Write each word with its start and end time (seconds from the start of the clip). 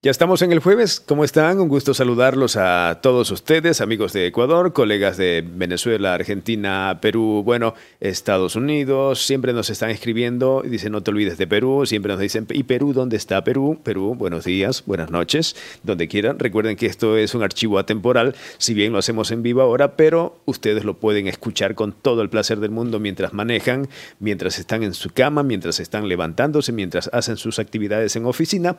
Ya 0.00 0.12
estamos 0.12 0.42
en 0.42 0.52
el 0.52 0.60
jueves. 0.60 1.00
¿Cómo 1.00 1.24
están? 1.24 1.58
Un 1.58 1.66
gusto 1.66 1.92
saludarlos 1.92 2.54
a 2.54 3.00
todos 3.02 3.32
ustedes, 3.32 3.80
amigos 3.80 4.12
de 4.12 4.28
Ecuador, 4.28 4.72
colegas 4.72 5.16
de 5.16 5.44
Venezuela, 5.44 6.14
Argentina, 6.14 7.00
Perú, 7.02 7.42
bueno, 7.44 7.74
Estados 7.98 8.54
Unidos. 8.54 9.26
Siempre 9.26 9.52
nos 9.52 9.70
están 9.70 9.90
escribiendo 9.90 10.62
y 10.64 10.68
dicen 10.68 10.92
no 10.92 11.02
te 11.02 11.10
olvides 11.10 11.36
de 11.36 11.48
Perú. 11.48 11.84
Siempre 11.84 12.12
nos 12.12 12.20
dicen, 12.20 12.46
¿y 12.50 12.62
Perú 12.62 12.92
dónde 12.92 13.16
está 13.16 13.42
Perú? 13.42 13.80
Perú, 13.82 14.14
buenos 14.14 14.44
días, 14.44 14.84
buenas 14.86 15.10
noches, 15.10 15.56
donde 15.82 16.06
quieran. 16.06 16.38
Recuerden 16.38 16.76
que 16.76 16.86
esto 16.86 17.16
es 17.16 17.34
un 17.34 17.42
archivo 17.42 17.80
atemporal, 17.80 18.36
si 18.58 18.74
bien 18.74 18.92
lo 18.92 19.00
hacemos 19.00 19.32
en 19.32 19.42
vivo 19.42 19.62
ahora, 19.62 19.96
pero 19.96 20.38
ustedes 20.44 20.84
lo 20.84 21.00
pueden 21.00 21.26
escuchar 21.26 21.74
con 21.74 21.90
todo 21.90 22.22
el 22.22 22.30
placer 22.30 22.60
del 22.60 22.70
mundo 22.70 23.00
mientras 23.00 23.32
manejan, 23.32 23.88
mientras 24.20 24.60
están 24.60 24.84
en 24.84 24.94
su 24.94 25.10
cama, 25.10 25.42
mientras 25.42 25.80
están 25.80 26.06
levantándose, 26.06 26.70
mientras 26.70 27.10
hacen 27.12 27.36
sus 27.36 27.58
actividades 27.58 28.14
en 28.14 28.26
oficina 28.26 28.76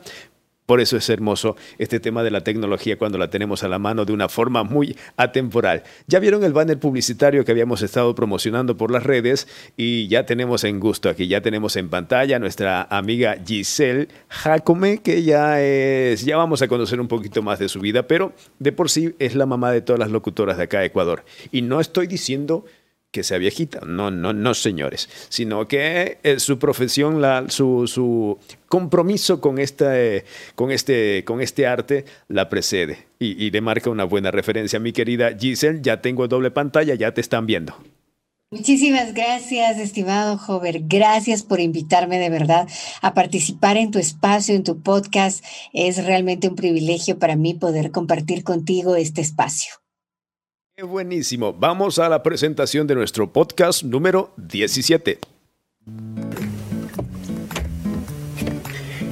por 0.70 0.80
eso 0.80 0.96
es 0.96 1.10
hermoso 1.10 1.56
este 1.78 1.98
tema 1.98 2.22
de 2.22 2.30
la 2.30 2.42
tecnología 2.42 2.96
cuando 2.96 3.18
la 3.18 3.28
tenemos 3.28 3.64
a 3.64 3.68
la 3.68 3.80
mano 3.80 4.04
de 4.04 4.12
una 4.12 4.28
forma 4.28 4.62
muy 4.62 4.96
atemporal. 5.16 5.82
Ya 6.06 6.20
vieron 6.20 6.44
el 6.44 6.52
banner 6.52 6.78
publicitario 6.78 7.44
que 7.44 7.50
habíamos 7.50 7.82
estado 7.82 8.14
promocionando 8.14 8.76
por 8.76 8.92
las 8.92 9.02
redes 9.02 9.48
y 9.76 10.06
ya 10.06 10.26
tenemos 10.26 10.62
en 10.62 10.78
gusto 10.78 11.08
aquí, 11.08 11.26
ya 11.26 11.40
tenemos 11.40 11.74
en 11.74 11.88
pantalla 11.88 12.36
a 12.36 12.38
nuestra 12.38 12.82
amiga 12.82 13.36
Giselle 13.44 14.06
Jacome, 14.28 14.98
que 14.98 15.24
ya 15.24 15.60
es, 15.60 16.24
ya 16.24 16.36
vamos 16.36 16.62
a 16.62 16.68
conocer 16.68 17.00
un 17.00 17.08
poquito 17.08 17.42
más 17.42 17.58
de 17.58 17.68
su 17.68 17.80
vida, 17.80 18.06
pero 18.06 18.32
de 18.60 18.70
por 18.70 18.90
sí 18.90 19.16
es 19.18 19.34
la 19.34 19.46
mamá 19.46 19.72
de 19.72 19.80
todas 19.80 19.98
las 19.98 20.12
locutoras 20.12 20.56
de 20.56 20.62
acá 20.62 20.78
de 20.78 20.86
Ecuador. 20.86 21.24
Y 21.50 21.62
no 21.62 21.80
estoy 21.80 22.06
diciendo 22.06 22.64
que 23.10 23.24
sea 23.24 23.38
viejita, 23.38 23.80
no, 23.86 24.10
no, 24.10 24.32
no 24.32 24.54
señores, 24.54 25.08
sino 25.28 25.66
que 25.66 26.18
eh, 26.22 26.38
su 26.38 26.58
profesión, 26.58 27.20
la, 27.20 27.46
su, 27.48 27.86
su, 27.86 28.38
compromiso 28.68 29.40
con, 29.40 29.58
esta, 29.58 29.98
eh, 29.98 30.24
con, 30.54 30.70
este, 30.70 31.24
con 31.24 31.40
este 31.40 31.66
arte 31.66 32.04
la 32.28 32.48
precede 32.48 33.06
y, 33.18 33.44
y 33.44 33.50
le 33.50 33.60
marca 33.60 33.90
una 33.90 34.04
buena 34.04 34.30
referencia. 34.30 34.78
Mi 34.78 34.92
querida 34.92 35.36
Giselle, 35.36 35.80
ya 35.82 36.00
tengo 36.00 36.28
doble 36.28 36.50
pantalla, 36.50 36.94
ya 36.94 37.12
te 37.12 37.20
están 37.20 37.46
viendo. 37.46 37.74
Muchísimas 38.52 39.14
gracias, 39.14 39.78
estimado 39.78 40.36
Jover. 40.36 40.80
Gracias 40.82 41.44
por 41.44 41.60
invitarme 41.60 42.18
de 42.18 42.30
verdad 42.30 42.68
a 43.00 43.14
participar 43.14 43.76
en 43.76 43.92
tu 43.92 44.00
espacio, 44.00 44.56
en 44.56 44.64
tu 44.64 44.82
podcast. 44.82 45.44
Es 45.72 46.04
realmente 46.04 46.48
un 46.48 46.56
privilegio 46.56 47.16
para 47.20 47.36
mí 47.36 47.54
poder 47.54 47.92
compartir 47.92 48.42
contigo 48.42 48.96
este 48.96 49.20
espacio. 49.20 49.74
Buenísimo. 50.82 51.52
Vamos 51.52 51.98
a 51.98 52.08
la 52.08 52.22
presentación 52.22 52.86
de 52.86 52.94
nuestro 52.94 53.32
podcast 53.32 53.82
número 53.82 54.32
17. 54.36 55.18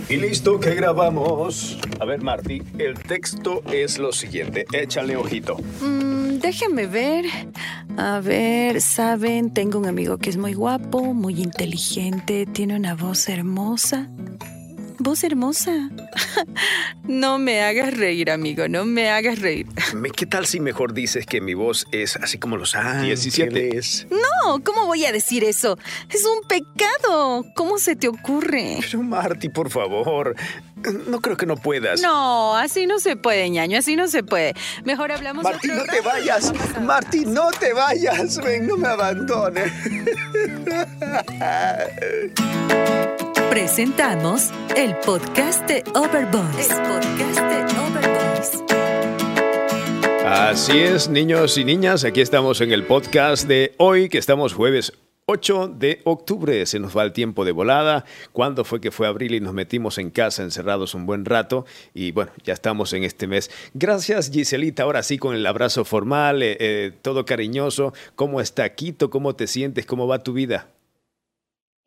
Y 0.08 0.16
listo 0.16 0.58
que 0.58 0.74
grabamos. 0.74 1.78
A 2.00 2.06
ver, 2.06 2.22
Marty, 2.22 2.62
el 2.78 2.94
texto 2.94 3.62
es 3.70 3.98
lo 3.98 4.12
siguiente. 4.12 4.64
Échale 4.72 5.16
ojito. 5.16 5.58
Mm, 5.82 6.38
déjenme 6.38 6.86
ver. 6.86 7.26
A 7.98 8.20
ver, 8.20 8.80
saben, 8.80 9.52
tengo 9.52 9.78
un 9.78 9.86
amigo 9.86 10.16
que 10.16 10.30
es 10.30 10.38
muy 10.38 10.54
guapo, 10.54 11.12
muy 11.12 11.42
inteligente, 11.42 12.46
tiene 12.46 12.76
una 12.76 12.94
voz 12.94 13.28
hermosa. 13.28 14.08
Voz 14.98 15.24
hermosa. 15.24 15.88
No 17.04 17.38
me 17.38 17.62
hagas 17.62 17.96
reír, 17.96 18.30
amigo, 18.30 18.68
no 18.68 18.84
me 18.84 19.08
hagas 19.08 19.38
reír. 19.38 19.66
¿Qué 20.14 20.26
tal 20.26 20.44
si 20.44 20.60
mejor 20.60 20.92
dices 20.92 21.24
que 21.24 21.40
mi 21.40 21.54
voz 21.54 21.86
es 21.90 22.16
así 22.16 22.36
como 22.36 22.58
los 22.58 22.74
ángeles? 22.74 24.06
No, 24.10 24.62
¿cómo 24.62 24.84
voy 24.86 25.06
a 25.06 25.12
decir 25.12 25.42
eso? 25.42 25.78
Es 26.10 26.26
un 26.26 26.46
pecado. 26.46 27.46
¿Cómo 27.56 27.78
se 27.78 27.96
te 27.96 28.08
ocurre? 28.08 28.80
Pero 28.82 29.02
Marty, 29.02 29.48
por 29.48 29.70
favor. 29.70 30.36
No 31.06 31.20
creo 31.20 31.38
que 31.38 31.46
no 31.46 31.56
puedas. 31.56 32.02
No, 32.02 32.54
así 32.56 32.86
no 32.86 32.98
se 32.98 33.16
puede, 33.16 33.48
ñaño, 33.48 33.78
así 33.78 33.96
no 33.96 34.06
se 34.06 34.22
puede. 34.22 34.52
Mejor 34.84 35.10
hablamos 35.10 35.44
Marty, 35.44 35.68
no 35.68 35.84
te 35.84 36.02
vayas. 36.02 36.52
Marty, 36.82 37.24
no 37.24 37.50
te 37.58 37.72
vayas. 37.72 38.36
Ven, 38.44 38.66
no 38.66 38.76
me 38.76 38.88
abandones. 38.88 39.72
Presentamos 43.50 44.50
el 44.76 44.94
podcast 44.96 45.66
de 45.66 45.82
Overboys. 45.94 46.68
Así 50.26 50.78
es, 50.78 51.08
niños 51.08 51.56
y 51.56 51.64
niñas, 51.64 52.04
aquí 52.04 52.20
estamos 52.20 52.60
en 52.60 52.72
el 52.72 52.84
podcast 52.84 53.48
de 53.48 53.74
hoy, 53.78 54.10
que 54.10 54.18
estamos 54.18 54.52
jueves 54.52 54.92
8 55.24 55.68
de 55.68 56.02
octubre, 56.04 56.66
se 56.66 56.78
nos 56.78 56.96
va 56.96 57.04
el 57.04 57.12
tiempo 57.12 57.46
de 57.46 57.52
volada. 57.52 58.04
¿Cuándo 58.32 58.64
fue 58.64 58.82
que 58.82 58.90
fue 58.90 59.06
abril 59.06 59.34
y 59.34 59.40
nos 59.40 59.54
metimos 59.54 59.96
en 59.96 60.10
casa 60.10 60.42
encerrados 60.42 60.94
un 60.94 61.06
buen 61.06 61.24
rato? 61.24 61.64
Y 61.94 62.12
bueno, 62.12 62.32
ya 62.44 62.52
estamos 62.52 62.92
en 62.92 63.04
este 63.04 63.26
mes. 63.26 63.50
Gracias 63.72 64.30
Giselita, 64.30 64.82
ahora 64.82 65.02
sí 65.02 65.16
con 65.16 65.34
el 65.34 65.46
abrazo 65.46 65.86
formal, 65.86 66.42
eh, 66.42 66.56
eh, 66.60 66.92
todo 67.00 67.24
cariñoso. 67.24 67.94
¿Cómo 68.14 68.42
está 68.42 68.74
Quito? 68.74 69.08
¿Cómo 69.08 69.34
te 69.36 69.46
sientes? 69.46 69.86
¿Cómo 69.86 70.06
va 70.06 70.22
tu 70.22 70.34
vida? 70.34 70.68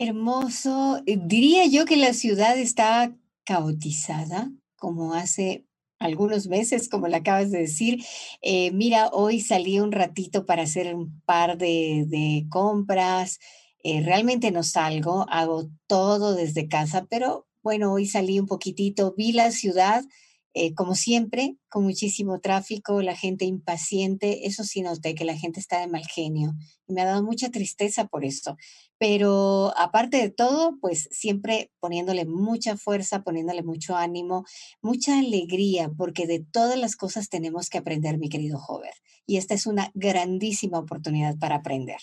Hermoso. 0.02 1.04
Eh, 1.06 1.20
diría 1.22 1.68
yo 1.68 1.86
que 1.86 1.96
la 1.96 2.14
ciudad 2.14 2.58
está 2.58 3.16
caotizada, 3.46 4.52
como 4.76 5.14
hace 5.14 5.68
algunos 6.00 6.48
meses, 6.48 6.90
como 6.90 7.08
le 7.08 7.18
acabas 7.18 7.52
de 7.52 7.60
decir. 7.60 8.04
Eh, 8.42 8.72
mira, 8.72 9.10
hoy 9.10 9.42
salí 9.42 9.80
un 9.80 9.92
ratito 9.92 10.48
para 10.48 10.64
hacer 10.64 10.96
un 10.96 11.22
par 11.22 11.60
de, 11.60 12.48
compras. 12.50 13.38
Eh, 13.84 14.02
realmente 14.02 14.50
no 14.50 14.64
salgo, 14.64 15.28
hago 15.30 15.70
todo 15.86 16.34
desde 16.34 16.68
casa, 16.68 17.06
pero 17.08 17.46
bueno, 17.62 17.94
hoy 17.94 18.08
salí 18.08 18.40
un 18.40 18.48
poquitito, 18.48 19.14
vi 19.16 19.34
la 19.34 19.52
ciudad 19.52 20.04
como 20.76 20.96
siempre, 20.96 21.56
con 21.70 21.86
muchísimo 21.86 22.42
tráfico, 22.42 23.02
la 23.02 23.16
gente 23.16 23.46
impaciente, 23.46 24.48
eso 24.48 24.66
sí 24.66 24.82
noté 24.82 25.16
que 25.16 25.24
la 25.24 25.38
gente 25.38 25.62
está 25.62 25.80
de 25.80 25.88
mal 25.88 26.06
genio 26.06 26.56
me 26.92 27.02
ha 27.02 27.06
dado 27.06 27.24
mucha 27.24 27.50
tristeza 27.50 28.08
por 28.08 28.26
esto. 28.26 28.58
Pero 29.02 29.74
aparte 29.78 30.18
de 30.18 30.30
todo, 30.30 30.78
pues 30.80 31.10
siempre 31.10 31.72
poniéndole 31.80 32.26
mucha 32.26 32.78
fuerza, 32.78 33.24
poniéndole 33.24 33.64
mucho 33.64 33.96
ánimo, 33.96 34.46
mucha 34.80 35.18
alegría, 35.18 35.90
porque 35.98 36.28
de 36.28 36.46
todas 36.52 36.78
las 36.78 36.96
cosas 36.96 37.28
tenemos 37.28 37.72
que 37.72 37.80
aprender, 37.80 38.20
mi 38.20 38.30
querido 38.30 38.60
Hover. 38.60 38.94
Y 39.26 39.38
esta 39.38 39.56
es 39.56 39.66
una 39.66 39.90
grandísima 39.96 40.78
oportunidad 40.78 41.36
para 41.40 41.56
aprender. 41.56 41.98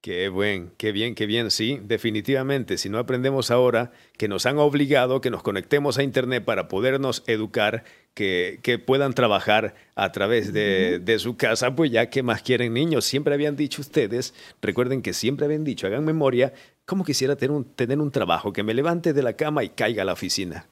Qué 0.00 0.30
buen, 0.30 0.72
qué 0.78 0.90
bien, 0.92 1.14
qué 1.14 1.26
bien, 1.26 1.50
sí, 1.50 1.80
definitivamente. 1.82 2.78
Si 2.78 2.88
no 2.88 2.98
aprendemos 2.98 3.50
ahora, 3.50 3.90
que 4.16 4.28
nos 4.28 4.46
han 4.46 4.56
obligado 4.56 5.20
que 5.20 5.28
nos 5.28 5.42
conectemos 5.42 5.98
a 5.98 6.02
Internet 6.02 6.46
para 6.46 6.66
podernos 6.68 7.24
educar, 7.26 7.84
que, 8.18 8.58
que 8.64 8.80
puedan 8.80 9.12
trabajar 9.12 9.76
a 9.94 10.10
través 10.10 10.52
de, 10.52 10.98
de, 10.98 11.20
su 11.20 11.36
casa, 11.36 11.76
pues 11.76 11.92
ya, 11.92 12.10
¿qué 12.10 12.24
más 12.24 12.42
quieren 12.42 12.74
niños? 12.74 13.04
Siempre 13.04 13.32
habían 13.32 13.54
dicho 13.54 13.80
ustedes, 13.80 14.34
recuerden 14.60 15.02
que 15.02 15.12
siempre 15.12 15.46
habían 15.46 15.62
dicho, 15.62 15.86
hagan 15.86 16.04
memoria, 16.04 16.52
¿cómo 16.84 17.04
quisiera 17.04 17.36
tener 17.36 17.52
un, 17.52 17.64
tener 17.76 18.00
un 18.00 18.10
trabajo, 18.10 18.52
que 18.52 18.64
me 18.64 18.74
levante 18.74 19.12
de 19.12 19.22
la 19.22 19.34
cama 19.34 19.62
y 19.62 19.68
caiga 19.68 20.02
a 20.02 20.04
la 20.04 20.14
oficina? 20.14 20.68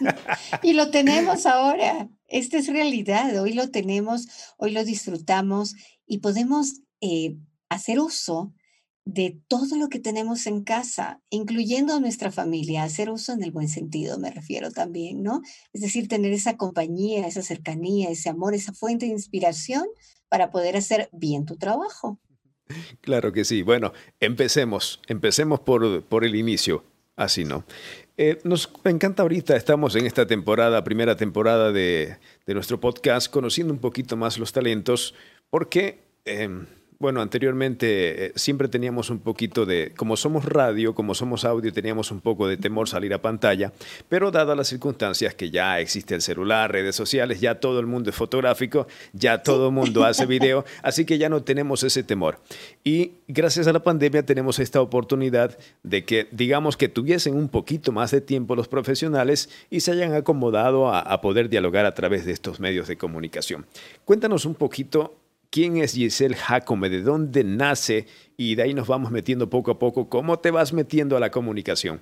y 0.64 0.72
lo 0.72 0.90
tenemos 0.90 1.46
ahora, 1.46 2.08
esta 2.26 2.58
es 2.58 2.66
realidad, 2.66 3.40
hoy 3.40 3.52
lo 3.52 3.70
tenemos, 3.70 4.26
hoy 4.56 4.72
lo 4.72 4.82
disfrutamos 4.82 5.76
y 6.08 6.18
podemos 6.18 6.80
eh, 7.00 7.36
hacer 7.68 8.00
uso 8.00 8.52
de 9.04 9.40
todo 9.48 9.76
lo 9.76 9.88
que 9.88 9.98
tenemos 9.98 10.46
en 10.46 10.62
casa, 10.62 11.20
incluyendo 11.30 11.94
a 11.94 12.00
nuestra 12.00 12.30
familia, 12.30 12.84
hacer 12.84 13.10
uso 13.10 13.32
en 13.32 13.42
el 13.42 13.50
buen 13.50 13.68
sentido, 13.68 14.18
me 14.18 14.30
refiero 14.30 14.70
también, 14.70 15.22
¿no? 15.22 15.40
Es 15.72 15.80
decir, 15.80 16.06
tener 16.06 16.32
esa 16.32 16.56
compañía, 16.56 17.26
esa 17.26 17.42
cercanía, 17.42 18.10
ese 18.10 18.28
amor, 18.28 18.54
esa 18.54 18.72
fuente 18.72 19.06
de 19.06 19.12
inspiración 19.12 19.84
para 20.28 20.50
poder 20.50 20.76
hacer 20.76 21.08
bien 21.12 21.44
tu 21.46 21.56
trabajo. 21.56 22.20
Claro 23.00 23.32
que 23.32 23.44
sí. 23.44 23.62
Bueno, 23.62 23.92
empecemos, 24.20 25.00
empecemos 25.08 25.60
por, 25.60 26.04
por 26.04 26.24
el 26.24 26.36
inicio, 26.36 26.84
así, 27.16 27.44
¿no? 27.44 27.64
Eh, 28.16 28.38
nos 28.44 28.70
encanta 28.84 29.22
ahorita, 29.22 29.56
estamos 29.56 29.96
en 29.96 30.06
esta 30.06 30.26
temporada, 30.26 30.84
primera 30.84 31.16
temporada 31.16 31.72
de, 31.72 32.18
de 32.46 32.54
nuestro 32.54 32.78
podcast, 32.78 33.32
conociendo 33.32 33.72
un 33.72 33.80
poquito 33.80 34.16
más 34.16 34.38
los 34.38 34.52
talentos, 34.52 35.14
porque... 35.48 36.00
Eh, 36.26 36.66
bueno, 37.00 37.22
anteriormente 37.22 38.26
eh, 38.26 38.32
siempre 38.36 38.68
teníamos 38.68 39.08
un 39.08 39.20
poquito 39.20 39.64
de, 39.64 39.94
como 39.96 40.18
somos 40.18 40.44
radio, 40.44 40.94
como 40.94 41.14
somos 41.14 41.46
audio, 41.46 41.72
teníamos 41.72 42.10
un 42.10 42.20
poco 42.20 42.46
de 42.46 42.58
temor 42.58 42.90
salir 42.90 43.14
a 43.14 43.22
pantalla, 43.22 43.72
pero 44.10 44.30
dadas 44.30 44.54
las 44.54 44.68
circunstancias 44.68 45.34
que 45.34 45.50
ya 45.50 45.80
existe 45.80 46.14
el 46.14 46.20
celular, 46.20 46.70
redes 46.70 46.94
sociales, 46.94 47.40
ya 47.40 47.58
todo 47.58 47.80
el 47.80 47.86
mundo 47.86 48.10
es 48.10 48.16
fotográfico, 48.16 48.86
ya 49.14 49.42
todo 49.42 49.68
el 49.68 49.72
mundo 49.72 50.04
hace 50.04 50.26
video, 50.26 50.66
así 50.82 51.06
que 51.06 51.16
ya 51.16 51.30
no 51.30 51.42
tenemos 51.42 51.82
ese 51.84 52.02
temor. 52.02 52.38
Y 52.84 53.12
gracias 53.28 53.66
a 53.66 53.72
la 53.72 53.82
pandemia 53.82 54.26
tenemos 54.26 54.58
esta 54.58 54.82
oportunidad 54.82 55.56
de 55.82 56.04
que, 56.04 56.28
digamos, 56.32 56.76
que 56.76 56.90
tuviesen 56.90 57.34
un 57.34 57.48
poquito 57.48 57.92
más 57.92 58.10
de 58.10 58.20
tiempo 58.20 58.54
los 58.54 58.68
profesionales 58.68 59.48
y 59.70 59.80
se 59.80 59.92
hayan 59.92 60.12
acomodado 60.12 60.90
a, 60.90 61.00
a 61.00 61.22
poder 61.22 61.48
dialogar 61.48 61.86
a 61.86 61.94
través 61.94 62.26
de 62.26 62.32
estos 62.32 62.60
medios 62.60 62.88
de 62.88 62.98
comunicación. 62.98 63.64
Cuéntanos 64.04 64.44
un 64.44 64.54
poquito 64.54 65.14
quién 65.50 65.76
es 65.76 65.92
Giselle 65.92 66.36
Jacome, 66.36 66.88
de 66.88 67.02
dónde 67.02 67.44
nace 67.44 68.06
y 68.36 68.54
de 68.54 68.62
ahí 68.62 68.74
nos 68.74 68.88
vamos 68.88 69.10
metiendo 69.10 69.50
poco 69.50 69.72
a 69.72 69.78
poco. 69.78 70.08
¿Cómo 70.08 70.38
te 70.38 70.50
vas 70.50 70.72
metiendo 70.72 71.16
a 71.16 71.20
la 71.20 71.30
comunicación? 71.30 72.00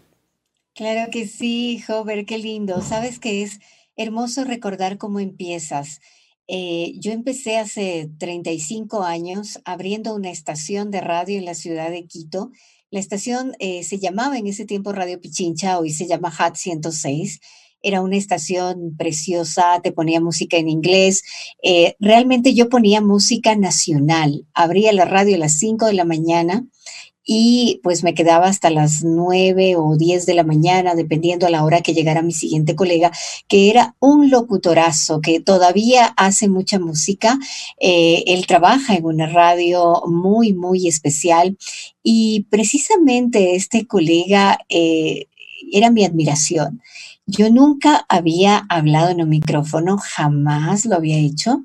Claro 0.74 1.10
que 1.10 1.26
sí, 1.26 1.82
Jover, 1.84 2.24
qué 2.24 2.38
lindo. 2.38 2.80
Sabes 2.82 3.18
que 3.18 3.42
es 3.42 3.58
hermoso 3.96 4.44
recordar 4.44 4.96
cómo 4.98 5.18
empiezas. 5.18 6.00
Eh, 6.46 6.94
yo 6.98 7.12
empecé 7.12 7.58
hace 7.58 8.08
35 8.18 9.02
años 9.02 9.60
abriendo 9.64 10.14
una 10.14 10.30
estación 10.30 10.90
de 10.90 11.00
radio 11.00 11.36
en 11.36 11.44
la 11.44 11.54
ciudad 11.54 11.90
de 11.90 12.06
Quito. 12.06 12.52
La 12.90 13.00
estación 13.00 13.54
eh, 13.58 13.82
se 13.82 13.98
llamaba 13.98 14.38
en 14.38 14.46
ese 14.46 14.64
tiempo 14.64 14.92
Radio 14.92 15.20
Pichincha, 15.20 15.78
hoy 15.78 15.90
se 15.90 16.06
llama 16.06 16.32
HAT 16.36 16.54
106 16.54 17.40
era 17.82 18.02
una 18.02 18.16
estación 18.16 18.96
preciosa, 18.96 19.80
te 19.82 19.92
ponía 19.92 20.20
música 20.20 20.56
en 20.56 20.69
inglés. 20.69 21.22
Eh, 21.62 21.94
realmente 22.00 22.54
yo 22.54 22.69
ponía 22.69 23.00
música 23.00 23.56
nacional. 23.56 24.46
Abría 24.54 24.92
la 24.92 25.04
radio 25.04 25.36
a 25.36 25.38
las 25.38 25.58
5 25.58 25.86
de 25.86 25.94
la 25.94 26.04
mañana 26.04 26.64
y 27.30 27.80
pues 27.82 28.04
me 28.04 28.14
quedaba 28.14 28.46
hasta 28.46 28.70
las 28.70 29.04
9 29.04 29.76
o 29.76 29.98
10 29.98 30.25
de 30.25 30.32
la 30.32 30.44
mañana, 30.44 30.94
dependiendo 30.94 31.46
a 31.46 31.50
la 31.50 31.62
hora 31.62 31.82
que 31.82 31.92
llegara 31.92 32.22
mi 32.22 32.32
siguiente 32.32 32.75
colega, 32.75 33.12
que 33.48 33.69
era 33.69 33.94
un 34.00 34.31
locutorazo, 34.31 35.20
que 35.20 35.38
todavía 35.38 36.06
hace 36.16 36.48
mucha 36.48 36.78
música. 36.78 37.38
Eh, 37.78 38.24
él 38.28 38.46
trabaja 38.46 38.94
en 38.94 39.04
una 39.04 39.26
radio 39.26 40.02
muy, 40.06 40.54
muy 40.54 40.88
especial 40.88 41.58
y 42.02 42.46
precisamente 42.48 43.56
este 43.56 43.86
colega 43.86 44.58
eh, 44.70 45.26
era 45.70 45.90
mi 45.90 46.06
admiración. 46.06 46.81
Yo 47.30 47.50
nunca 47.50 48.06
había 48.08 48.64
hablado 48.70 49.10
en 49.10 49.20
un 49.20 49.28
micrófono, 49.28 49.98
jamás 49.98 50.86
lo 50.86 50.96
había 50.96 51.19
hecho. 51.19 51.62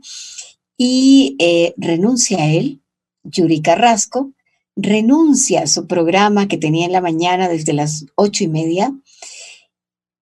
Y 0.77 1.37
eh, 1.39 1.73
renuncia 1.77 2.39
a 2.39 2.51
él, 2.51 2.81
Yuri 3.23 3.61
Carrasco, 3.61 4.33
renuncia 4.75 5.61
a 5.61 5.67
su 5.67 5.87
programa 5.87 6.49
que 6.49 6.57
tenía 6.57 6.85
en 6.85 6.91
la 6.91 6.99
mañana 6.99 7.47
desde 7.47 7.71
las 7.71 8.05
ocho 8.15 8.43
y 8.43 8.49
media. 8.49 8.93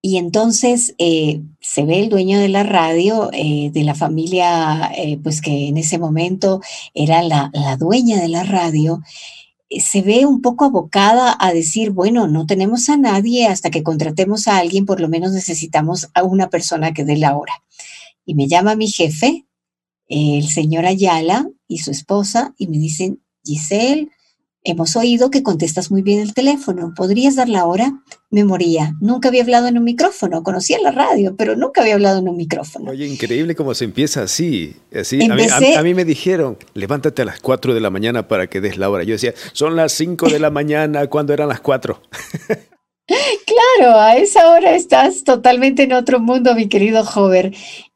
Y 0.00 0.18
entonces 0.18 0.94
eh, 0.98 1.40
se 1.60 1.84
ve 1.86 1.98
el 1.98 2.08
dueño 2.08 2.38
de 2.38 2.48
la 2.48 2.62
radio, 2.62 3.28
eh, 3.32 3.70
de 3.72 3.82
la 3.82 3.96
familia, 3.96 4.92
pues 5.24 5.40
que 5.40 5.66
en 5.66 5.76
ese 5.76 5.98
momento 5.98 6.60
era 6.94 7.20
la, 7.20 7.50
la 7.52 7.76
dueña 7.76 8.20
de 8.20 8.28
la 8.28 8.44
radio, 8.44 9.02
se 9.80 10.02
ve 10.02 10.26
un 10.26 10.42
poco 10.42 10.64
abocada 10.64 11.36
a 11.38 11.52
decir, 11.52 11.90
bueno, 11.90 12.26
no 12.26 12.46
tenemos 12.46 12.88
a 12.88 12.96
nadie, 12.96 13.46
hasta 13.46 13.70
que 13.70 13.82
contratemos 13.82 14.48
a 14.48 14.58
alguien, 14.58 14.86
por 14.86 15.00
lo 15.00 15.08
menos 15.08 15.32
necesitamos 15.32 16.10
a 16.14 16.22
una 16.22 16.50
persona 16.50 16.92
que 16.92 17.04
dé 17.04 17.16
la 17.16 17.36
hora. 17.36 17.54
Y 18.24 18.34
me 18.34 18.48
llama 18.48 18.76
mi 18.76 18.88
jefe, 18.88 19.46
el 20.08 20.48
señor 20.48 20.86
Ayala 20.86 21.48
y 21.66 21.78
su 21.78 21.90
esposa, 21.90 22.54
y 22.58 22.66
me 22.66 22.78
dicen, 22.78 23.22
Giselle, 23.44 24.08
Hemos 24.64 24.94
oído 24.94 25.28
que 25.32 25.42
contestas 25.42 25.90
muy 25.90 26.02
bien 26.02 26.20
el 26.20 26.34
teléfono. 26.34 26.92
¿Podrías 26.94 27.34
dar 27.34 27.48
la 27.48 27.64
hora? 27.64 28.00
Me 28.30 28.44
moría. 28.44 28.94
Nunca 29.00 29.28
había 29.28 29.42
hablado 29.42 29.66
en 29.66 29.76
un 29.76 29.82
micrófono. 29.82 30.44
Conocía 30.44 30.78
la 30.80 30.92
radio, 30.92 31.34
pero 31.36 31.56
nunca 31.56 31.80
había 31.80 31.94
hablado 31.94 32.20
en 32.20 32.28
un 32.28 32.36
micrófono. 32.36 32.92
Oye, 32.92 33.06
increíble 33.06 33.56
cómo 33.56 33.74
se 33.74 33.84
empieza 33.84 34.22
así. 34.22 34.76
así. 34.94 35.18
A, 35.20 35.82
mí, 35.82 35.94
me 35.94 36.04
dijeron, 36.04 36.58
levántate 36.74 37.22
a 37.22 37.24
las 37.24 37.40
4 37.40 37.74
de 37.74 37.80
la 37.80 37.90
mañana 37.90 38.28
para 38.28 38.46
que 38.46 38.60
des 38.60 38.78
la 38.78 38.88
hora. 38.88 39.02
Yo 39.02 39.14
decía, 39.14 39.34
son 39.52 39.74
las 39.74 39.90
5 39.92 40.28
de 40.28 40.38
la 40.38 40.50
mañana 40.52 41.08
cuando 41.08 41.32
eran 41.32 41.48
las 41.48 41.60
4. 41.60 42.00
claro, 43.06 43.98
a 43.98 44.16
esa 44.16 44.48
hora 44.48 44.76
estás 44.76 45.24
totalmente 45.24 45.82
en 45.82 45.92
otro 45.92 46.20
mundo, 46.20 46.54
mi 46.54 46.68
querido 46.68 47.02
Hover. 47.02 47.52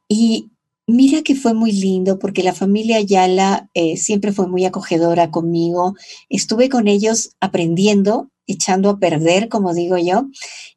Y 0.09 0.51
Mira 0.89 1.23
que 1.23 1.35
fue 1.35 1.53
muy 1.53 1.73
lindo 1.73 2.19
porque 2.21 2.45
la 2.45 2.53
familia 2.55 2.99
Ayala 2.99 3.69
eh, 3.75 3.97
siempre 3.97 4.33
fue 4.33 4.47
muy 4.47 4.65
acogedora 4.65 5.33
conmigo. 5.33 5.97
Estuve 6.29 6.69
con 6.69 6.87
ellos 6.87 7.31
aprendiendo, 7.41 8.31
echando 8.47 8.91
a 8.91 8.99
perder, 9.01 9.49
como 9.49 9.75
digo 9.75 9.99
yo. 9.99 10.29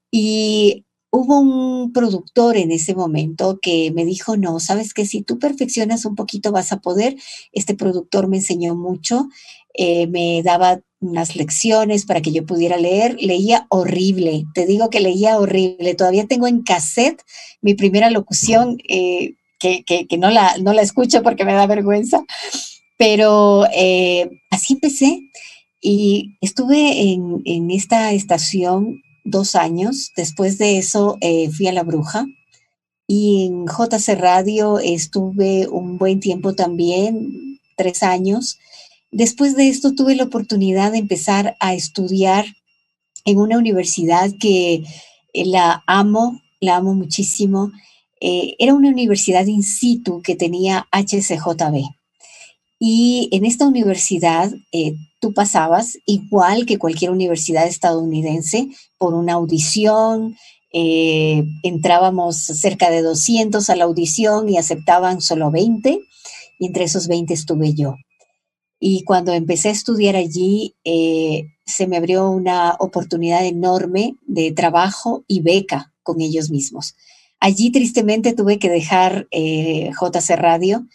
Y 0.10 0.86
hubo 1.12 1.40
un 1.40 1.94
productor 1.94 2.58
en 2.58 2.72
ese 2.72 2.96
momento 2.96 3.60
que 3.62 3.92
me 3.92 4.04
dijo, 4.04 4.36
no, 4.36 4.60
sabes 4.60 4.96
que 4.96 5.06
si 5.06 5.22
tú 5.22 5.38
perfeccionas 5.38 6.06
un 6.06 6.16
poquito 6.16 6.52
vas 6.52 6.72
a 6.72 6.80
poder. 6.80 7.16
Este 7.52 7.76
productor 7.76 8.28
me 8.28 8.38
enseñó 8.38 8.76
mucho, 8.76 9.30
eh, 9.76 10.08
me 10.08 10.42
daba 10.42 10.82
unas 11.02 11.36
lecciones 11.36 12.06
para 12.06 12.22
que 12.22 12.32
yo 12.32 12.48
pudiera 12.48 12.78
leer. 12.78 13.16
Leía 13.22 13.68
horrible, 13.70 14.46
te 14.56 14.66
digo 14.66 14.90
que 14.90 15.02
leía 15.02 15.38
horrible. 15.38 15.94
Todavía 15.94 16.26
tengo 16.26 16.48
en 16.48 16.64
cassette 16.64 17.22
mi 17.62 17.76
primera 17.76 18.10
locución. 18.10 18.80
Eh, 18.90 19.36
que, 19.60 20.08
no, 20.18 20.30
la, 20.30 20.58
no 20.58 20.74
la 20.74 20.82
escucho 20.82 21.22
porque 21.22 21.46
me 21.46 21.54
da 21.54 21.68
vergüenza, 21.68 22.24
pero 22.98 23.66
eh, 23.74 24.42
así 24.50 24.74
empecé 24.74 25.22
y 25.82 26.38
estuve 26.42 27.14
en, 27.14 27.72
esta 27.72 28.12
estación 28.14 29.02
dos 29.24 29.56
años. 29.56 30.12
Después 30.16 30.58
de 30.58 30.78
eso 30.78 31.18
eh, 31.22 31.50
fui 31.50 31.68
a 31.68 31.74
La 31.74 31.84
Bruja 31.84 32.26
y 33.08 33.46
en 33.46 33.66
JC 33.66 34.20
Radio 34.20 34.80
estuve 34.80 35.68
un 35.68 35.98
buen 35.98 36.20
tiempo 36.20 36.54
también, 36.56 37.60
tres 37.76 38.04
años. 38.04 38.60
Después 39.12 39.56
de 39.56 39.70
esto 39.70 39.96
tuve 39.96 40.16
la 40.16 40.26
oportunidad 40.26 40.92
de 40.92 41.00
empezar 41.00 41.56
a 41.60 41.74
estudiar 41.74 42.46
en 43.26 43.38
una 43.38 43.58
universidad 43.58 44.30
que 44.40 44.84
eh, 45.34 45.46
la 45.46 45.84
amo, 45.88 46.42
la 46.60 46.78
amo 46.78 46.94
muchísimo 46.94 47.72
eh, 48.22 48.56
era 48.60 48.74
una 48.74 48.90
universidad 48.90 49.46
in 49.46 49.64
situ 49.64 50.22
que 50.22 50.36
tenía 50.36 50.88
HCJB. 50.92 51.84
Y 52.80 53.30
en 53.32 53.46
esta 53.46 53.68
universidad 53.68 54.52
eh, 54.72 54.96
tú 55.20 55.34
pasabas, 55.34 55.98
igual 56.06 56.66
que 56.66 56.78
cualquier 56.78 57.12
universidad 57.12 57.68
estadounidense, 57.68 58.70
por 58.98 59.14
una 59.14 59.34
audición. 59.34 60.38
Eh, 60.72 61.44
entrábamos 61.64 62.38
cerca 62.38 62.90
de 62.92 63.02
200 63.02 63.70
a 63.70 63.76
la 63.76 63.86
audición 63.86 64.50
y 64.50 64.58
aceptaban 64.58 65.20
solo 65.22 65.52
20, 65.52 66.00
y 66.60 66.66
entre 66.66 66.84
esos 66.84 67.08
20 67.08 67.34
estuve 67.34 67.74
yo. 67.74 67.96
Y 68.80 69.04
cuando 69.04 69.34
empecé 69.34 69.70
a 69.70 69.74
estudiar 69.74 70.16
allí, 70.16 70.76
se 71.66 71.88
me 71.88 71.98
abrió 71.98 72.30
una 72.30 72.78
oportunidad 72.80 73.46
enorme 73.46 74.16
de 74.26 74.54
trabajo 74.54 75.26
y 75.28 75.42
beca 75.42 75.94
con 76.02 76.22
ellos 76.22 76.50
mismos. 76.50 76.96
Allí 77.40 77.72
tristemente 77.72 78.34
tuve 78.34 78.60
que 78.60 78.70
dejar 78.70 79.28
eh, 79.32 79.92
JC 80.00 80.36
Radio 80.36 80.88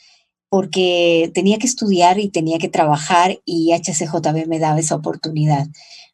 porque 0.50 1.30
tenía 1.34 1.58
que 1.58 1.66
estudiar 1.66 2.20
y 2.20 2.28
tenía 2.28 2.58
que 2.58 2.68
trabajar 2.68 3.40
y 3.44 3.72
HCJB 3.72 4.46
me 4.46 4.58
daba 4.58 4.78
esa 4.78 4.94
oportunidad. 4.94 5.66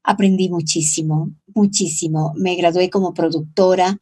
Aprendí 0.03 0.49
muchísimo, 0.49 1.31
muchísimo. 1.55 2.33
Me 2.37 2.55
gradué 2.55 2.89
como 2.89 3.13
productora. 3.13 3.99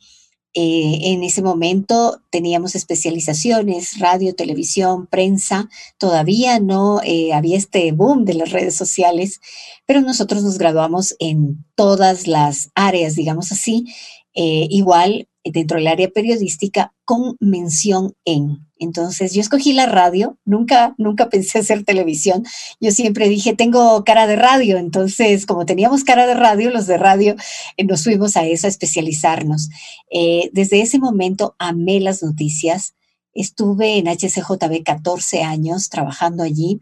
Eh, 0.54 1.12
en 1.12 1.24
ese 1.24 1.42
momento 1.42 2.20
teníamos 2.30 2.74
especializaciones, 2.74 3.98
radio, 3.98 4.34
televisión, 4.34 5.06
prensa. 5.06 5.68
Todavía 5.98 6.60
no 6.60 7.00
eh, 7.02 7.32
había 7.32 7.56
este 7.56 7.90
boom 7.92 8.24
de 8.24 8.34
las 8.34 8.52
redes 8.52 8.76
sociales, 8.76 9.40
pero 9.86 10.02
nosotros 10.02 10.44
nos 10.44 10.58
graduamos 10.58 11.16
en 11.18 11.64
todas 11.74 12.26
las 12.26 12.70
áreas, 12.74 13.14
digamos 13.16 13.50
así. 13.50 13.86
igual 14.34 15.26
dentro 15.50 15.78
del 15.78 15.86
área 15.86 16.08
periodística 16.08 16.92
con 17.04 17.36
mención 17.40 18.14
en. 18.24 18.66
Entonces 18.78 19.32
yo 19.32 19.40
escogí 19.40 19.72
la 19.72 19.86
radio, 19.86 20.38
nunca, 20.44 20.94
nunca 20.98 21.28
pensé 21.28 21.58
hacer 21.58 21.84
televisión. 21.84 22.44
Yo 22.80 22.90
siempre 22.92 23.28
dije, 23.28 23.54
tengo 23.54 24.04
cara 24.04 24.26
de 24.26 24.36
radio. 24.36 24.78
Entonces, 24.78 25.46
como 25.46 25.66
teníamos 25.66 26.04
cara 26.04 26.26
de 26.26 26.34
radio, 26.34 26.70
los 26.70 26.86
de 26.86 26.98
radio 26.98 27.34
eh, 27.76 27.84
nos 27.84 28.04
fuimos 28.04 28.36
a 28.36 28.46
eso, 28.46 28.66
a 28.66 28.70
especializarnos. 28.70 29.68
Eh, 30.10 30.50
desde 30.52 30.80
ese 30.80 30.98
momento 30.98 31.56
amé 31.58 32.00
las 32.00 32.22
noticias. 32.22 32.94
Estuve 33.34 33.98
en 33.98 34.06
HCJB 34.06 34.82
14 34.84 35.42
años 35.42 35.88
trabajando 35.88 36.42
allí. 36.42 36.80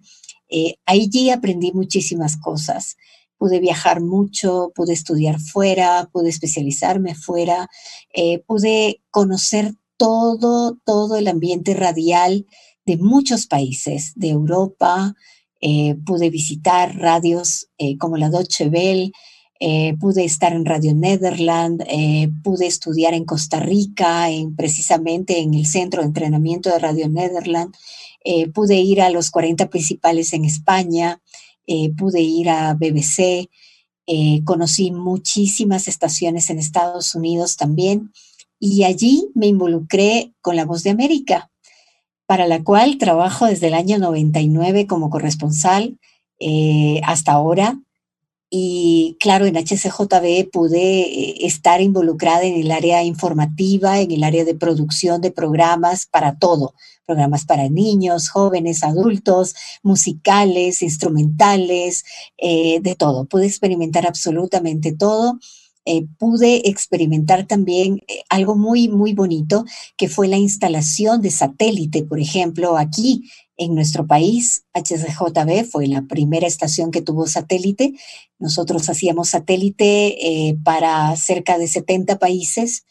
Eh, 0.49 0.76
allí 0.87 1.30
aprendí 1.30 1.73
muchísimas 1.73 2.37
cosas 2.37 2.96
pude 3.38 3.60
viajar 3.60 4.00
mucho, 4.00 4.72
pude 4.74 4.92
estudiar 4.92 5.40
fuera, 5.40 6.08
pude 6.12 6.28
especializarme 6.28 7.14
fuera, 7.14 7.68
eh, 8.12 8.42
pude 8.46 9.02
conocer 9.10 9.74
todo, 9.96 10.76
todo 10.84 11.16
el 11.16 11.28
ambiente 11.28 11.74
radial 11.74 12.46
de 12.84 12.96
muchos 12.96 13.46
países, 13.46 14.12
de 14.14 14.30
Europa, 14.30 15.14
eh, 15.60 15.96
pude 16.04 16.30
visitar 16.30 16.96
radios 16.96 17.68
eh, 17.78 17.96
como 17.98 18.16
la 18.16 18.30
Deutsche 18.30 18.68
Welle, 18.68 19.12
pude 19.98 20.22
estar 20.26 20.52
en 20.52 20.66
Radio 20.66 20.94
Nederland, 20.94 21.82
pude 22.42 22.66
estudiar 22.66 23.14
en 23.14 23.24
Costa 23.24 23.58
Rica, 23.58 24.28
en, 24.28 24.54
precisamente 24.54 25.38
en 25.38 25.54
el 25.54 25.64
centro 25.64 26.02
de 26.02 26.08
entrenamiento 26.08 26.68
de 26.68 26.78
Radio 26.78 27.08
Nederland, 27.08 27.74
pude 28.52 28.76
ir 28.76 29.00
a 29.00 29.08
los 29.08 29.30
40 29.30 29.70
principales 29.70 30.34
en 30.34 30.44
España, 30.44 31.22
eh, 31.66 31.90
pude 31.96 32.20
ir 32.20 32.49
a 32.49 32.75
BBC, 32.75 33.49
eh, 34.08 34.42
conocí 34.44 34.92
muchísimas 34.92 35.88
estaciones 35.88 36.49
en 36.50 36.58
Estados 36.58 37.14
Unidos 37.16 37.56
también 37.56 38.12
y 38.61 38.85
allí 38.85 39.28
me 39.35 39.49
involucré 39.49 40.32
con 40.40 40.54
La 40.54 40.64
Voz 40.64 40.85
de 40.85 40.90
América, 40.90 41.50
para 42.26 42.46
la 42.46 42.62
cual 42.62 42.99
trabajo 42.99 43.46
desde 43.46 43.66
el 43.66 43.75
año 43.75 43.99
99 43.99 44.87
como 44.87 45.11
corresponsal 45.11 45.99
eh, 46.38 47.00
hasta 47.04 47.32
ahora. 47.32 47.80
y 48.49 49.16
claro, 49.18 49.46
en 49.46 49.56
HCJB 49.56 50.50
pude 50.52 51.00
eh, 51.00 51.46
estar 51.46 51.80
involucrada 51.80 52.44
en 52.44 52.54
el 52.54 52.70
área 52.70 53.02
informativa, 53.02 54.00
en 54.00 54.12
el 54.12 54.23
área 54.23 54.44
de 54.44 54.54
producción 54.54 55.20
de 55.20 55.32
programas 55.32 56.06
para 56.06 56.38
todo, 56.38 56.75
programas 57.06 57.44
para 57.44 57.68
niños, 57.68 58.28
jóvenes, 58.28 58.82
adultos, 58.82 59.54
musicales, 59.82 60.82
instrumentales, 60.82 62.04
eh, 62.36 62.80
de 62.80 62.94
todo. 62.94 63.25
Pude 63.26 63.46
experimentar 63.46 64.06
absolutamente 64.06 64.92
todo. 64.92 65.38
Eh, 65.88 66.04
pude 66.18 66.68
experimentar 66.68 67.46
también 67.46 68.00
algo 68.28 68.56
muy, 68.56 68.88
muy 68.88 69.14
bonito, 69.14 69.64
que 69.96 70.08
fue 70.08 70.26
la 70.26 70.36
instalación 70.36 71.22
de 71.22 71.30
satélite, 71.30 72.02
por 72.02 72.18
ejemplo, 72.18 72.76
aquí 72.76 73.30
en 73.56 73.75
nuestro 73.75 74.06
país. 74.06 74.64
HCJB 74.75 75.64
fue 75.64 75.86
la 75.86 76.02
primera 76.02 76.46
estación 76.46 76.90
que 76.90 77.02
tuvo 77.02 77.26
satélite. 77.26 77.94
Nosotros 78.38 78.88
hacíamos 78.88 79.28
satélite 79.28 80.48
eh, 80.48 80.58
para 80.64 81.14
cerca 81.16 81.56
de 81.56 81.68
70 81.68 82.18
países 82.18 82.84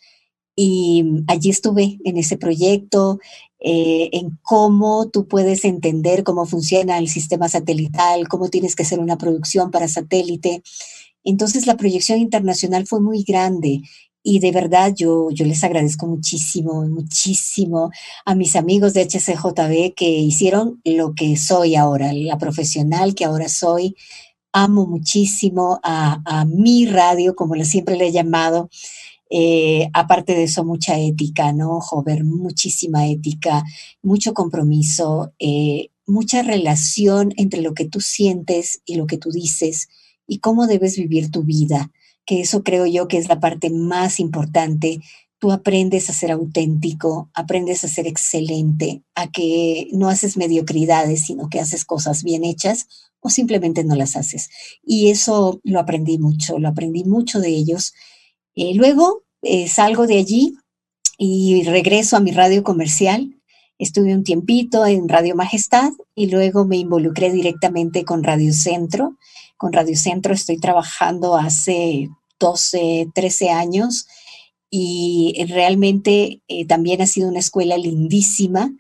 y 0.56 1.04
allí 1.28 1.50
estuve 1.50 2.00
en 2.06 2.18
ese 2.18 2.38
proyecto, 2.38 3.20
eh, 3.68 4.10
en 4.12 4.38
cómo 4.44 5.10
tú 5.10 5.28
puedes 5.28 5.66
entender 5.66 6.24
cómo 6.24 6.46
funciona 6.46 7.00
el 7.00 7.08
sistema 7.08 7.50
satelital, 7.50 8.28
cómo 8.28 8.50
tienes 8.50 8.76
que 8.76 8.84
hacer 8.84 9.00
una 9.00 9.18
producción 9.18 9.72
para 9.72 9.88
satélite. 9.88 10.62
Entonces 11.24 11.66
la 11.66 11.76
proyección 11.76 12.20
internacional 12.20 12.86
fue 12.86 13.02
muy 13.02 13.24
grande 13.24 13.82
y 14.22 14.38
de 14.38 14.52
verdad 14.52 14.94
yo, 14.96 15.32
yo 15.32 15.46
les 15.46 15.64
agradezco 15.64 16.06
muchísimo, 16.06 16.84
muchísimo 16.88 17.90
a 18.24 18.36
mis 18.36 18.56
amigos 18.56 18.94
de 18.94 19.02
HCJB 19.02 19.96
que 19.96 20.10
hicieron 20.10 20.80
lo 20.84 21.16
que 21.16 21.36
soy 21.36 21.76
ahora, 21.76 22.14
la 22.14 22.38
profesional 22.38 23.16
que 23.16 23.26
ahora 23.26 23.50
soy. 23.50 23.96
Amo 24.54 24.86
muchísimo 24.86 25.80
a, 25.82 26.46
mi 26.48 26.86
radio, 26.86 27.36
como 27.36 27.56
siempre 27.66 27.96
le 27.96 28.10
he 28.10 28.12
llamado. 28.12 28.70
Eh, 29.38 29.90
aparte 29.94 30.34
de 30.34 30.44
eso, 30.44 30.64
mucha 30.64 30.98
ética, 30.98 31.52
¿no, 31.52 31.82
Jover? 31.82 32.24
Muchísima 32.24 33.08
ética, 33.08 33.64
mucho 34.02 34.34
compromiso, 34.34 35.34
eh, 35.40 35.90
mucha 36.08 36.42
relación 36.42 37.34
entre 37.36 37.62
lo 37.62 37.74
que 37.74 37.84
tú 37.86 38.00
sientes 38.00 38.82
y 38.86 38.96
lo 38.96 39.08
que 39.08 39.18
tú 39.18 39.32
dices 39.32 39.90
y 40.26 40.40
cómo 40.40 40.68
debes 40.68 40.96
vivir 40.96 41.32
tu 41.32 41.44
vida 41.44 41.92
que 42.26 42.42
eso 42.42 42.64
creo 42.64 42.86
yo 42.86 43.08
que 43.08 43.18
es 43.18 43.30
la 43.30 43.40
parte 43.40 43.70
más 43.70 44.20
importante. 44.20 45.00
Tú 45.38 45.52
aprendes 45.52 46.10
a 46.10 46.14
ser 46.14 46.32
auténtico, 46.32 47.30
aprendes 47.34 47.84
a 47.84 47.88
ser 47.88 48.08
excelente, 48.08 49.04
a 49.14 49.32
que 49.32 49.90
no 49.92 50.10
haces 50.10 50.38
mediocridades, 50.38 51.26
sino 51.26 51.50
que 51.50 51.60
haces 51.60 51.86
cosas 51.86 52.24
bien 52.24 52.44
hechas 52.44 52.88
o 53.20 53.30
simplemente 53.30 53.84
no 53.84 53.96
las 53.96 54.16
haces. 54.16 54.50
Y 54.84 55.10
eso 55.10 55.60
lo 55.64 55.80
aprendí 55.80 56.18
mucho, 56.18 56.58
lo 56.58 56.70
aprendí 56.70 57.04
mucho 57.04 57.40
de 57.40 57.50
ellos. 57.50 57.94
Eh, 58.56 58.74
luego 58.76 59.25
eh, 59.46 59.68
salgo 59.68 60.08
de 60.08 60.18
allí 60.18 60.56
y 61.18 61.64
regreso 61.64 62.18
a 62.18 62.20
mi 62.20 62.32
radio 62.32 62.64
comercial. 62.64 63.36
Estuve 63.78 64.14
un 64.14 64.24
tiempito 64.24 64.86
en 64.86 65.08
Radio 65.08 65.36
Majestad 65.36 65.92
y 66.16 66.28
luego 66.28 66.66
me 66.66 66.78
involucré 66.78 67.32
directamente 67.32 68.04
con 68.06 68.24
Radio 68.24 68.54
Centro 68.54 69.16
con 69.58 69.74
Radio 69.74 69.96
Centro 69.96 70.34
estoy 70.34 70.60
trabajando 70.60 71.36
hace 71.36 72.10
12, 72.40 73.10
13 73.14 73.50
años 73.50 74.08
y 74.70 75.34
realmente 75.48 76.42
eh, 76.48 76.66
también 76.66 77.02
ha 77.02 77.08
sido 77.08 77.30
una 77.30 77.40
escuela 77.40 77.78
lindísima. 77.78 78.72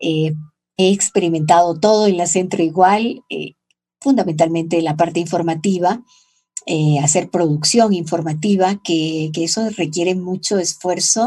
Eh, 0.00 0.34
he 0.76 0.92
experimentado 0.92 1.78
todo 1.80 2.06
en 2.06 2.18
la 2.18 2.26
Centro 2.26 2.62
igual, 2.62 3.24
fundamentalmente 4.00 4.80
la 4.82 4.96
parte 4.96 5.18
informativa, 5.18 6.04
hacer 7.02 7.30
producción 7.30 7.92
informativa, 7.92 8.80
que, 8.82 9.30
que, 9.32 9.44
eso 9.44 9.68
requiere 9.70 10.14
mucho 10.14 10.58
esfuerzo, 10.58 11.26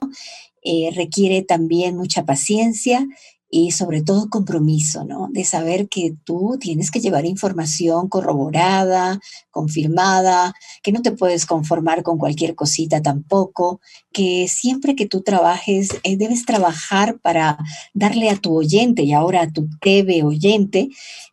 requiere 0.96 1.42
también 1.42 1.98
mucha 1.98 2.26
paciencia 2.26 3.08
y 3.52 3.72
sobre 3.72 4.02
todo 4.02 4.30
compromiso, 4.30 5.04
¿no? 5.04 5.28
De 5.30 5.44
saber 5.44 5.90
que 5.90 6.16
tú 6.24 6.58
tienes 6.60 6.90
que 6.90 7.02
llevar 7.02 7.26
información 7.26 8.08
corroborada, 8.08 9.20
confirmada, 9.52 10.54
que 10.82 10.94
no 10.94 11.02
te 11.02 11.12
puedes 11.12 11.46
conformar 11.46 12.02
con 12.02 12.18
cualquier 12.18 12.56
cosita 12.56 13.02
tampoco, 13.02 13.82
que 14.14 14.48
siempre 14.48 14.96
que 14.96 15.06
tú 15.06 15.22
trabajes, 15.22 15.90
eh, 16.04 16.16
debes 16.16 16.46
trabajar 16.46 17.20
para 17.20 17.58
darle 17.94 18.30
a 18.30 18.38
tu 18.38 18.56
oyente 18.56 19.04
y 19.04 19.12
ahora 19.12 19.42
a 19.42 19.52
tu 19.52 19.68
TV 19.82 20.24
oyente 20.24 20.88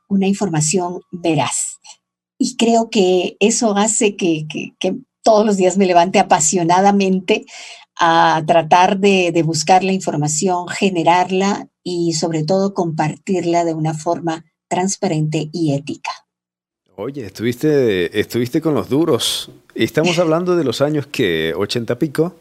una 0.08 0.26
información 0.26 1.00
veraz. 1.12 1.78
Y 2.38 2.56
creo 2.56 2.88
que 2.90 3.36
eso 3.40 3.76
hace 3.76 4.16
que, 4.16 4.46
que 4.48 4.96
todos 5.22 5.44
los 5.44 5.56
días 5.56 5.76
me 5.76 5.86
levante 5.86 6.18
apasionadamente 6.18 7.44
a 8.00 8.42
tratar 8.46 8.98
de, 8.98 9.32
de, 9.32 9.42
buscar 9.42 9.82
la 9.82 9.92
información, 9.92 10.68
generarla 10.68 11.68
y 11.82 12.12
sobre 12.12 12.44
todo 12.44 12.74
compartirla 12.74 13.64
de 13.64 13.74
una 13.74 13.92
forma 13.92 14.44
transparente 14.68 15.50
y 15.52 15.72
ética. 15.72 16.10
Oye, 16.94 17.26
estuviste, 17.26 18.18
estuviste 18.18 18.60
con 18.60 18.74
los 18.74 18.88
duros. 18.88 19.50
Estamos 19.74 20.18
hablando 20.18 20.56
de 20.56 20.64
los 20.64 20.80
años 20.80 21.06
que, 21.06 21.54
80 21.56 21.98
pico. 21.98 22.34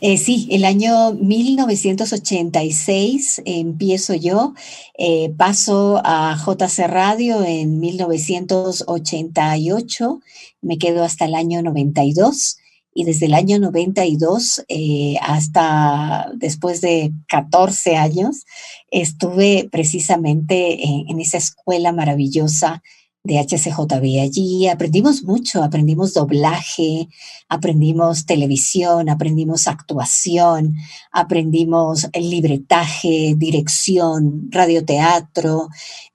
Eh, 0.00 0.18
sí, 0.18 0.46
el 0.50 0.64
año 0.64 1.14
1986 1.14 3.42
empiezo 3.44 4.14
yo, 4.14 4.54
eh, 4.96 5.34
paso 5.36 6.00
a 6.04 6.36
JC 6.36 6.86
Radio 6.86 7.42
en 7.44 7.80
1988, 7.80 10.20
me 10.62 10.78
quedo 10.78 11.02
hasta 11.02 11.24
el 11.24 11.34
año 11.34 11.60
92 11.62 12.58
y 12.94 13.04
desde 13.04 13.26
el 13.26 13.34
año 13.34 13.58
92 13.58 14.64
eh, 14.68 15.16
hasta 15.20 16.30
después 16.36 16.80
de 16.80 17.12
14 17.28 17.96
años 17.96 18.44
estuve 18.90 19.68
precisamente 19.70 20.84
en, 20.84 21.20
esa 21.20 21.38
escuela 21.38 21.92
maravillosa 21.92 22.82
de 23.24 23.38
HCJB. 23.38 24.20
Allí 24.20 24.68
aprendimos 24.68 25.24
mucho, 25.24 25.62
aprendimos 25.62 26.12
doblaje, 26.12 27.08
aprendimos 27.48 28.26
televisión, 28.26 29.08
aprendimos 29.08 29.66
actuación, 29.66 30.74
aprendimos 31.10 32.06
libretaje, 32.12 33.34
dirección, 33.36 34.48
radioteatro, 34.50 35.68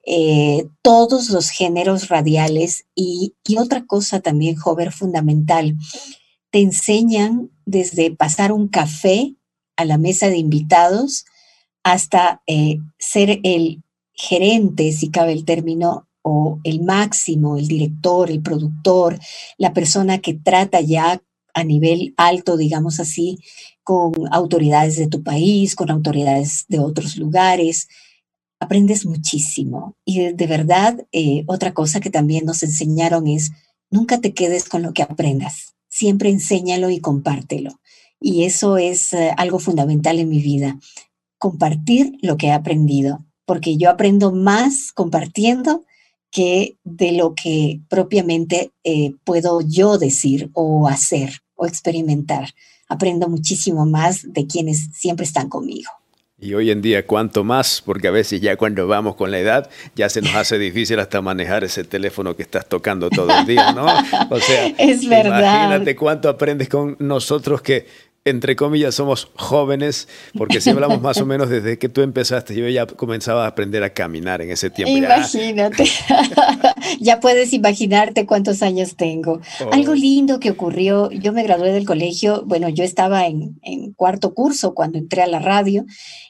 eh, 0.05 0.67
todos 0.83 1.31
los 1.31 1.49
géneros 1.49 2.09
radiales 2.09 2.85
y, 2.93 3.33
y 3.47 3.57
otra 3.57 3.85
cosa 3.85 4.19
también, 4.19 4.55
joven, 4.55 4.91
fundamental, 4.91 5.75
te 6.51 6.61
enseñan 6.61 7.49
desde 7.65 8.11
pasar 8.11 8.51
un 8.51 8.67
café 8.67 9.35
a 9.75 9.85
la 9.85 9.97
mesa 9.97 10.29
de 10.29 10.37
invitados 10.37 11.25
hasta 11.83 12.43
eh, 12.45 12.77
ser 12.99 13.39
el 13.43 13.83
gerente, 14.13 14.91
si 14.91 15.09
cabe 15.09 15.31
el 15.31 15.45
término, 15.45 16.08
o 16.21 16.59
el 16.63 16.81
máximo, 16.81 17.57
el 17.57 17.67
director, 17.67 18.29
el 18.29 18.41
productor, 18.41 19.19
la 19.57 19.73
persona 19.73 20.19
que 20.19 20.33
trata 20.33 20.81
ya 20.81 21.21
a 21.53 21.63
nivel 21.63 22.13
alto, 22.17 22.57
digamos 22.57 22.99
así, 22.99 23.39
con 23.83 24.13
autoridades 24.31 24.97
de 24.97 25.07
tu 25.07 25.23
país, 25.23 25.75
con 25.75 25.89
autoridades 25.89 26.65
de 26.67 26.79
otros 26.79 27.17
lugares. 27.17 27.87
Aprendes 28.59 29.05
muchísimo. 29.05 29.95
Y 30.05 30.33
de, 30.33 30.47
verdad, 30.47 31.07
eh, 31.11 31.43
otra 31.47 31.73
cosa 31.73 31.99
que 31.99 32.09
también 32.09 32.45
nos 32.45 32.61
enseñaron 32.63 33.27
es, 33.27 33.51
nunca 33.89 34.19
te 34.19 34.33
quedes 34.33 34.69
con 34.69 34.83
lo 34.83 34.93
que 34.93 35.03
aprendas 35.03 35.73
siempre 35.89 36.29
enséñalo 36.29 36.89
y 36.89 37.01
compártelo. 37.01 37.81
Y 38.21 38.43
eso 38.43 38.77
es 38.77 39.13
eh, 39.13 39.31
algo 39.37 39.59
fundamental 39.59 40.19
en 40.19 40.29
mi 40.29 40.41
vida, 40.41 40.79
compartir 41.37 42.17
lo 42.21 42.37
que 42.37 42.47
he 42.47 42.51
aprendido, 42.51 43.25
porque 43.45 43.77
yo 43.77 43.89
aprendo 43.89 44.31
más 44.31 44.91
compartiendo 44.93 45.83
que 46.31 46.77
de 46.83 47.11
lo 47.11 47.33
que 47.35 47.81
propiamente 47.89 48.71
eh, 48.83 49.13
puedo 49.23 49.61
yo 49.61 49.97
decir 49.97 50.49
o 50.53 50.87
hacer 50.87 51.41
o 51.55 51.65
experimentar. 51.65 52.49
Aprendo 52.87 53.27
muchísimo 53.27 53.85
más 53.85 54.21
de 54.33 54.47
quienes 54.47 54.89
siempre 54.93 55.25
están 55.25 55.49
conmigo. 55.49 55.91
Y 56.41 56.53
hoy 56.53 56.71
en 56.71 56.81
día, 56.81 57.05
¿cuánto 57.05 57.43
más? 57.43 57.83
Porque 57.85 58.07
a 58.07 58.11
veces 58.11 58.39
ya 58.39 58.55
cuando 58.55 58.87
vamos 58.87 59.15
con 59.15 59.29
la 59.29 59.39
edad, 59.39 59.69
ya 59.95 60.07
se 60.07 60.21
nos 60.21 60.33
hace 60.35 60.57
difícil 60.57 60.97
hasta 60.99 61.21
manejar 61.21 61.65
ese 61.65 61.83
teléfono 61.83 62.33
que 62.37 62.43
estás 62.43 62.67
tocando 62.67 63.09
todo 63.09 63.37
el 63.37 63.45
día, 63.45 63.73
¿no? 63.73 63.85
O 64.29 64.39
sea, 64.39 64.67
es 64.77 65.07
verdad. 65.07 65.39
imagínate 65.39 65.97
cuánto 65.97 66.29
aprendes 66.29 66.69
con 66.69 66.95
nosotros 66.99 67.61
que, 67.61 67.87
entre 68.25 68.55
comillas, 68.55 68.95
somos 68.95 69.29
jóvenes, 69.35 70.07
porque 70.37 70.61
si 70.61 70.69
hablamos 70.69 71.01
más 71.01 71.17
o 71.19 71.25
menos 71.25 71.49
desde 71.49 71.79
que 71.79 71.89
tú 71.89 72.01
empezaste, 72.01 72.55
yo 72.55 72.67
ya 72.67 72.85
comenzaba 72.85 73.45
a 73.45 73.47
aprender 73.47 73.83
a 73.83 73.93
caminar 73.93 74.41
en 74.41 74.51
ese 74.51 74.69
tiempo. 74.69 74.95
Imagínate, 74.95 75.85
ya 76.99 77.19
puedes 77.19 77.53
imaginarte 77.53 78.25
cuántos 78.25 78.61
años 78.61 78.95
tengo. 78.95 79.41
Oh. 79.65 79.73
Algo 79.73 79.93
lindo 79.95 80.39
que 80.39 80.51
ocurrió, 80.51 81.09
yo 81.11 81.33
me 81.33 81.43
gradué 81.43 81.71
del 81.71 81.85
colegio, 81.85 82.43
bueno, 82.45 82.69
yo 82.69 82.83
estaba 82.83 83.27
en, 83.27 83.59
en 83.63 83.93
cuarto 83.93 84.33
curso 84.33 84.73
cuando 84.73 84.97
entré 84.97 85.21
a 85.21 85.27
la 85.27 85.39
radio 85.39 85.85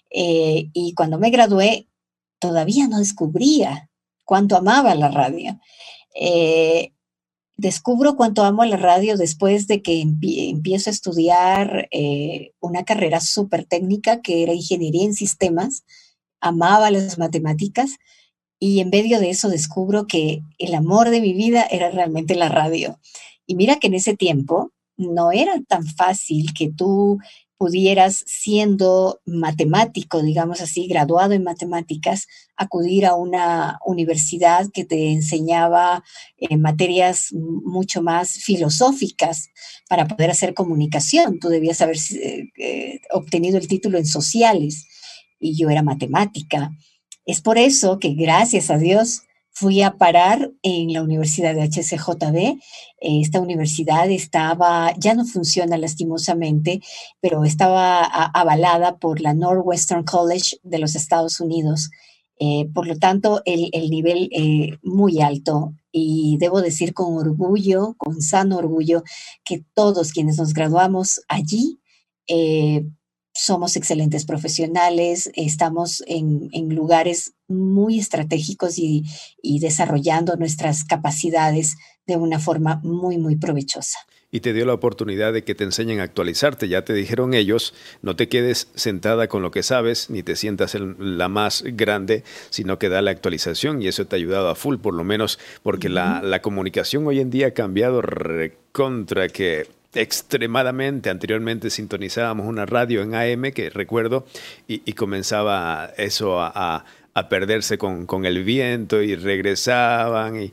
eh, 0.10 0.69
y 0.74 0.93
cuando 0.93 1.19
me 1.19 1.29
gradué, 1.29 1.88
todavía 2.39 2.88
no 2.88 3.00
descubría 3.00 3.89
cuánto 4.25 4.55
amaba 4.55 4.96
la 4.96 5.10
radio. 5.10 5.60
Eh, 6.15 6.93
descubro 7.59 8.15
cuánto 8.15 8.43
amo 8.43 8.63
la 8.63 8.77
radio 8.77 9.17
después 9.17 9.67
de 9.67 9.81
que 9.81 10.01
empiezo 10.01 10.89
a 10.89 10.93
estudiar 10.93 11.89
eh, 11.91 12.53
una 12.61 12.85
carrera 12.85 13.19
súper 13.19 13.65
técnica 13.65 14.21
que 14.21 14.43
era 14.43 14.53
ingeniería 14.53 15.03
en 15.03 15.13
sistemas, 15.13 15.83
amaba 16.39 16.89
las 16.89 17.17
matemáticas 17.17 17.97
y 18.59 18.79
en 18.79 18.89
medio 18.89 19.19
de 19.19 19.29
eso 19.29 19.49
descubro 19.49 20.07
que 20.07 20.41
el 20.57 20.73
amor 20.73 21.09
de 21.09 21.19
mi 21.19 21.33
vida 21.33 21.63
era 21.69 21.89
realmente 21.89 22.35
la 22.35 22.47
radio. 22.47 22.97
Y 23.45 23.55
mira 23.55 23.75
que 23.75 23.87
en 23.87 23.95
ese 23.95 24.15
tiempo 24.15 24.71
no 24.95 25.31
era 25.33 25.59
tan 25.67 25.85
fácil 25.85 26.53
que 26.53 26.71
tú 26.71 27.19
pudieras, 27.59 28.23
siendo 28.25 29.19
matemático, 29.25 30.23
digamos 30.23 30.61
así, 30.61 30.87
graduado 30.87 31.33
en 31.33 31.43
matemáticas, 31.43 32.25
acudir 32.55 33.05
a 33.05 33.15
una 33.15 33.79
universidad 33.85 34.69
que 34.73 34.85
te 34.85 35.11
enseñaba 35.11 36.05
eh, 36.37 36.55
materias 36.55 37.33
mucho 37.33 38.01
más 38.01 38.31
filosóficas 38.31 39.49
para 39.89 40.07
poder 40.07 40.31
hacer 40.31 40.53
comunicación. 40.53 41.37
Tú 41.39 41.49
debías 41.49 41.81
haber 41.81 41.97
eh, 41.97 42.49
eh, 42.57 43.01
obtenido 43.11 43.57
el 43.57 43.67
título 43.67 43.97
en 43.97 44.05
sociales 44.05 44.87
y 45.37 45.61
yo 45.61 45.69
era 45.69 45.83
matemática. 45.83 46.71
Es 47.25 47.41
por 47.41 47.57
eso 47.57 47.99
que, 47.99 48.13
gracias 48.13 48.71
a 48.71 48.77
Dios, 48.77 49.23
fui 49.59 49.81
a 49.81 49.97
parar 49.97 50.53
en 50.63 50.93
la 50.93 51.03
Universidad 51.03 51.53
de 51.53 51.63
HCJB. 51.63 52.61
Esta 53.01 53.41
universidad 53.41 54.09
estaba, 54.09 54.93
ya 54.97 55.13
no 55.15 55.25
funciona 55.25 55.77
lastimosamente, 55.77 56.79
pero 57.19 57.43
estaba 57.43 58.05
avalada 58.05 58.97
por 58.99 59.19
la 59.19 59.33
Northwestern 59.33 60.05
College 60.05 60.57
de 60.63 60.79
los 60.79 60.95
Estados 60.95 61.41
Unidos. 61.41 61.89
Eh, 62.39 62.69
por 62.73 62.87
lo 62.87 62.97
tanto, 62.97 63.41
el, 63.43 63.69
nivel 63.89 64.29
eh, 64.31 64.77
muy 64.81 65.19
alto 65.19 65.73
y 65.91 66.37
debo 66.39 66.61
decir 66.61 66.93
con 66.93 67.17
orgullo, 67.17 67.95
con 67.97 68.21
sano 68.21 68.57
orgullo, 68.57 69.03
que 69.43 69.65
todos 69.73 70.13
quienes 70.13 70.37
nos 70.37 70.53
graduamos 70.53 71.21
allí 71.27 71.81
eh, 72.27 72.85
somos 73.39 73.77
excelentes 73.77 74.25
profesionales, 74.25 75.31
estamos 75.36 76.03
en, 76.08 76.50
lugares 76.75 77.34
muy 77.48 77.98
estratégicos 77.98 78.77
y, 78.77 79.03
desarrollando 79.60 80.36
nuestras 80.36 80.84
capacidades 80.84 81.77
de 82.05 82.17
una 82.17 82.39
forma 82.39 82.81
muy, 82.84 83.17
muy 83.17 83.38
provechosa. 83.38 84.00
Y 84.31 84.41
te 84.41 84.53
dio 84.53 84.65
la 84.65 84.74
oportunidad 84.74 85.34
de 85.34 85.43
que 85.43 85.55
te 85.55 85.63
enseñen 85.63 86.01
a 86.01 86.03
actualizarte. 86.03 86.67
Ya 86.67 86.84
te 86.84 86.93
dijeron 86.93 87.34
ellos, 87.34 87.74
no 88.03 88.15
te 88.15 88.29
quedes 88.29 88.67
sentada 88.75 89.27
con 89.27 89.41
lo 89.41 89.50
que 89.50 89.63
sabes, 89.63 90.10
ni 90.12 90.22
te 90.22 90.36
sientas 90.36 90.75
en 90.75 91.17
la 91.17 91.29
más 91.29 91.63
grande, 91.65 92.24
sino 92.51 92.77
que 92.77 92.89
da 92.89 93.01
la 93.01 93.10
actualización 93.12 93.81
y 93.81 93.88
eso 93.88 94.05
te 94.05 94.15
ha 94.15 94.17
ayudado 94.17 94.50
a 94.50 94.55
full, 94.55 94.77
por 94.77 94.93
lo 94.93 95.03
menos, 95.03 95.39
porque 95.63 95.89
la, 95.89 96.22
la 96.22 96.41
comunicación 96.41 97.08
hoy 97.08 97.22
en 97.22 97.31
día 97.31 97.48
ha 97.48 97.51
cambiado 97.51 98.03
contra 98.72 99.29
que 99.29 99.78
extremadamente. 99.93 101.10
Anteriormente 101.10 101.69
sintonizábamos 101.69 102.48
una 102.48 102.65
radio 102.65 103.01
en 103.01 103.15
AM, 103.15 103.51
que 103.51 103.69
recuerdo, 103.69 104.25
y, 104.67 104.93
comenzaba 104.93 105.91
eso 105.98 106.39
a, 106.39 106.86
perderse 107.29 107.77
con, 107.77 108.25
el 108.25 108.43
viento 108.43 109.01
y 109.01 109.15
regresaban. 109.15 110.51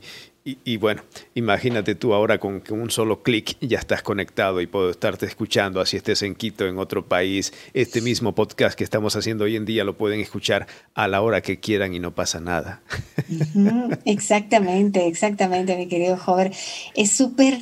Y, 0.63 0.77
bueno, 0.77 1.01
imagínate 1.35 1.93
tú 1.95 2.13
ahora 2.13 2.37
con, 2.37 2.63
un 2.69 2.89
solo 2.89 3.21
clic 3.21 3.57
ya 3.59 3.79
estás 3.79 4.01
conectado 4.01 4.61
y 4.61 4.67
puedo 4.67 4.89
estarte 4.89 5.25
escuchando, 5.25 5.81
así 5.81 5.97
estés 5.97 6.21
en 6.23 6.35
Quito, 6.35 6.65
en 6.65 6.77
otro 6.77 7.05
país. 7.05 7.51
Este 7.73 7.99
mismo 7.99 8.33
podcast 8.33 8.77
que 8.77 8.85
estamos 8.85 9.17
haciendo 9.17 9.43
hoy 9.43 9.57
en 9.57 9.65
día 9.65 9.83
lo 9.83 9.97
pueden 9.97 10.21
escuchar 10.21 10.65
a 10.93 11.09
la 11.09 11.21
hora 11.21 11.41
que 11.41 11.59
quieran 11.59 11.93
y 11.93 11.99
no 11.99 12.15
pasa 12.15 12.39
nada. 12.39 12.81
Exactamente, 14.05 15.05
exactamente, 15.07 15.75
mi 15.75 15.87
querido 15.89 16.15
joven. 16.15 16.53
Es 16.95 17.11
súper 17.11 17.59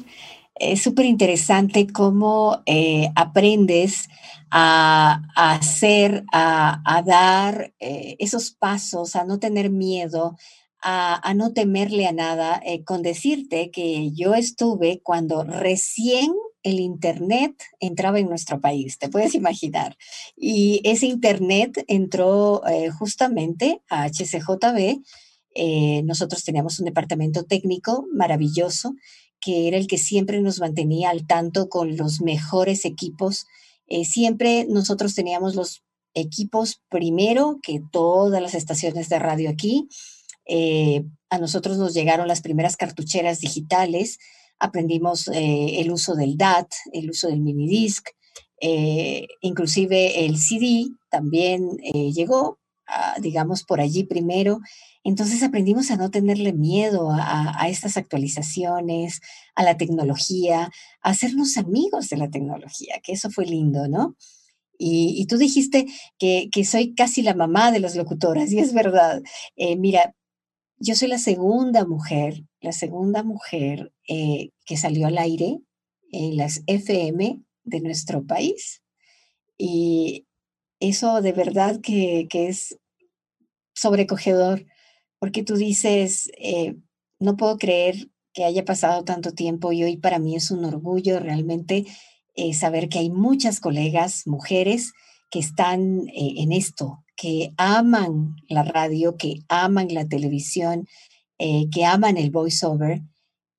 es 0.55 0.81
súper 0.81 1.05
interesante 1.05 1.87
cómo 1.87 2.61
eh, 2.65 3.09
aprendes 3.15 4.07
a, 4.49 5.21
hacer, 5.35 6.23
a, 6.31 7.03
dar 7.05 7.73
eh, 7.79 8.15
esos 8.19 8.51
pasos, 8.51 9.15
a 9.15 9.25
no 9.25 9.37
tener 9.37 9.69
miedo, 9.69 10.37
a, 10.81 11.33
no 11.35 11.51
temerle 11.51 12.07
a 12.07 12.13
nada, 12.13 12.61
eh, 12.63 12.83
con 12.83 13.01
decirte 13.01 13.71
que 13.71 14.11
yo 14.13 14.33
estuve 14.33 15.01
cuando 15.03 15.43
recién 15.43 16.31
el 16.63 16.79
Internet 16.79 17.61
entraba 17.79 18.19
en 18.19 18.29
nuestro 18.29 18.61
país, 18.61 18.97
te 18.97 19.09
puedes 19.09 19.35
imaginar. 19.35 19.97
Y 20.37 20.79
ese 20.83 21.07
Internet 21.07 21.83
entró 21.87 22.61
justamente 22.97 23.81
a 23.89 24.07
HCJB. 24.07 25.01
nosotros 26.05 26.43
teníamos 26.43 26.79
un 26.79 26.85
departamento 26.85 27.43
técnico 27.43 28.05
maravilloso 28.13 28.93
que 29.45 29.67
era 29.67 29.77
el 29.77 29.85
que 29.85 29.99
siempre 29.99 30.41
nos 30.41 30.59
mantenía 30.59 31.11
al 31.11 31.27
tanto 31.27 31.69
con 31.69 31.95
los 31.97 32.19
mejores 32.19 32.83
equipos. 32.83 33.45
Eh, 33.85 34.03
siempre 34.03 34.65
nosotros 34.67 35.13
teníamos 35.13 35.53
los 35.53 35.83
equipos 36.15 36.81
primero 36.89 37.59
que 37.61 37.79
todas 37.91 38.41
las 38.41 38.55
estaciones 38.55 39.07
de 39.07 39.19
radio 39.19 39.51
aquí. 39.51 39.87
Eh, 40.47 41.03
a 41.29 41.37
nosotros 41.37 41.77
nos 41.77 41.93
llegaron 41.93 42.27
las 42.27 42.41
primeras 42.41 42.75
cartucheras 42.75 43.39
digitales, 43.39 44.17
aprendimos 44.57 45.27
eh, 45.27 45.79
el 45.79 45.91
uso 45.91 46.15
del 46.15 46.37
DAT, 46.37 46.71
el 46.91 47.11
uso 47.11 47.27
del 47.27 47.41
minidisc, 47.41 48.09
inclusive 49.41 50.25
el 50.25 50.39
CD 50.39 50.87
también 51.11 51.77
llegó, 52.15 52.57
digamos, 53.19 53.63
por 53.63 53.81
allí 53.81 54.03
primero. 54.03 54.59
Entonces 55.03 55.43
aprendimos 55.43 55.91
a 55.91 55.97
no 55.97 56.09
tenerle 56.09 56.53
miedo 56.53 57.09
a, 57.11 57.67
estas 57.67 57.97
actualizaciones, 57.97 59.21
a 59.55 59.63
la 59.63 59.77
tecnología, 59.77 60.71
a 61.01 61.09
hacernos 61.09 61.57
amigos 61.57 62.09
de 62.09 62.17
la 62.17 62.29
tecnología, 62.29 62.99
que 63.03 63.13
eso 63.13 63.29
fue 63.29 63.45
lindo, 63.45 63.87
¿no? 63.87 64.15
Y, 64.77 65.25
tú 65.27 65.37
dijiste 65.37 65.85
que, 66.17 66.49
soy 66.65 66.93
casi 66.95 67.21
la 67.21 67.33
mamá 67.33 67.71
de 67.71 67.79
las 67.79 67.95
locutoras, 67.95 68.51
y 68.51 68.59
es 68.59 68.73
verdad. 68.73 69.21
Eh, 69.55 69.77
mira, 69.77 70.13
yo 70.77 70.95
soy 70.95 71.07
la 71.07 71.17
segunda 71.17 71.85
mujer, 71.85 72.43
la 72.59 72.73
segunda 72.73 73.23
mujer 73.23 73.93
eh, 74.09 74.49
que 74.65 74.75
salió 74.75 75.07
al 75.07 75.17
aire 75.17 75.59
en 76.11 76.35
las 76.35 76.61
FM 76.67 77.41
de 77.63 77.79
nuestro 77.79 78.25
país. 78.25 78.81
Y 79.57 80.25
eso 80.79 81.21
de 81.21 81.31
verdad 81.31 81.79
que, 81.81 82.27
que 82.29 82.47
es 82.47 82.77
sobrecogedor 83.73 84.65
porque 85.19 85.43
tú 85.43 85.55
dices, 85.55 86.29
eh, 86.37 86.75
no 87.19 87.37
puedo 87.37 87.57
creer 87.57 88.09
que 88.33 88.43
haya 88.43 88.65
pasado 88.65 89.03
tanto 89.03 89.31
tiempo 89.31 89.71
y 89.71 89.83
hoy 89.83 89.97
para 89.97 90.19
mí 90.19 90.35
es 90.35 90.51
un 90.51 90.65
orgullo 90.65 91.19
realmente 91.19 91.85
eh, 92.35 92.53
saber 92.53 92.89
que 92.89 92.99
hay 92.99 93.09
muchas 93.09 93.59
colegas, 93.59 94.27
mujeres, 94.27 94.93
que 95.31 95.39
están 95.39 96.09
eh, 96.09 96.35
en 96.37 96.51
esto, 96.51 97.03
que 97.15 97.53
aman 97.57 98.35
la 98.47 98.63
radio, 98.63 99.15
que 99.17 99.39
aman 99.47 99.87
la 99.93 100.07
televisión, 100.07 100.87
que 101.37 101.83
aman 101.83 102.17
el 102.17 102.31
voiceover, 102.31 103.01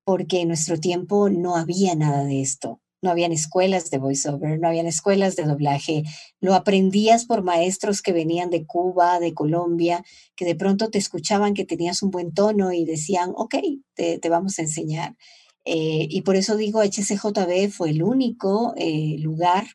porque 0.04 0.40
en 0.40 0.48
nuestro 0.48 0.78
tiempo 0.78 1.28
no 1.28 1.56
había 1.56 1.94
nada 1.94 2.24
de 2.24 2.40
esto 2.40 2.80
no 3.02 3.10
habían 3.10 3.32
escuelas 3.32 3.90
de 3.90 3.98
voiceover, 3.98 4.58
no 4.58 4.68
habían 4.68 4.86
escuelas 4.86 5.36
de 5.36 5.44
doblaje, 5.44 6.02
lo 6.40 6.54
aprendías 6.54 7.24
por 7.24 7.42
maestros 7.42 8.02
que 8.02 8.12
venían 8.12 8.50
de 8.50 8.66
Cuba, 8.66 9.20
de 9.20 9.34
Colombia, 9.34 10.04
que 10.34 10.44
de 10.44 10.54
pronto 10.54 10.90
te 10.90 10.98
escuchaban 10.98 11.54
que 11.54 11.64
tenías 11.64 12.02
un 12.02 12.10
buen 12.10 12.32
tono 12.32 12.72
y 12.72 12.84
decían, 12.84 13.32
ok, 13.36 13.56
te, 13.94 14.20
vamos 14.28 14.58
a 14.58 14.62
enseñar. 14.62 15.16
Eh, 15.64 16.06
y 16.10 16.22
por 16.22 16.36
eso 16.36 16.56
digo, 16.56 16.82
HCJB 16.82 17.70
fue 17.70 17.90
el 17.90 18.02
único 18.02 18.74
eh, 18.76 19.16
lugar 19.18 19.66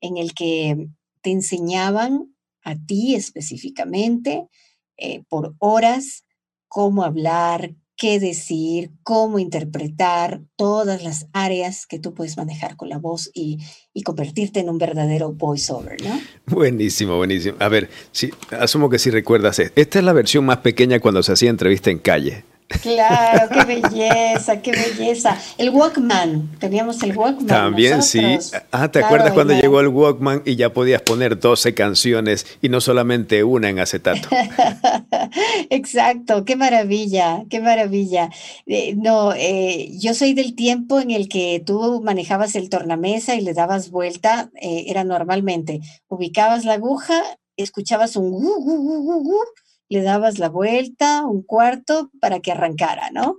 en 0.00 0.16
el 0.16 0.34
que 0.34 0.88
te 1.22 1.30
enseñaban 1.30 2.34
a 2.62 2.76
ti 2.76 3.14
específicamente 3.14 4.48
eh, 4.96 5.22
por 5.28 5.54
horas 5.58 6.24
cómo 6.68 7.02
hablar, 7.02 7.74
qué 7.98 8.20
decir, 8.20 8.92
cómo 9.02 9.40
interpretar 9.40 10.40
todas 10.56 11.02
las 11.02 11.26
áreas 11.32 11.84
que 11.84 11.98
tú 11.98 12.14
puedes 12.14 12.36
manejar 12.36 12.76
con 12.76 12.88
la 12.88 12.98
voz 12.98 13.30
y, 13.34 13.58
convertirte 14.04 14.60
en 14.60 14.70
un 14.70 14.78
verdadero 14.78 15.32
voiceover, 15.32 16.00
¿no? 16.04 16.20
Buenísimo, 16.46 17.16
buenísimo. 17.16 17.56
A 17.58 17.68
ver, 17.68 17.90
sí, 18.12 18.30
asumo 18.52 18.88
que 18.88 19.00
sí 19.00 19.10
recuerdas. 19.10 19.58
Esta 19.58 19.98
es 19.98 20.04
la 20.04 20.12
versión 20.12 20.46
más 20.46 20.58
pequeña 20.58 21.00
cuando 21.00 21.20
se 21.24 21.32
hacía 21.32 21.50
entrevista 21.50 21.90
en 21.90 21.98
calle. 21.98 22.44
Claro, 22.68 23.48
qué 23.48 23.64
belleza, 23.64 24.60
qué 24.60 24.72
belleza. 24.72 25.38
El 25.56 25.70
Walkman, 25.70 26.50
teníamos 26.58 27.02
el 27.02 27.16
Walkman. 27.16 27.46
También 27.46 28.02
sí. 28.02 28.20
Ah, 28.70 28.90
¿te 28.90 29.02
acuerdas 29.02 29.32
cuando 29.32 29.54
llegó 29.54 29.80
el 29.80 29.88
Walkman 29.88 30.42
y 30.44 30.56
ya 30.56 30.72
podías 30.72 31.00
poner 31.00 31.40
12 31.40 31.72
canciones 31.72 32.46
y 32.60 32.68
no 32.68 32.82
solamente 32.82 33.42
una 33.42 33.70
en 33.70 33.78
acetato? 33.78 34.28
Exacto, 35.70 36.44
qué 36.44 36.56
maravilla, 36.56 37.44
qué 37.48 37.60
maravilla. 37.60 38.28
Eh, 38.66 38.94
no, 38.96 39.32
eh, 39.34 39.90
yo 39.98 40.12
soy 40.12 40.34
del 40.34 40.54
tiempo 40.54 41.00
en 41.00 41.10
el 41.10 41.28
que 41.28 41.62
tú 41.64 42.02
manejabas 42.04 42.54
el 42.54 42.68
tornamesa 42.68 43.34
y 43.34 43.40
le 43.40 43.54
dabas 43.54 43.90
vuelta, 43.90 44.50
eh, 44.60 44.84
era 44.88 45.04
normalmente, 45.04 45.80
ubicabas 46.08 46.66
la 46.66 46.74
aguja, 46.74 47.22
escuchabas 47.56 48.16
un 48.16 48.32
le 49.88 50.02
dabas 50.02 50.38
la 50.38 50.48
vuelta, 50.48 51.24
un 51.26 51.42
cuarto 51.42 52.10
para 52.20 52.40
que 52.40 52.52
arrancara, 52.52 53.10
¿no? 53.10 53.38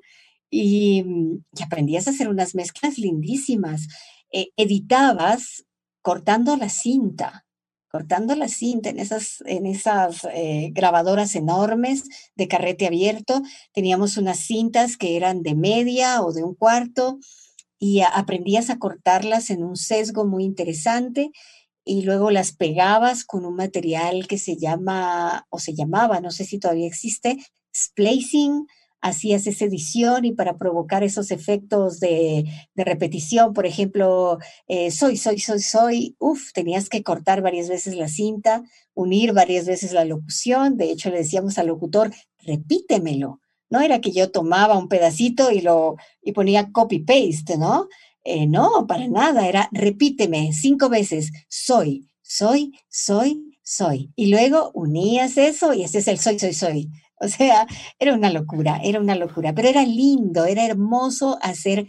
y, 0.50 1.04
mm, 1.04 1.44
y 1.58 1.64
aprendías 1.64 2.08
a 2.08 2.12
hacer 2.12 2.30
unas 2.30 2.56
mezclas 2.56 2.98
lindísimas. 2.98 3.88
Eh, 4.32 4.50
editabas 4.58 5.66
cortando 6.02 6.56
la 6.56 6.70
cinta, 6.70 7.46
cortando 7.90 8.36
la 8.36 8.48
cinta 8.48 8.90
en 8.90 9.00
esas, 9.00 9.44
en 9.46 9.66
esas 9.66 10.28
eh, 10.34 10.70
grabadoras 10.74 11.36
enormes 11.36 12.04
de 12.36 12.48
carrete 12.48 12.88
abierto. 12.88 13.42
Teníamos 13.74 14.18
unas 14.18 14.40
cintas 14.40 14.98
que 14.98 15.16
eran 15.18 15.42
de 15.42 15.56
media 15.56 16.22
o 16.22 16.32
de 16.32 16.44
un 16.44 16.56
cuarto 16.56 17.20
y 17.80 18.02
aprendías 18.02 18.70
a 18.70 18.78
cortarlas 18.78 19.50
en 19.50 19.64
un 19.64 19.78
sesgo 19.78 20.26
muy 20.26 20.44
interesante 20.44 21.32
y 21.90 22.04
luego 22.04 22.30
las 22.30 22.52
pegabas 22.52 23.26
con 23.26 23.46
un 23.46 23.56
material 23.56 24.28
que 24.28 24.38
se 24.38 24.58
llama, 24.58 25.48
o 25.50 25.58
se 25.58 25.74
llamaba, 25.74 26.22
no 26.22 26.30
sé 26.30 26.46
si 26.46 26.60
todavía 26.60 26.86
existe, 26.86 27.40
splicing, 27.76 28.68
hacías 29.02 29.48
esa 29.48 29.66
edición 29.66 30.24
y 30.24 30.34
para 30.34 30.56
provocar 30.56 31.04
esos 31.04 31.32
efectos 31.32 32.00
de, 32.00 32.46
repetición, 32.76 33.54
por 33.54 33.66
ejemplo, 33.66 34.38
eh, 34.68 34.92
soy, 34.92 35.18
soy, 35.18 35.40
soy, 35.40 35.62
soy, 35.62 36.16
uff, 36.20 36.54
tenías 36.54 36.90
que 36.90 37.02
cortar 37.02 37.42
varias 37.42 37.70
veces 37.70 37.96
la 37.96 38.08
cinta, 38.08 38.62
unir 38.94 39.34
varias 39.34 39.66
veces 39.66 39.92
la 39.92 40.06
locución, 40.06 40.78
de 40.78 40.92
hecho 40.92 41.10
le 41.10 41.18
decíamos 41.18 41.58
al 41.58 41.68
locutor, 41.68 42.14
repítemelo. 42.38 43.40
No 43.72 43.82
era 43.82 44.00
que 44.00 44.12
yo 44.12 44.32
tomaba 44.32 44.78
un 44.78 44.90
pedacito 44.90 45.52
y 45.52 45.62
lo 45.62 45.96
y 46.22 46.34
ponía 46.34 46.72
copy 46.72 47.00
paste, 47.00 47.58
¿no? 47.58 47.88
Eh, 48.32 48.46
no, 48.46 48.86
para 48.88 49.08
nada, 49.08 49.48
era 49.48 49.70
repíteme 49.72 50.52
cinco 50.54 50.88
veces, 50.88 51.32
soy, 51.48 52.08
soy, 52.22 52.74
soy, 52.88 53.58
soy. 53.64 54.12
Y 54.16 54.28
luego 54.28 54.70
unías 54.76 55.36
eso 55.38 55.74
y 55.74 55.84
ese 55.84 55.98
es 55.98 56.08
el 56.08 56.20
soy, 56.20 56.38
soy, 56.38 56.54
soy. 56.54 56.90
O 57.20 57.28
sea, 57.28 57.66
era 57.98 58.14
una 58.14 58.30
locura, 58.30 58.80
era 58.84 59.00
una 59.00 59.16
locura, 59.16 59.56
pero 59.56 59.68
era 59.68 59.84
lindo, 59.84 60.46
era 60.46 60.64
hermoso 60.64 61.40
hacer 61.42 61.88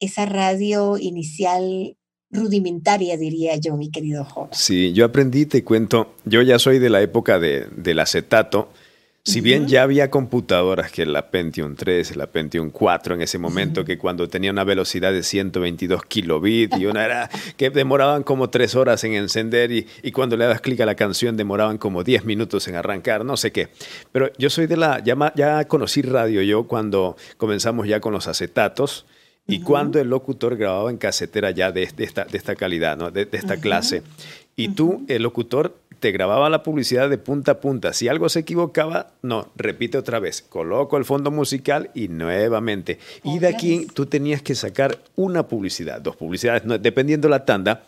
esa 0.00 0.24
radio 0.24 0.96
inicial 0.96 1.98
rudimentaria, 2.30 3.18
diría 3.18 3.56
yo, 3.56 3.76
mi 3.76 3.90
querido 3.90 4.24
joven. 4.24 4.50
Sí, 4.52 4.94
yo 4.94 5.04
aprendí, 5.04 5.44
te 5.44 5.62
cuento, 5.62 6.14
yo 6.24 6.40
ya 6.40 6.58
soy 6.58 6.78
de 6.78 6.88
la 6.88 7.02
época 7.02 7.38
de, 7.38 7.66
del 7.76 8.00
acetato, 8.00 8.70
si 9.26 9.40
bien 9.40 9.66
ya 9.66 9.82
había 9.82 10.10
computadoras 10.10 10.92
que 10.92 11.06
la 11.06 11.30
Pentium 11.30 11.76
3, 11.76 12.14
la 12.16 12.26
Pentium 12.26 12.68
4 12.70 13.14
en 13.14 13.22
ese 13.22 13.38
momento, 13.38 13.82
que 13.82 13.96
cuando 13.96 14.28
tenía 14.28 14.50
una 14.50 14.64
velocidad 14.64 15.12
de 15.12 15.22
122 15.22 16.04
kilobits 16.04 16.76
y 16.78 16.84
una 16.84 17.06
era 17.06 17.30
que 17.56 17.70
demoraban 17.70 18.22
como 18.22 18.50
tres 18.50 18.74
horas 18.74 19.02
en 19.04 19.14
encender 19.14 19.72
y, 19.72 19.86
y 20.02 20.12
cuando 20.12 20.36
le 20.36 20.44
das 20.44 20.60
clic 20.60 20.78
a 20.80 20.86
la 20.86 20.94
canción 20.94 21.38
demoraban 21.38 21.78
como 21.78 22.04
10 22.04 22.26
minutos 22.26 22.68
en 22.68 22.74
arrancar, 22.74 23.24
no 23.24 23.38
sé 23.38 23.50
qué. 23.50 23.70
Pero 24.12 24.30
yo 24.36 24.50
soy 24.50 24.66
de 24.66 24.76
la, 24.76 25.02
ya, 25.02 25.16
ya 25.34 25.64
conocí 25.68 26.02
radio 26.02 26.42
yo 26.42 26.64
cuando 26.64 27.16
comenzamos 27.38 27.88
ya 27.88 28.00
con 28.00 28.12
los 28.12 28.28
acetatos 28.28 29.06
y 29.46 29.60
cuando 29.60 30.00
el 30.00 30.08
locutor 30.08 30.56
grababa 30.56 30.90
en 30.90 30.96
casetera 30.96 31.50
ya 31.50 31.70
de, 31.70 31.82
esta, 31.82 32.24
de 32.24 32.38
esta 32.38 32.56
calidad, 32.56 32.96
¿no? 32.96 33.10
de, 33.10 33.28
esta 33.32 33.58
clase. 33.58 34.02
Y 34.56 34.68
tú, 34.68 35.04
el 35.08 35.22
locutor, 35.22 35.76
te 36.04 36.12
grababa 36.12 36.50
la 36.50 36.62
publicidad 36.62 37.08
de 37.08 37.16
punta 37.16 37.52
a 37.52 37.60
punta. 37.60 37.94
Si 37.94 38.08
algo 38.08 38.28
se 38.28 38.40
equivocaba, 38.40 39.14
no, 39.22 39.50
repite 39.56 39.96
otra 39.96 40.18
vez. 40.18 40.42
Coloco 40.42 40.98
el 40.98 41.06
fondo 41.06 41.30
musical 41.30 41.90
y 41.94 42.08
nuevamente. 42.08 42.98
y 43.22 43.38
de 43.38 43.46
aquí 43.46 43.86
tú 43.94 44.04
tenías 44.04 44.42
que 44.42 44.54
sacar 44.54 44.98
una 45.16 45.48
publicidad, 45.48 46.02
dos 46.02 46.14
publicidades, 46.16 46.62
dependiendo 46.82 47.30
la 47.30 47.46
tanda. 47.46 47.84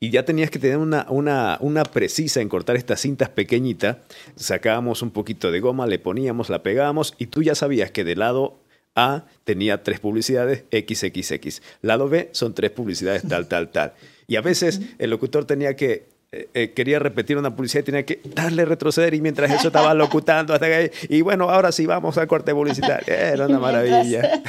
Y 0.00 0.10
ya 0.10 0.24
tenías 0.24 0.50
que 0.50 0.58
tener 0.58 0.78
una, 0.78 1.06
una, 1.10 1.58
una 1.60 1.84
precisa 1.84 2.40
en 2.40 2.48
cortar 2.48 2.74
estas 2.74 3.02
cintas 3.02 3.28
pequeñitas. 3.28 3.98
Sacábamos 4.34 5.00
un 5.02 5.12
poquito 5.12 5.52
de 5.52 5.60
goma, 5.60 5.86
le 5.86 6.00
poníamos, 6.00 6.50
la 6.50 6.64
pegábamos 6.64 7.14
y 7.18 7.26
tú 7.26 7.44
ya 7.44 7.54
sabías 7.54 7.92
que 7.92 8.02
del 8.02 8.18
lado 8.18 8.58
A 8.96 9.26
tenía 9.44 9.84
tres 9.84 10.00
publicidades 10.00 10.64
XXX. 10.72 11.62
Lado 11.82 12.08
B 12.08 12.30
son 12.32 12.52
tres 12.52 12.72
publicidades 12.72 13.22
tal, 13.28 13.46
tal, 13.46 13.70
tal. 13.70 13.92
Y 14.26 14.34
a 14.34 14.40
veces 14.40 14.80
el 14.98 15.10
locutor 15.10 15.44
tenía 15.44 15.76
que 15.76 16.09
eh, 16.32 16.48
eh, 16.54 16.72
quería 16.74 17.00
repetir 17.00 17.36
una 17.36 17.56
publicidad 17.56 17.82
y 17.82 17.86
tenía 17.86 18.06
que 18.06 18.20
darle 18.24 18.64
retroceder 18.64 19.14
y 19.14 19.20
mientras 19.20 19.50
eso 19.50 19.66
estaba 19.66 19.94
locutando 19.94 20.54
hasta 20.54 20.66
que, 20.66 20.92
y 21.08 21.22
bueno, 21.22 21.50
ahora 21.50 21.72
sí 21.72 21.86
vamos 21.86 22.16
al 22.18 22.28
corte 22.28 22.54
publicitario. 22.54 23.12
Era 23.12 23.46
una 23.46 23.58
maravilla. 23.60 24.40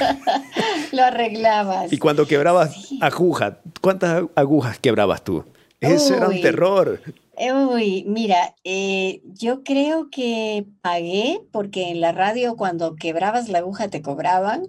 Lo 0.92 1.02
arreglabas. 1.02 1.92
Y 1.92 1.98
cuando 1.98 2.24
quebrabas 2.24 2.92
agujas, 3.00 3.54
¿cuántas 3.80 4.24
agujas 4.36 4.78
quebrabas 4.78 5.24
tú? 5.24 5.44
Eso 5.80 6.14
era 6.14 6.28
un 6.28 6.40
terror. 6.40 7.00
Uy, 7.36 8.04
mira, 8.06 8.54
eh, 8.62 9.20
yo 9.24 9.64
creo 9.64 10.08
que 10.08 10.66
pagué, 10.82 11.40
porque 11.50 11.90
en 11.90 12.00
la 12.00 12.12
radio 12.12 12.54
cuando 12.54 12.94
quebrabas 12.94 13.48
la 13.48 13.58
aguja 13.58 13.88
te 13.88 14.02
cobraban, 14.02 14.62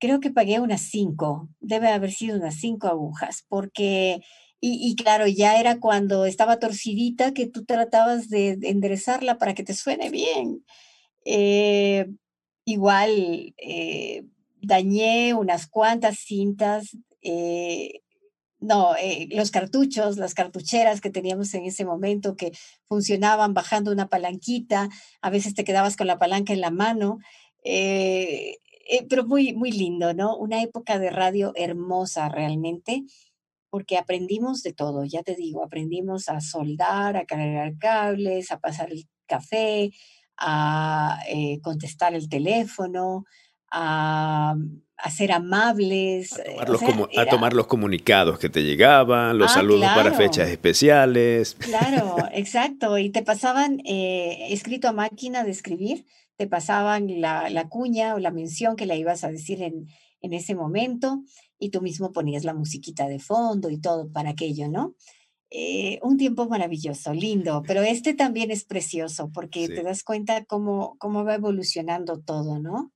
creo 0.00 0.18
que 0.18 0.30
pagué 0.30 0.58
unas 0.58 0.80
cinco, 0.80 1.48
debe 1.60 1.88
haber 1.88 2.10
sido 2.10 2.36
unas 2.36 2.56
cinco 2.56 2.88
agujas, 2.88 3.44
porque 3.48 4.22
y, 4.60 4.96
claro, 4.96 5.28
ya 5.28 5.60
era 5.60 5.78
cuando 5.78 6.26
estaba 6.26 6.58
torcidita 6.58 7.32
que 7.32 7.46
tú 7.46 7.64
tratabas 7.64 8.28
de, 8.28 8.58
enderezarla 8.62 9.38
para 9.38 9.54
que 9.54 9.62
te 9.62 9.74
suene 9.74 10.10
bien. 10.10 10.64
Eh, 11.24 12.08
igual, 12.64 13.54
eh, 13.58 14.24
dañé 14.60 15.34
unas 15.34 15.68
cuantas 15.68 16.18
cintas, 16.18 16.96
eh, 17.22 18.00
no, 18.58 18.94
los 19.30 19.52
cartuchos, 19.52 20.16
las 20.16 20.34
cartucheras 20.34 21.00
que 21.00 21.10
teníamos 21.10 21.54
en 21.54 21.64
ese 21.64 21.84
momento 21.84 22.34
que 22.34 22.50
funcionaban 22.86 23.54
bajando 23.54 23.92
una 23.92 24.08
palanquita, 24.08 24.88
a 25.20 25.30
veces 25.30 25.54
te 25.54 25.62
quedabas 25.62 25.96
con 25.96 26.08
la 26.08 26.18
palanca 26.18 26.52
en 26.52 26.60
la 26.62 26.72
mano, 26.72 27.18
pero 29.08 29.24
muy, 29.26 29.52
muy 29.52 29.70
lindo, 29.70 30.14
¿no? 30.14 30.36
Una 30.36 30.62
época 30.62 30.98
de 30.98 31.10
radio 31.10 31.52
hermosa 31.54 32.28
realmente 32.28 33.04
porque 33.70 33.98
aprendimos 33.98 34.62
de 34.62 34.72
todo, 34.72 35.04
ya 35.04 35.22
te 35.22 35.34
digo, 35.34 35.64
aprendimos 35.64 36.28
a 36.28 36.40
soldar, 36.40 37.16
a 37.16 37.26
cargar 37.26 37.76
cables, 37.78 38.50
a 38.50 38.58
pasar 38.58 38.90
el 38.92 39.06
café, 39.26 39.92
a 40.38 41.18
eh, 41.28 41.60
contestar 41.62 42.14
el 42.14 42.28
teléfono, 42.28 43.24
a, 43.70 44.54
ser 45.10 45.32
amables. 45.32 46.38
A 46.38 46.42
eh, 46.42 47.26
tomar, 47.28 47.52
los 47.52 47.66
comunicados 47.66 48.38
que 48.38 48.48
te 48.48 48.62
llegaban, 48.62 49.38
los 49.38 49.50
ah, 49.50 49.54
saludos 49.54 49.86
para 49.94 50.12
fechas 50.12 50.48
especiales. 50.48 51.56
Claro, 51.58 52.16
exacto. 52.32 52.98
Y 52.98 53.10
te 53.10 53.22
pasaban, 53.22 53.80
eh, 53.84 54.48
escrito 54.50 54.88
a 54.88 54.92
máquina 54.92 55.44
de 55.44 55.50
escribir, 55.50 56.06
te 56.36 56.46
pasaban 56.46 57.20
la, 57.20 57.50
la, 57.50 57.68
cuña 57.68 58.14
o 58.14 58.18
la 58.18 58.30
mención 58.30 58.76
que 58.76 58.86
le 58.86 58.96
ibas 58.96 59.24
a 59.24 59.30
decir 59.30 59.62
en, 59.62 59.88
en 60.20 60.32
ese 60.32 60.54
momento 60.54 61.22
y 61.58 61.70
tú 61.70 61.82
mismo 61.82 62.12
ponías 62.12 62.44
la 62.44 62.54
musiquita 62.54 63.06
de 63.08 63.18
fondo 63.18 63.70
y 63.70 63.78
todo 63.78 64.10
para 64.10 64.30
aquello, 64.30 64.68
¿no? 64.68 64.94
Eh, 65.50 65.98
un 66.02 66.18
tiempo 66.18 66.46
maravilloso, 66.46 67.14
lindo, 67.14 67.62
pero 67.66 67.80
este 67.82 68.12
también 68.12 68.50
es 68.50 68.64
precioso 68.64 69.30
porque 69.32 69.66
te 69.66 69.82
das 69.82 70.04
cuenta 70.04 70.44
cómo, 70.44 70.96
cómo 70.98 71.24
va 71.24 71.36
evolucionando 71.36 72.20
todo, 72.20 72.58
¿no? 72.58 72.92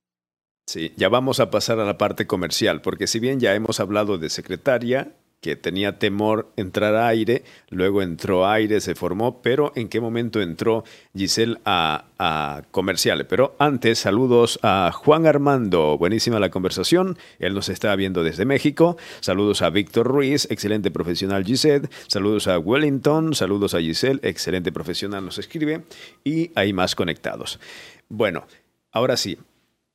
Sí, 0.67 0.93
ya 0.95 1.09
vamos 1.09 1.39
a 1.39 1.49
pasar 1.49 1.79
a 1.79 1.85
la 1.85 1.97
parte 1.97 2.27
comercial, 2.27 2.81
porque 2.81 3.07
si 3.07 3.19
bien 3.19 3.39
ya 3.39 3.55
hemos 3.55 3.79
hablado 3.79 4.17
de 4.17 4.29
secretaria, 4.29 5.17
que 5.43 5.57
tenía 5.57 5.99
temor 5.99 6.51
entrar 6.55 6.95
a 6.95 7.07
aire, 7.07 7.43
luego 7.69 8.01
entró 8.01 8.47
aire, 8.47 8.79
se 8.79 8.95
formó, 8.95 9.41
pero 9.41 9.73
¿en 9.75 9.89
qué 9.89 9.99
momento 9.99 10.41
entró 10.41 10.85
Giselle 11.15 11.59
a, 11.65 12.05
a 12.17 12.63
comerciales? 12.71 13.27
Pero 13.29 13.53
antes, 13.59 13.99
saludos 13.99 14.57
a 14.63 14.91
Juan 14.93 15.27
Armando, 15.27 15.97
buenísima 15.97 16.39
la 16.39 16.49
conversación, 16.49 17.17
él 17.39 17.53
nos 17.53 17.67
está 17.67 17.93
viendo 17.97 18.23
desde 18.23 18.45
México, 18.45 18.95
saludos 19.19 19.61
a 19.61 19.69
Víctor 19.69 20.07
Ruiz, 20.07 20.47
excelente 20.49 20.89
profesional 20.91 21.43
Giselle, 21.43 21.89
saludos 22.07 22.47
a 22.47 22.57
Wellington, 22.57 23.35
saludos 23.35 23.73
a 23.73 23.81
Giselle, 23.81 24.21
excelente 24.23 24.71
profesional 24.71 25.25
nos 25.25 25.39
escribe, 25.39 25.83
y 26.23 26.51
hay 26.55 26.71
más 26.71 26.95
conectados. 26.95 27.59
Bueno, 28.07 28.47
ahora 28.93 29.17
sí, 29.17 29.37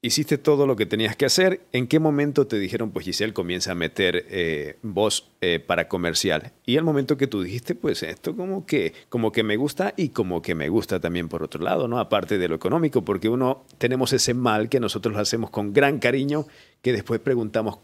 hiciste 0.01 0.39
todo 0.39 0.67
lo 0.67 0.77
que 0.77 0.87
tenías 0.87 1.17
que 1.17 1.27
hacer. 1.27 1.67
¿En 1.73 1.87
qué 1.87 1.99
momento 1.99 2.47
te 2.47 2.59
dijeron, 2.59 2.91
pues 2.91 3.05
Giselle, 3.05 3.33
comienza 3.33 3.73
a 3.73 3.75
meter 3.75 4.27
eh, 4.29 4.79
voz 4.83 5.31
eh, 5.41 5.59
para 5.59 5.89
comercial? 5.89 6.53
Y 6.65 6.77
el 6.77 6.85
momento 6.85 7.17
que 7.17 7.27
tú 7.27 7.43
dijiste, 7.43 7.75
pues 7.75 8.03
esto 8.03 8.37
como 8.37 8.67
que, 8.67 8.93
como 9.09 9.33
que 9.33 9.43
me 9.43 9.57
gusta 9.57 9.95
y 9.97 10.11
como 10.11 10.43
que 10.43 10.55
me 10.55 10.69
gusta 10.69 11.01
también 11.01 11.29
por 11.29 11.43
otro 11.43 11.63
lado, 11.63 11.89
¿no? 11.89 11.99
Aparte 11.99 12.39
de 12.39 12.49
lo 12.49 12.55
económico, 12.55 13.05
porque 13.05 13.29
uno 13.29 13.65
tenemos 13.79 14.13
ese 14.13 14.35
mal 14.35 14.69
que 14.69 14.81
nosotros 14.81 15.17
hacemos 15.17 15.51
con 15.51 15.73
gran 15.73 15.99
cariño, 15.99 16.47
que 16.83 16.93
después 16.93 17.21
preguntamos, 17.21 17.79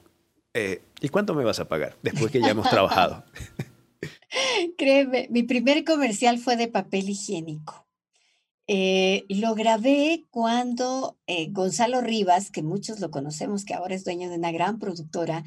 eh, 0.54 0.82
¿y 1.00 1.08
cuánto 1.08 1.34
me 1.34 1.44
vas 1.44 1.58
a 1.58 1.68
pagar 1.68 1.96
después 2.02 2.30
que 2.30 2.40
ya 2.40 2.50
hemos 2.50 2.70
trabajado? 2.70 3.24
Créeme, 4.78 5.28
mi 5.30 5.42
primer 5.42 5.84
comercial 5.84 6.38
fue 6.38 6.56
de 6.56 6.68
papel 6.68 7.08
higiénico. 7.08 7.83
Eh, 8.66 9.24
lo 9.28 9.54
grabé 9.54 10.24
cuando 10.30 11.18
eh, 11.26 11.48
Gonzalo 11.50 12.00
Rivas, 12.00 12.50
que 12.50 12.62
muchos 12.62 13.00
lo 13.00 13.10
conocemos, 13.10 13.64
que 13.64 13.74
ahora 13.74 13.94
es 13.94 14.04
dueño 14.04 14.30
de 14.30 14.36
una 14.36 14.52
gran 14.52 14.78
productora, 14.78 15.44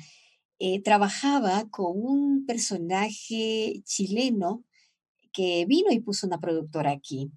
eh, 0.59 0.81
trabajaba 0.81 1.69
con 1.69 1.93
un 1.95 2.45
personaje 2.45 3.81
chileno 3.85 4.63
que 5.31 5.65
vino 5.65 5.91
y 5.91 5.99
puso 5.99 6.27
una 6.27 6.39
productora 6.39 6.91
aquí. 6.91 7.31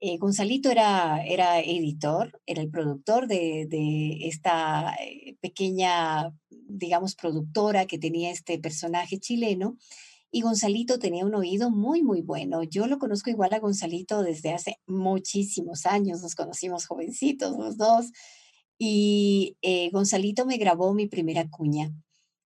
Eh, 0.00 0.18
Gonzalito 0.18 0.70
era, 0.70 1.24
era 1.24 1.60
editor, 1.60 2.40
era 2.46 2.60
el 2.60 2.68
productor 2.68 3.26
de, 3.26 3.66
de 3.68 4.26
esta 4.28 4.94
eh, 5.00 5.36
pequeña, 5.40 6.32
digamos, 6.50 7.14
productora 7.14 7.86
que 7.86 7.98
tenía 7.98 8.30
este 8.30 8.58
personaje 8.58 9.18
chileno. 9.18 9.78
Y 10.34 10.40
Gonzalito 10.40 10.98
tenía 10.98 11.24
un 11.24 11.36
oído 11.36 11.70
muy, 11.70 12.02
muy 12.02 12.20
bueno. 12.20 12.64
Yo 12.64 12.88
lo 12.88 12.98
conozco 12.98 13.30
igual 13.30 13.54
a 13.54 13.60
Gonzalito 13.60 14.24
desde 14.24 14.52
hace 14.52 14.80
muchísimos 14.84 15.86
años. 15.86 16.22
Nos 16.22 16.34
conocimos 16.34 16.86
jovencitos 16.86 17.56
los 17.56 17.76
dos. 17.76 18.06
Y 18.76 19.56
eh, 19.62 19.90
Gonzalito 19.92 20.44
me 20.44 20.56
grabó 20.56 20.92
mi 20.92 21.06
primera 21.06 21.48
cuña. 21.48 21.92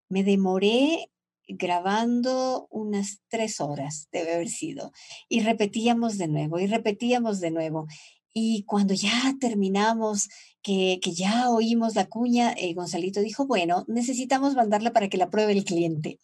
Me 0.10 0.24
demoré 0.24 1.12
grabando 1.48 2.66
unas 2.72 3.20
tres 3.28 3.62
horas, 3.62 4.08
debe 4.12 4.34
haber 4.34 4.50
sido. 4.50 4.92
Y 5.30 5.42
repetíamos 5.42 6.18
de 6.18 6.28
nuevo 6.28 6.58
y 6.58 6.66
repetíamos 6.66 7.40
de 7.40 7.52
nuevo. 7.52 7.86
Y 8.34 8.64
cuando 8.64 8.96
ya 8.96 9.36
terminamos, 9.40 10.30
que, 10.64 11.00
que 11.04 11.14
ya 11.14 11.52
oímos 11.52 11.94
la 11.94 12.08
cuña, 12.08 12.52
eh, 12.58 12.74
Gonzalito 12.74 13.22
dijo, 13.22 13.46
bueno, 13.46 13.86
necesitamos 13.88 14.56
mandarla 14.56 14.92
para 14.92 15.08
que 15.08 15.18
la 15.20 15.30
pruebe 15.30 15.54
el 15.54 15.66
cliente. 15.66 16.20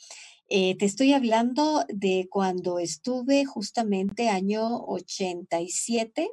Eh, 0.53 0.75
te 0.75 0.85
estoy 0.85 1.13
hablando 1.13 1.85
de 1.87 2.27
cuando 2.29 2.77
estuve 2.77 3.45
justamente 3.45 4.27
año 4.27 4.83
87, 4.83 6.29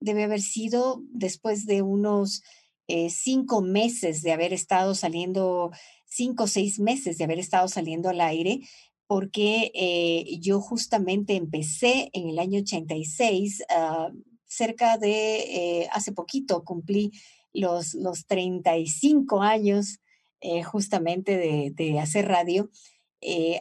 debe 0.00 0.24
haber 0.24 0.42
sido 0.42 1.00
después 1.08 1.64
de 1.64 1.80
unos 1.80 2.42
eh, 2.88 3.08
cinco 3.08 3.62
meses 3.62 4.20
de 4.20 4.32
haber 4.32 4.52
estado 4.52 4.94
saliendo 4.94 5.70
cinco 6.04 6.44
o 6.44 6.46
seis 6.46 6.78
meses 6.78 7.16
de 7.16 7.24
haber 7.24 7.38
estado 7.38 7.66
saliendo 7.68 8.10
al 8.10 8.20
aire, 8.20 8.60
porque 9.06 9.72
eh, 9.72 10.38
yo 10.40 10.60
justamente 10.60 11.34
empecé 11.34 12.10
en 12.12 12.28
el 12.28 12.38
año 12.40 12.60
86, 12.60 13.62
ah, 13.70 14.10
cerca 14.44 14.98
de, 14.98 15.88
hace 15.90 16.12
poquito 16.12 16.64
cumplí 16.64 17.12
los, 17.54 17.94
los 17.94 18.26
35 18.26 19.40
años 19.40 20.00
justamente 20.66 21.38
de, 21.74 21.98
hacer 21.98 22.28
radio, 22.28 22.68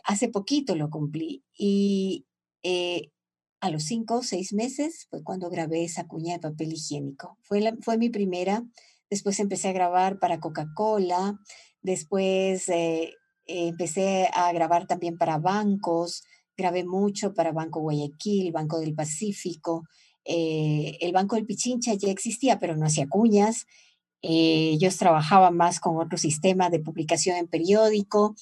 hace 0.04 0.30
poquito 0.30 0.76
lo 0.76 0.90
cumplí 0.90 1.44
y 1.58 2.26
a 2.64 3.70
los 3.70 3.84
cinco 3.84 4.16
o 4.16 4.24
seis 4.24 4.54
meses 4.54 5.08
fue 5.10 5.24
cuando 5.24 5.50
grabé 5.50 5.84
esa 5.84 6.08
cuña 6.08 6.34
de 6.34 6.40
papel 6.40 6.74
higiénico. 6.74 7.38
Fue, 7.42 7.74
fue 7.82 7.98
mi 7.98 8.10
primera, 8.10 8.64
después 9.10 9.40
empecé 9.40 9.70
a 9.70 9.74
grabar 9.74 10.20
para 10.20 10.40
Coca-Cola, 10.40 11.40
Después 11.84 12.70
eh, 12.70 13.14
empecé 13.46 14.30
a 14.34 14.52
grabar 14.54 14.88
también 14.88 15.18
para 15.18 15.38
bancos, 15.38 16.24
grabé 16.58 16.86
mucho 16.86 17.34
para 17.34 17.52
Banco 17.52 17.82
Guayaquil, 17.82 18.54
Banco 18.54 18.80
del 18.80 18.96
Pacífico. 18.96 19.84
Eh, 20.24 20.98
el 21.02 21.12
Banco 21.12 21.36
del 21.36 21.46
Pichincha 21.46 21.94
ya 21.94 22.10
existía, 22.10 22.58
pero 22.58 22.78
no 22.78 22.86
hacía 22.86 23.08
cuñas. 23.10 23.66
Eh, 24.22 24.78
yo 24.80 24.90
trabajaba 24.98 25.52
más 25.52 25.82
con 25.82 25.98
otro 25.98 26.18
sistema 26.18 26.70
de 26.70 26.80
publicación 26.80 27.36
en 27.36 27.48
periódico. 27.48 28.34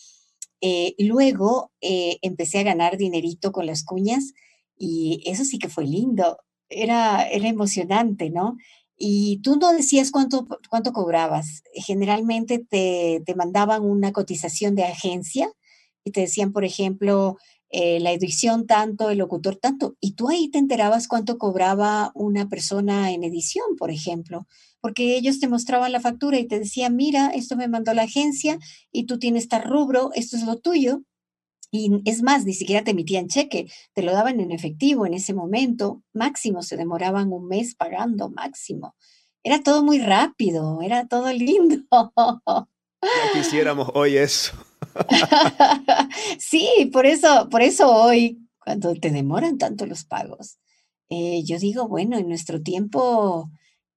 Luego 0.98 1.72
empecé 1.82 2.60
a 2.60 2.64
ganar 2.64 2.98
dinerito 2.98 3.52
con 3.52 3.66
las 3.66 3.84
cuñas 3.84 4.34
y 4.78 5.24
eso 5.26 5.44
sí 5.44 5.60
que 5.60 5.70
fue 5.70 5.86
lindo. 5.86 6.38
Era, 6.70 7.28
era 7.28 7.50
emocionante, 7.50 8.30
¿no? 8.30 8.56
y 9.04 9.42
tú 9.42 9.56
no 9.56 9.74
decías 9.74 10.12
cuánto, 10.12 10.48
cuánto 10.70 10.94
cobrabas. 10.94 11.64
Generalmente 11.74 12.60
te, 12.60 13.24
te 13.26 13.34
mandaban 13.34 13.84
una 13.84 14.12
cotización 14.12 14.76
de 14.76 14.84
agencia 14.84 15.52
y 16.04 16.12
te 16.12 16.22
decían, 16.22 16.52
por 16.52 16.66
ejemplo, 16.66 17.38
eh, 17.72 18.00
la 18.00 18.12
edición 18.12 18.68
tanto, 18.68 19.10
el 19.10 19.18
locutor 19.18 19.56
tanto, 19.56 19.96
y 20.00 20.14
tú 20.14 20.30
ahí 20.30 20.50
te 20.50 20.60
enterabas 20.60 21.08
cuánto 21.08 21.40
cobraba 21.40 22.12
una 22.14 22.48
persona 22.48 23.12
en 23.12 23.24
edición, 23.24 23.76
por 23.78 23.90
ejemplo, 23.90 24.46
porque 24.82 25.16
ellos 25.16 25.40
te 25.40 25.48
mostraban 25.48 25.92
la 25.92 26.00
factura 26.00 26.40
y 26.40 26.48
te 26.48 26.60
decían, 26.60 26.96
mira, 26.96 27.30
esto 27.30 27.56
me 27.56 27.68
mandó 27.68 27.94
la 27.94 28.04
agencia 28.04 28.58
y 28.92 29.06
tú 29.06 29.20
tienes 29.20 29.44
este 29.44 29.60
rubro, 29.60 30.12
esto 30.14 30.36
es 30.36 30.44
lo 30.44 30.58
tuyo, 30.58 31.04
y 31.72 32.02
es 32.04 32.22
más, 32.22 32.46
ni 32.46 32.54
siquiera 32.54 32.84
te 32.84 32.92
emitían 32.92 33.30
cheque, 33.30 33.72
te 33.94 34.04
lo 34.04 34.12
daban 34.12 34.42
en 34.42 34.52
efectivo 34.52 35.06
en 35.06 35.14
ese 35.14 35.34
momento. 35.34 36.04
Máximo, 36.12 36.64
se 36.64 36.76
demoraban 36.76 37.32
un 37.32 37.48
mes 37.48 37.76
pagando, 37.76 38.30
máximo. 38.30 38.94
Era 39.42 39.64
todo 39.64 39.82
muy 39.82 40.00
rápido, 40.00 40.82
era 40.82 41.08
todo 41.08 41.32
lindo. 41.32 41.78
Ya 43.04 43.42
quisiéramos 43.42 43.90
hoy 43.96 44.16
eso. 44.16 44.54
sí, 46.38 46.88
por 46.94 47.08
eso, 47.08 47.50
por 47.50 47.64
eso 47.64 47.90
hoy, 47.92 48.48
cuando 48.64 48.94
te 48.94 49.10
demoran 49.10 49.58
tanto 49.58 49.88
los 49.88 50.06
pagos, 50.06 50.60
eh, 51.10 51.42
yo 51.44 51.58
digo, 51.58 51.88
bueno, 51.88 52.20
en 52.20 52.28
nuestro 52.28 52.62
tiempo, 52.62 53.50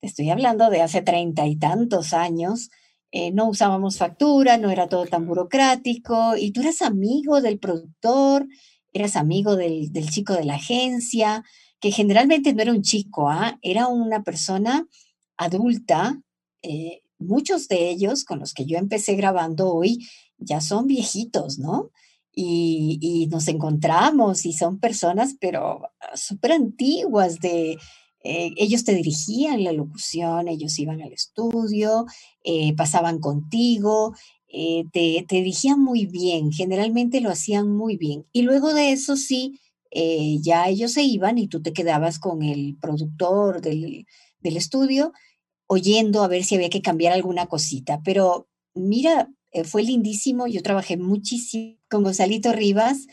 estoy 0.05 0.31
hablando 0.31 0.71
de 0.71 0.83
hace 0.83 1.03
treinta 1.03 1.47
y 1.47 1.57
tantos 1.57 2.13
años, 2.13 2.71
eh, 3.11 3.31
no 3.31 3.49
usábamos 3.49 3.99
factura, 3.99 4.59
no 4.59 4.71
era 4.71 4.89
todo 4.89 5.07
tan 5.07 5.27
burocrático, 5.27 6.37
y 6.37 6.51
tú 6.51 6.63
eras 6.63 6.83
amigo 6.83 7.41
del 7.41 7.59
productor, 7.59 8.47
eras 8.93 9.17
amigo 9.17 9.57
del, 9.57 9.91
chico 10.11 10.35
de 10.35 10.45
la 10.45 10.57
agencia, 10.57 11.45
que 11.81 11.91
generalmente 11.91 12.53
no 12.55 12.63
era 12.63 12.73
un 12.73 12.83
chico, 12.83 13.31
¿ah? 13.31 13.59
era 13.63 13.87
una 13.89 14.23
persona 14.23 14.87
adulta, 15.37 16.21
eh, 16.63 17.03
muchos 17.19 17.69
de 17.69 17.91
ellos 17.91 18.25
con 18.25 18.41
los 18.41 18.53
que 18.53 18.67
yo 18.67 18.79
empecé 18.79 19.15
grabando 19.15 19.73
hoy 19.73 20.07
ya 20.39 20.61
son 20.61 20.87
viejitos, 20.87 21.59
¿no? 21.59 21.91
Y, 22.33 22.99
y 23.01 23.29
nos 23.29 23.47
encontramos 23.47 24.45
y 24.45 24.53
son 24.53 24.81
personas, 24.81 25.37
pero 25.41 25.83
súper 26.15 26.53
antiguas 26.53 27.39
de 27.39 27.79
eh, 28.25 28.55
ellos 28.57 28.85
te 28.85 28.95
dirigían 28.95 29.65
la 29.65 29.73
locución, 29.73 30.49
ellos 30.49 30.79
iban 30.79 31.03
al 31.03 31.13
estudio, 31.13 32.07
eh, 32.43 32.75
pasaban 32.75 33.21
contigo, 33.21 34.15
eh, 34.49 34.85
te, 34.93 35.27
te, 35.29 35.37
dirigían 35.37 35.79
muy 35.79 36.07
bien, 36.07 36.51
generalmente 36.51 37.21
lo 37.21 37.29
hacían 37.29 37.71
muy 37.71 37.99
bien. 37.99 38.25
Y 38.33 38.43
luego 38.43 38.73
de 38.73 38.93
eso 38.93 39.17
sí, 39.17 39.61
ya 40.43 40.69
ellos 40.69 40.93
se 40.93 41.05
iban 41.05 41.39
y 41.39 41.47
tú 41.47 41.63
te 41.63 41.73
quedabas 41.73 42.19
con 42.19 42.43
el 42.43 42.77
productor 42.81 43.61
del, 43.61 44.07
del 44.41 44.57
estudio 44.57 45.13
oyendo 45.69 46.25
a 46.25 46.29
ver 46.29 46.43
si 46.43 46.57
había 46.57 46.69
que 46.69 46.83
cambiar 46.83 47.13
alguna 47.13 47.47
cosita. 47.47 48.01
Pero 48.05 48.49
mira, 48.75 49.31
fue 49.65 49.85
lindísimo, 49.85 50.49
yo 50.49 50.63
trabajé 50.63 50.97
muchísimo 50.97 51.77
con 51.89 52.03
Gonzalito 52.03 52.53
Rivas, 52.53 53.07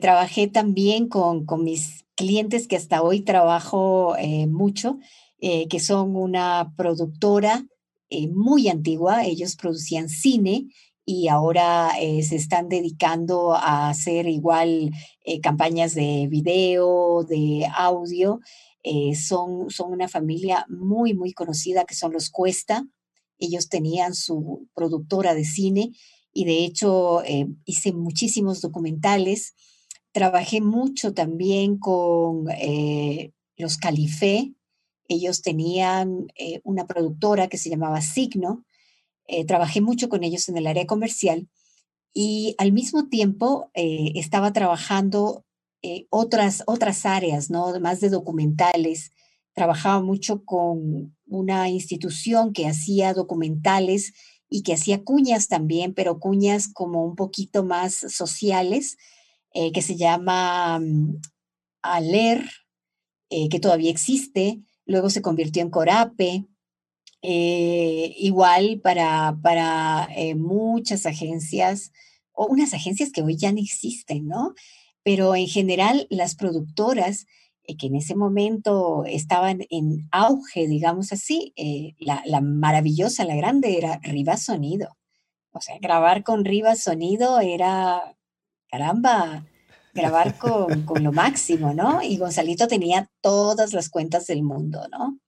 trabajé 0.00 0.46
también 0.46 1.08
con, 1.08 1.44
con 1.44 1.64
mis 1.64 2.05
clientes 2.16 2.66
que 2.66 2.76
hasta 2.76 3.02
hoy 3.02 3.20
trabajo 3.20 4.16
eh, 4.16 4.46
mucho, 4.48 4.98
eh, 5.38 5.68
que 5.68 5.78
son 5.78 6.16
una 6.16 6.72
productora 6.76 7.64
eh, 8.10 8.28
muy 8.28 8.68
antigua. 8.68 9.24
Ellos 9.24 9.54
producían 9.54 10.08
cine 10.08 10.66
y 11.04 11.28
ahora 11.28 11.92
se 12.00 12.34
están 12.34 12.68
dedicando 12.68 13.54
a 13.54 13.90
hacer 13.90 14.26
igual 14.26 14.90
campañas 15.40 15.94
de 15.94 16.26
video, 16.28 17.22
de 17.22 17.64
audio. 17.76 18.40
son, 19.14 19.70
son 19.70 19.92
una 19.92 20.08
familia 20.08 20.66
muy, 20.68 21.14
muy 21.14 21.32
conocida 21.32 21.84
que 21.84 21.94
son 21.94 22.12
los 22.12 22.28
Cuesta. 22.28 22.84
Ellos 23.38 23.68
tenían 23.68 24.14
su 24.14 24.68
productora 24.74 25.34
de 25.34 25.44
cine 25.44 25.92
y 26.32 26.44
de 26.44 26.64
hecho 26.64 27.22
hice 27.64 27.92
muchísimos 27.92 28.60
documentales 28.60 29.54
Trabajé 30.16 30.62
mucho 30.62 31.12
también 31.12 31.76
con 31.76 32.46
eh, 32.48 33.34
los 33.58 33.76
Califé. 33.76 34.54
Ellos 35.08 35.42
tenían 35.42 36.28
eh, 36.38 36.62
una 36.64 36.86
productora 36.86 37.48
que 37.48 37.58
se 37.58 37.68
llamaba 37.68 38.00
Signo. 38.00 38.64
Eh, 39.26 39.44
trabajé 39.44 39.82
mucho 39.82 40.08
con 40.08 40.24
ellos 40.24 40.48
en 40.48 40.56
el 40.56 40.68
área 40.68 40.86
comercial 40.86 41.50
y 42.14 42.54
al 42.56 42.72
mismo 42.72 43.08
tiempo 43.08 43.70
estaba 43.74 44.54
trabajando 44.54 45.44
otras, 46.08 46.62
otras 46.66 47.04
áreas, 47.04 47.50
¿no? 47.50 47.78
Más 47.80 48.00
de 48.00 48.08
documentales. 48.08 49.10
Trabajaba 49.52 50.00
mucho 50.00 50.46
con 50.46 51.14
una 51.26 51.68
institución 51.68 52.54
que 52.54 52.66
hacía 52.66 53.12
documentales 53.12 54.14
y 54.48 54.62
que 54.62 54.72
hacía 54.72 55.04
cuñas 55.04 55.48
también, 55.48 55.92
pero 55.92 56.20
cuñas 56.20 56.68
como 56.72 57.04
un 57.04 57.16
poquito 57.16 57.64
más 57.64 57.92
sociales 57.96 58.96
eh, 59.58 59.72
que 59.72 59.80
se 59.80 59.96
llama 59.96 60.78
mm, 60.78 61.18
Aler, 61.80 62.44
eh, 63.30 63.48
que 63.48 63.58
todavía 63.58 63.90
existe, 63.90 64.60
luego 64.84 65.08
se 65.08 65.22
convirtió 65.22 65.62
en 65.62 65.70
Corape, 65.70 66.44
eh, 67.22 68.14
igual 68.18 68.80
para, 68.82 69.38
para 69.42 70.10
muchas 70.36 71.06
agencias, 71.06 71.90
o 72.32 72.46
unas 72.48 72.74
agencias 72.74 73.10
que 73.10 73.22
hoy 73.22 73.38
ya 73.38 73.50
no 73.50 73.58
existen, 73.58 74.28
¿no? 74.28 74.52
Pero 75.02 75.34
en 75.34 75.46
general 75.46 76.06
las 76.10 76.34
productoras 76.34 77.24
que 77.78 77.86
en 77.86 77.96
ese 77.96 78.14
momento 78.14 79.06
estaban 79.06 79.60
en 79.70 80.06
auge, 80.12 80.68
digamos 80.68 81.12
así, 81.12 81.54
la, 81.98 82.22
la, 82.26 82.42
maravillosa, 82.42 83.24
la 83.24 83.36
grande 83.36 83.78
era 83.78 84.00
Rivas 84.02 84.44
Sonido. 84.44 84.98
O 85.50 85.62
sea, 85.62 85.78
grabar 85.80 86.24
con 86.24 86.44
Rivas 86.44 86.82
Sonido 86.82 87.40
era 87.40 88.15
caramba, 88.70 89.44
grabar 89.94 90.38
con, 90.38 90.82
con 90.82 91.02
lo 91.02 91.12
máximo, 91.12 91.74
¿no? 91.74 92.02
Y 92.02 92.18
Gonzalito 92.18 92.68
tenía 92.68 93.08
todas 93.20 93.72
las 93.72 93.88
cuentas 93.88 94.26
del 94.26 94.42
mundo, 94.42 94.86
¿no? 94.90 95.18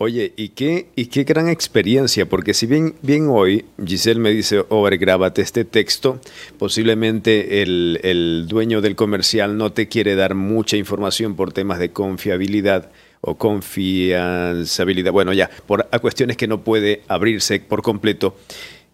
Oye, 0.00 0.32
¿y 0.36 0.50
qué, 0.50 0.90
y 0.94 1.06
qué 1.06 1.24
gran 1.24 1.48
experiencia, 1.48 2.28
porque 2.28 2.54
si 2.54 2.66
bien, 2.66 2.94
bien 3.02 3.26
hoy 3.28 3.64
Giselle 3.84 4.20
me 4.20 4.30
dice, 4.30 4.64
over, 4.68 4.96
grábate 4.96 5.42
este 5.42 5.64
texto, 5.64 6.20
posiblemente 6.56 7.62
el, 7.62 7.98
el, 8.04 8.46
dueño 8.46 8.80
del 8.80 8.94
comercial 8.94 9.56
no 9.56 9.72
te 9.72 9.88
quiere 9.88 10.14
dar 10.14 10.36
mucha 10.36 10.76
información 10.76 11.34
por 11.34 11.52
temas 11.52 11.80
de 11.80 11.90
confiabilidad 11.90 12.92
o 13.22 13.36
confianzabilidad, 13.38 15.10
bueno, 15.10 15.32
ya, 15.32 15.50
por 15.66 15.88
a 15.90 15.98
cuestiones 15.98 16.36
que 16.36 16.46
no 16.46 16.62
puede 16.62 17.02
abrirse 17.08 17.58
por 17.58 17.82
completo 17.82 18.36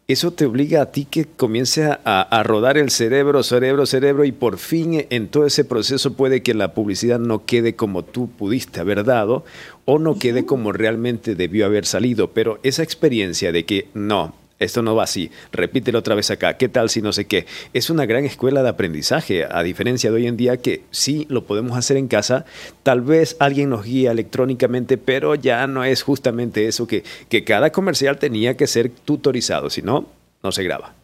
eso 0.06 0.32
te 0.32 0.44
obliga 0.44 0.82
a 0.82 0.92
ti 0.92 1.06
que 1.06 1.24
comience 1.24 1.84
a, 1.84 2.42
rodar 2.44 2.76
el 2.76 2.90
cerebro, 2.90 3.42
cerebro, 3.42 3.86
cerebro, 3.86 4.24
y 4.24 4.32
por 4.32 4.58
fin 4.58 5.06
en 5.08 5.28
todo 5.28 5.46
ese 5.46 5.64
proceso 5.64 6.12
puede 6.12 6.42
que 6.42 6.52
la 6.52 6.74
publicidad 6.74 7.18
no 7.18 7.46
quede 7.46 7.74
como 7.74 8.04
tú 8.04 8.28
pudiste 8.28 8.80
haber 8.80 9.04
dado 9.04 9.44
o 9.86 9.98
no 9.98 10.18
quede 10.18 10.44
como 10.44 10.72
realmente 10.72 11.34
debió 11.34 11.64
haber 11.64 11.86
salido. 11.86 12.30
Pero 12.32 12.60
esa 12.62 12.82
experiencia 12.82 13.50
de 13.50 13.64
que 13.64 13.88
no, 13.94 14.34
esto 14.58 14.82
no 14.82 14.94
va 14.94 15.04
así, 15.04 15.30
repítelo 15.52 15.98
otra 15.98 16.14
vez 16.14 16.30
acá, 16.30 16.56
¿qué 16.56 16.68
tal 16.68 16.88
si 16.88 17.02
no 17.02 17.12
sé 17.12 17.26
qué? 17.26 17.46
Es 17.72 17.90
una 17.90 18.06
gran 18.06 18.24
escuela 18.24 18.62
de 18.62 18.68
aprendizaje, 18.68 19.44
a 19.44 19.62
diferencia 19.62 20.10
de 20.10 20.16
hoy 20.16 20.26
en 20.26 20.36
día 20.36 20.58
que 20.58 20.84
sí 20.90 21.26
lo 21.28 21.44
podemos 21.44 21.76
hacer 21.76 21.96
en 21.96 22.08
casa, 22.08 22.44
tal 22.82 23.00
vez 23.00 23.36
alguien 23.40 23.70
nos 23.70 23.84
guía 23.84 24.12
electrónicamente, 24.12 24.96
pero 24.98 25.34
ya 25.34 25.66
no 25.66 25.84
es 25.84 26.02
justamente 26.02 26.66
eso 26.66 26.86
que, 26.86 27.04
que 27.28 27.44
cada 27.44 27.72
comercial 27.72 28.18
tenía 28.18 28.56
que 28.56 28.66
ser 28.66 28.90
tutorizado, 28.90 29.70
si 29.70 29.82
no, 29.82 30.06
no 30.42 30.52
se 30.52 30.62
graba. 30.62 30.94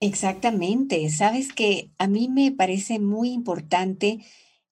Exactamente, 0.00 1.10
sabes 1.10 1.52
que 1.52 1.90
a 1.98 2.06
mí 2.06 2.28
me 2.28 2.52
parece 2.52 2.98
muy 2.98 3.30
importante 3.30 4.20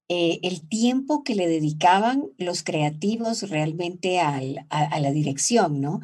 eh, 0.08 0.40
el 0.42 0.66
tiempo 0.66 1.22
que 1.22 1.34
le 1.34 1.46
dedicaban 1.46 2.24
los 2.38 2.62
creativos 2.62 3.50
realmente 3.50 4.20
a, 4.20 4.40
a 4.70 5.00
la 5.00 5.10
dirección, 5.10 5.82
¿no? 5.82 6.00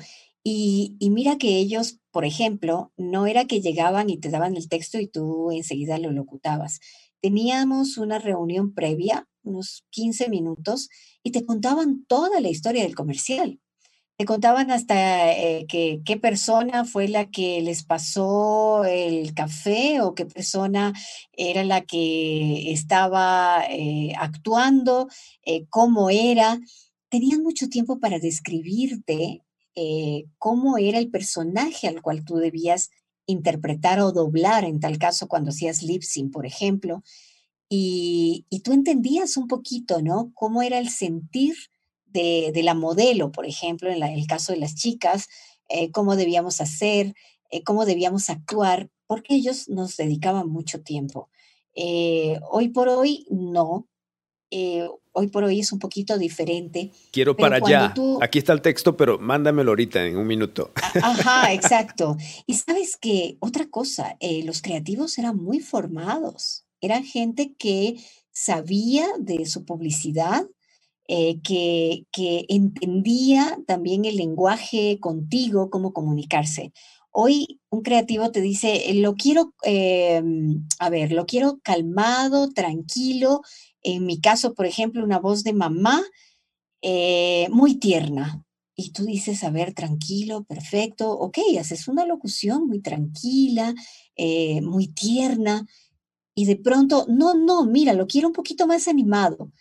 Y, 0.46 0.98
mira 1.00 1.38
que 1.38 1.58
ellos, 1.58 2.00
por 2.10 2.26
ejemplo, 2.26 2.92
no 2.98 3.26
era 3.26 3.46
que 3.46 3.62
llegaban 3.62 4.10
y 4.10 4.18
te 4.18 4.28
daban 4.28 4.56
el 4.56 4.68
texto 4.68 5.00
y 5.00 5.06
tú 5.06 5.50
enseguida 5.50 5.98
lo 5.98 6.12
locutabas. 6.12 6.80
Teníamos 7.22 7.96
una 7.96 8.18
reunión 8.18 8.74
previa, 8.74 9.26
unos 9.42 9.86
15 9.88 10.28
minutos, 10.28 10.90
y 11.22 11.30
te 11.30 11.46
contaban 11.46 12.04
toda 12.06 12.42
la 12.42 12.50
historia 12.50 12.82
del 12.82 12.94
comercial. 12.94 13.58
Te 14.18 14.26
contaban 14.26 14.70
hasta 14.70 15.32
eh, 15.32 15.66
qué 15.66 16.16
persona 16.20 16.84
fue 16.84 17.08
la 17.08 17.30
que 17.30 17.62
les 17.62 17.82
pasó 17.82 18.84
el 18.84 19.32
café 19.34 20.02
o 20.02 20.14
qué 20.14 20.26
persona 20.26 20.92
era 21.32 21.64
la 21.64 21.80
que 21.80 22.70
estaba 22.70 23.64
eh, 23.70 24.12
actuando, 24.18 25.08
eh, 25.46 25.64
cómo 25.70 26.10
era. 26.10 26.60
Tenían 27.08 27.42
mucho 27.42 27.68
tiempo 27.68 27.98
para 27.98 28.18
describirte 28.18 29.43
eh, 29.76 30.26
cómo 30.38 30.78
era 30.78 30.98
el 30.98 31.10
personaje 31.10 31.88
al 31.88 32.02
cual 32.02 32.24
tú 32.24 32.36
debías 32.36 32.90
interpretar 33.26 34.00
o 34.00 34.12
doblar, 34.12 34.64
en 34.64 34.80
tal 34.80 34.98
caso 34.98 35.28
cuando 35.28 35.50
hacías 35.50 35.82
lip 35.82 36.02
sync, 36.02 36.32
por 36.32 36.46
ejemplo, 36.46 37.02
y, 37.68 38.46
tú 38.62 38.72
entendías 38.72 39.36
un 39.36 39.48
poquito, 39.48 40.00
¿no? 40.00 40.30
Cómo 40.34 40.62
era 40.62 40.78
el 40.78 40.90
sentir 40.90 41.56
de, 42.06 42.52
la 42.62 42.74
modelo, 42.74 43.32
por 43.32 43.46
ejemplo, 43.46 43.90
en, 43.90 44.02
el 44.02 44.26
caso 44.26 44.52
de 44.52 44.58
las 44.58 44.74
chicas, 44.76 45.28
eh, 45.68 45.90
cómo 45.90 46.14
debíamos 46.14 46.60
hacer, 46.60 47.14
eh, 47.50 47.64
cómo 47.64 47.84
debíamos 47.84 48.30
actuar, 48.30 48.90
porque 49.06 49.34
ellos 49.34 49.68
nos 49.68 49.96
dedicaban 49.96 50.48
mucho 50.48 50.82
tiempo. 50.82 51.30
hoy 52.50 52.68
por 52.68 52.88
hoy, 52.88 53.26
no 53.30 53.88
hoy 55.12 55.28
por 55.28 55.44
hoy 55.44 55.60
es 55.60 55.72
un 55.72 55.78
poquito 55.78 56.18
diferente. 56.18 56.90
Quiero 57.12 57.36
para 57.36 57.56
allá. 57.56 57.94
Aquí 58.20 58.38
está 58.38 58.52
el 58.52 58.62
texto, 58.62 58.96
pero 58.96 59.18
mándamelo 59.18 59.70
ahorita 59.70 60.04
en 60.04 60.16
un 60.16 60.26
minuto. 60.26 60.72
Ajá, 61.02 61.52
exacto. 61.52 62.16
Y 62.46 62.54
sabes 62.54 62.96
que 62.96 63.36
otra 63.40 63.66
cosa, 63.66 64.16
eh, 64.20 64.42
los 64.44 64.62
creativos 64.62 65.18
eran 65.18 65.36
muy 65.36 65.60
formados. 65.60 66.64
Eran 66.80 67.04
gente 67.04 67.54
que 67.58 67.96
sabía 68.32 69.06
de 69.18 69.46
su 69.46 69.64
publicidad, 69.64 70.46
eh, 71.06 71.40
que, 71.42 72.06
que 72.12 72.44
entendía 72.48 73.58
también 73.66 74.04
el 74.04 74.16
lenguaje 74.16 74.98
contigo, 75.00 75.70
cómo 75.70 75.92
comunicarse. 75.92 76.72
Hoy 77.10 77.60
un 77.70 77.82
creativo 77.82 78.32
te 78.32 78.40
dice, 78.40 78.92
lo 78.94 79.14
quiero, 79.14 79.54
em, 79.62 80.66
a 80.80 80.90
ver, 80.90 81.12
lo 81.12 81.26
quiero 81.26 81.60
calmado, 81.62 82.50
tranquilo, 82.50 83.42
en 83.84 84.06
mi 84.06 84.20
caso, 84.20 84.54
por 84.54 84.66
ejemplo, 84.66 85.04
una 85.04 85.20
voz 85.20 85.44
de 85.44 85.52
mamá 85.52 86.02
eh, 86.82 87.48
muy 87.50 87.76
tierna. 87.76 88.44
Y 88.76 88.90
tú 88.90 89.04
dices, 89.04 89.44
a 89.44 89.50
ver, 89.50 89.72
tranquilo, 89.72 90.42
perfecto, 90.44 91.12
ok, 91.12 91.38
haces 91.60 91.86
una 91.86 92.04
locución 92.04 92.66
muy 92.66 92.80
tranquila, 92.80 93.72
eh, 94.16 94.60
muy 94.62 94.88
tierna, 94.88 95.64
y 96.34 96.46
de 96.46 96.56
pronto, 96.56 97.06
no, 97.08 97.34
no, 97.34 97.64
mira, 97.64 97.92
lo 97.92 98.08
quiero 98.08 98.28
un 98.28 98.34
poquito 98.34 98.66
más 98.66 98.88
animado. 98.88 99.52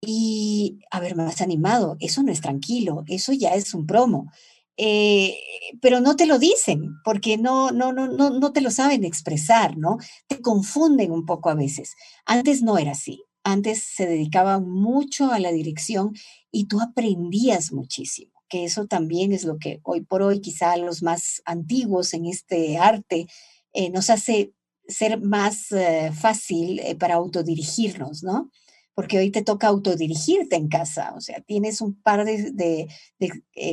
Y, 0.00 0.80
a 0.90 1.00
ver, 1.00 1.16
más 1.16 1.40
animado, 1.42 1.96
eso 2.00 2.22
no 2.22 2.32
es 2.32 2.40
tranquilo, 2.40 3.04
eso 3.08 3.32
ya 3.32 3.54
es 3.54 3.74
un 3.74 3.86
promo. 3.86 4.32
Eh, 4.78 5.38
pero 5.80 6.00
no 6.00 6.16
te 6.16 6.26
lo 6.26 6.38
dicen 6.38 6.96
porque 7.04 7.38
no, 7.38 7.70
no, 7.72 7.92
no, 7.92 8.08
no, 8.08 8.30
no 8.30 8.52
te 8.52 8.60
lo 8.60 8.70
saben 8.70 9.04
expresar, 9.04 9.76
¿no? 9.78 9.98
Te 10.28 10.40
confunden 10.40 11.12
un 11.12 11.26
poco 11.26 11.50
a 11.50 11.54
veces. 11.54 11.94
Antes 12.26 12.62
no 12.62 12.78
era 12.78 12.92
así 12.92 13.25
antes 13.46 13.84
se 13.84 14.06
dedicaba 14.06 14.58
mucho 14.58 15.30
a 15.30 15.38
la 15.38 15.52
dirección 15.52 16.14
y 16.50 16.66
tú 16.66 16.80
aprendías 16.80 17.72
muchísimo, 17.72 18.32
que 18.48 18.64
eso 18.64 18.86
también 18.86 19.32
es 19.32 19.44
lo 19.44 19.58
que 19.58 19.78
hoy 19.84 20.00
por 20.00 20.22
hoy 20.22 20.40
quizá 20.40 20.76
los 20.76 21.04
más 21.04 21.42
antiguos 21.44 22.12
en 22.12 22.26
este 22.26 22.76
arte 22.76 23.28
eh, 23.72 23.90
nos 23.90 24.10
hace 24.10 24.52
ser 24.88 25.20
más 25.20 25.70
eh, 25.70 26.10
fácil 26.12 26.80
eh, 26.80 26.96
para 26.96 27.14
autodirigirnos, 27.14 28.24
¿no? 28.24 28.50
Porque 28.94 29.18
hoy 29.18 29.30
te 29.30 29.42
toca 29.42 29.68
autodirigirte 29.68 30.56
en 30.56 30.66
casa, 30.68 31.12
o 31.14 31.20
sea, 31.20 31.40
tienes 31.40 31.80
un 31.80 31.94
par 31.94 32.24
de, 32.24 32.88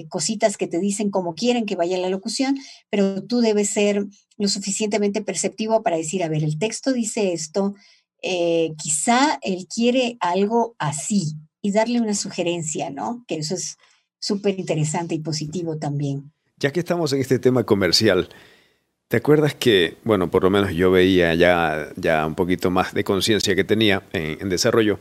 cositas 0.10 0.56
que 0.56 0.68
te 0.68 0.80
dicen 0.80 1.10
cómo 1.10 1.34
quieren 1.34 1.66
que 1.66 1.78
vaya 1.78 1.98
la 1.98 2.10
locución, 2.10 2.58
pero 2.92 3.24
tú 3.24 3.40
debes 3.40 3.70
ser 3.70 4.06
lo 4.38 4.48
suficientemente 4.50 5.24
perceptivo 5.24 5.82
para 5.82 5.98
decir, 5.98 6.24
a 6.24 6.28
ver, 6.28 6.44
el 6.44 6.60
texto 6.60 6.92
dice 6.92 7.32
esto, 7.34 7.74
eh, 8.24 8.74
quizá 8.82 9.38
él 9.42 9.68
quiere 9.68 10.18
algo 10.22 10.76
así 10.80 11.34
y 11.62 11.72
darle 11.72 12.00
una 12.00 12.14
sugerencia, 12.14 12.90
¿no? 12.90 13.26
Que 13.28 13.36
eso 13.36 13.54
es 13.54 13.78
súper 14.20 14.58
interesante 14.58 15.14
y 15.14 15.20
positivo 15.20 15.78
también. 15.78 16.32
Ya 16.58 16.72
que 16.72 16.80
estamos 16.80 17.12
en 17.12 17.20
este 17.20 17.40
tema 17.40 17.66
comercial, 17.66 18.30
¿te 19.10 19.18
acuerdas 19.18 19.54
que, 19.54 19.98
bueno, 20.06 20.32
por 20.32 20.44
lo 20.44 20.50
menos 20.50 20.74
yo 20.74 20.90
veía 20.90 21.36
ya, 21.36 21.90
ya 21.98 22.26
un 22.26 22.36
poquito 22.36 22.72
más 22.72 22.94
de 22.94 23.04
conciencia 23.04 23.56
que 23.56 23.66
tenía 23.66 24.04
en, 24.14 24.48
desarrollo? 24.48 25.00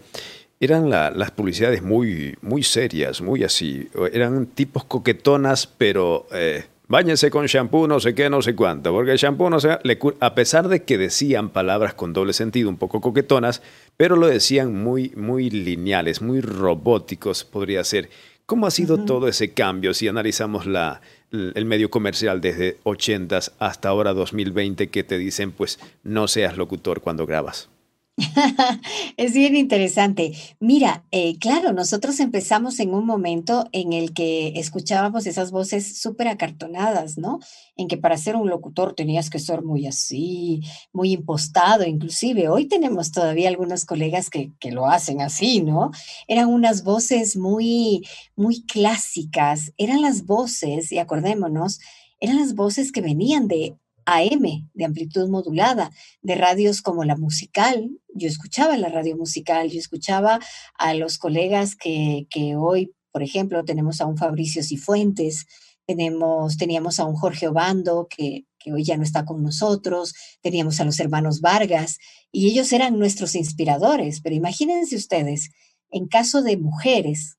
Eran 0.58 0.90
las 0.90 1.30
publicidades 1.30 1.82
muy, 1.82 2.36
muy 2.40 2.64
serias, 2.64 3.20
muy 3.20 3.44
así. 3.44 3.88
Eran 4.12 4.46
tipos 4.46 4.84
coquetonas, 4.84 5.66
pero 5.66 6.26
eh, 6.32 6.64
Báñense 6.92 7.30
con 7.30 7.46
shampoo, 7.46 7.88
no 7.88 8.00
sé 8.00 8.14
qué, 8.14 8.28
no 8.28 8.42
sé 8.42 8.54
cuánto, 8.54 8.92
porque 8.92 9.12
el 9.12 9.16
shampoo 9.16 9.48
no 9.48 9.58
sé, 9.60 9.78
a 10.20 10.34
pesar 10.34 10.68
de 10.68 10.82
que 10.82 10.98
decían 10.98 11.48
palabras 11.48 11.94
con 11.94 12.12
doble 12.12 12.34
sentido, 12.34 12.68
un 12.68 12.76
poco 12.76 13.00
coquetonas, 13.00 13.62
pero 13.96 14.14
lo 14.14 14.26
decían 14.26 14.74
muy, 14.74 15.10
muy 15.16 15.48
lineales, 15.48 16.20
muy 16.20 16.42
robóticos, 16.42 17.44
podría 17.44 17.82
ser. 17.82 18.10
¿Cómo 18.44 18.66
ha 18.66 18.70
sido 18.70 19.06
todo 19.06 19.26
ese 19.26 19.54
cambio 19.54 19.94
si 19.94 20.06
analizamos 20.06 20.66
la, 20.66 21.00
el 21.30 21.64
medio 21.64 21.88
comercial 21.90 22.42
desde 22.42 22.78
80s 22.82 23.52
hasta 23.58 23.88
ahora 23.88 24.12
2020 24.12 24.90
que 24.90 25.02
te 25.02 25.16
dicen, 25.16 25.50
pues, 25.50 25.78
no 26.02 26.28
seas 26.28 26.58
locutor 26.58 27.00
cuando 27.00 27.24
grabas? 27.24 27.71
Es 29.16 29.32
bien 29.32 29.56
interesante. 29.56 30.32
Mira, 30.60 31.04
eh, 31.10 31.38
claro, 31.38 31.72
nosotros 31.72 32.20
empezamos 32.20 32.78
en 32.80 32.94
un 32.94 33.06
momento 33.06 33.68
en 33.72 33.92
el 33.92 34.12
que 34.12 34.48
escuchábamos 34.56 35.26
esas 35.26 35.50
voces 35.50 35.98
súper 36.00 36.28
acartonadas, 36.28 37.16
¿no? 37.16 37.38
En 37.76 37.88
que 37.88 37.96
para 37.96 38.18
ser 38.18 38.36
un 38.36 38.48
locutor 38.50 38.94
tenías 38.94 39.30
que 39.30 39.38
ser 39.38 39.62
muy 39.62 39.86
así, 39.86 40.60
muy 40.92 41.12
impostado, 41.12 41.84
inclusive. 41.84 42.48
Hoy 42.48 42.66
tenemos 42.66 43.12
todavía 43.12 43.48
algunos 43.48 43.84
colegas 43.86 44.28
que, 44.28 44.52
que 44.60 44.72
lo 44.72 44.86
hacen 44.86 45.22
así, 45.22 45.62
¿no? 45.62 45.90
Eran 46.28 46.48
unas 46.48 46.84
voces 46.84 47.36
muy, 47.36 48.06
muy 48.36 48.62
clásicas. 48.64 49.72
Eran 49.78 50.02
las 50.02 50.26
voces, 50.26 50.92
y 50.92 50.98
acordémonos, 50.98 51.80
eran 52.20 52.36
las 52.38 52.54
voces 52.54 52.92
que 52.92 53.00
venían 53.00 53.48
de 53.48 53.74
AM, 54.04 54.68
de 54.74 54.84
amplitud 54.84 55.28
modulada, 55.28 55.90
de 56.22 56.34
radios 56.34 56.82
como 56.82 57.04
la 57.04 57.16
musical. 57.16 57.90
Yo 58.14 58.28
escuchaba 58.28 58.76
la 58.76 58.88
radio 58.88 59.16
musical, 59.16 59.70
yo 59.70 59.78
escuchaba 59.78 60.40
a 60.78 60.94
los 60.94 61.18
colegas 61.18 61.76
que, 61.76 62.26
hoy, 62.56 62.94
por 63.10 63.22
ejemplo, 63.22 63.64
tenemos 63.64 64.00
a 64.00 64.06
un 64.06 64.16
Fabricio 64.16 64.62
Cifuentes, 64.62 65.46
tenemos, 65.86 66.56
teníamos 66.56 67.00
a 67.00 67.04
un 67.04 67.14
Jorge 67.16 67.48
Obando, 67.48 68.06
que, 68.08 68.46
que 68.58 68.72
hoy 68.72 68.84
ya 68.84 68.96
no 68.96 69.02
está 69.02 69.24
con 69.24 69.42
nosotros, 69.42 70.14
teníamos 70.40 70.80
a 70.80 70.84
los 70.84 71.00
hermanos 71.00 71.40
Vargas, 71.40 71.98
y 72.30 72.48
ellos 72.48 72.72
eran 72.72 72.98
nuestros 72.98 73.34
inspiradores, 73.34 74.20
pero 74.20 74.34
imagínense 74.34 74.96
ustedes, 74.96 75.50
en 75.90 76.06
caso 76.06 76.42
de 76.42 76.56
mujeres, 76.56 77.36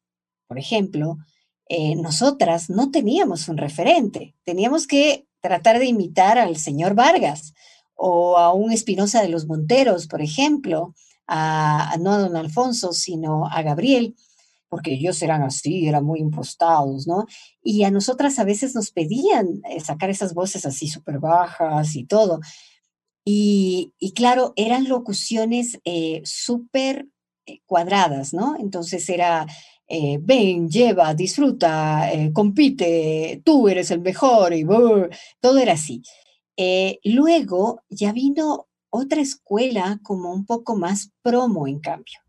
por 0.47 0.59
ejemplo, 0.59 1.17
eh, 1.69 1.95
nosotras 1.95 2.69
no 2.69 2.91
teníamos 2.91 3.47
un 3.47 3.57
referente, 3.57 4.35
teníamos 4.43 4.85
que 4.85 5.25
tratar 5.43 5.77
de 5.77 5.85
imitar 5.85 6.37
al 6.39 6.55
señor 6.55 6.95
Vargas 6.95 7.53
o 7.95 8.37
a 8.37 8.53
un 8.53 8.71
Espinosa 8.71 9.21
de 9.21 9.27
los 9.27 9.45
Monteros, 9.45 10.07
por 10.07 10.21
ejemplo, 10.21 10.95
a, 11.27 11.95
no 11.99 12.13
a 12.13 12.17
don 12.17 12.37
Alfonso, 12.37 12.93
sino 12.93 13.45
a 13.47 13.61
Gabriel, 13.61 14.15
porque 14.69 14.93
ellos 14.93 15.21
eran 15.21 15.43
así, 15.43 15.87
eran 15.87 16.05
muy 16.05 16.19
impostados, 16.19 17.07
¿no? 17.07 17.25
Y 17.61 17.83
a 17.83 17.91
nosotras 17.91 18.39
a 18.39 18.45
veces 18.45 18.73
nos 18.73 18.91
pedían 18.91 19.61
eh, 19.69 19.81
sacar 19.81 20.09
esas 20.09 20.33
voces 20.33 20.65
así 20.65 20.87
súper 20.87 21.19
bajas 21.19 21.95
y 21.95 22.05
todo. 22.05 22.39
Y, 23.25 23.93
claro, 24.15 24.53
eran 24.55 24.87
locuciones 24.87 25.79
eh, 25.85 26.21
súper 26.25 27.07
eh, 27.45 27.59
cuadradas, 27.65 28.33
¿no? 28.33 28.55
Entonces 28.59 29.07
era, 29.09 29.45
ven, 29.87 30.69
lleva, 30.69 31.13
disfruta, 31.13 32.09
compite, 32.33 33.41
tú 33.45 33.67
eres 33.67 33.91
el 33.91 34.01
mejor, 34.01 34.53
y 34.53 34.65
todo 35.39 35.57
era 35.59 35.73
así. 35.73 36.01
luego 37.03 37.81
ya 37.89 38.11
vino 38.11 38.67
otra 38.89 39.21
escuela 39.21 39.99
como 40.03 40.31
un 40.31 40.45
poco 40.45 40.75
más 40.75 41.11
promo, 41.23 41.67
en 41.67 41.79
cambio. 41.79 42.19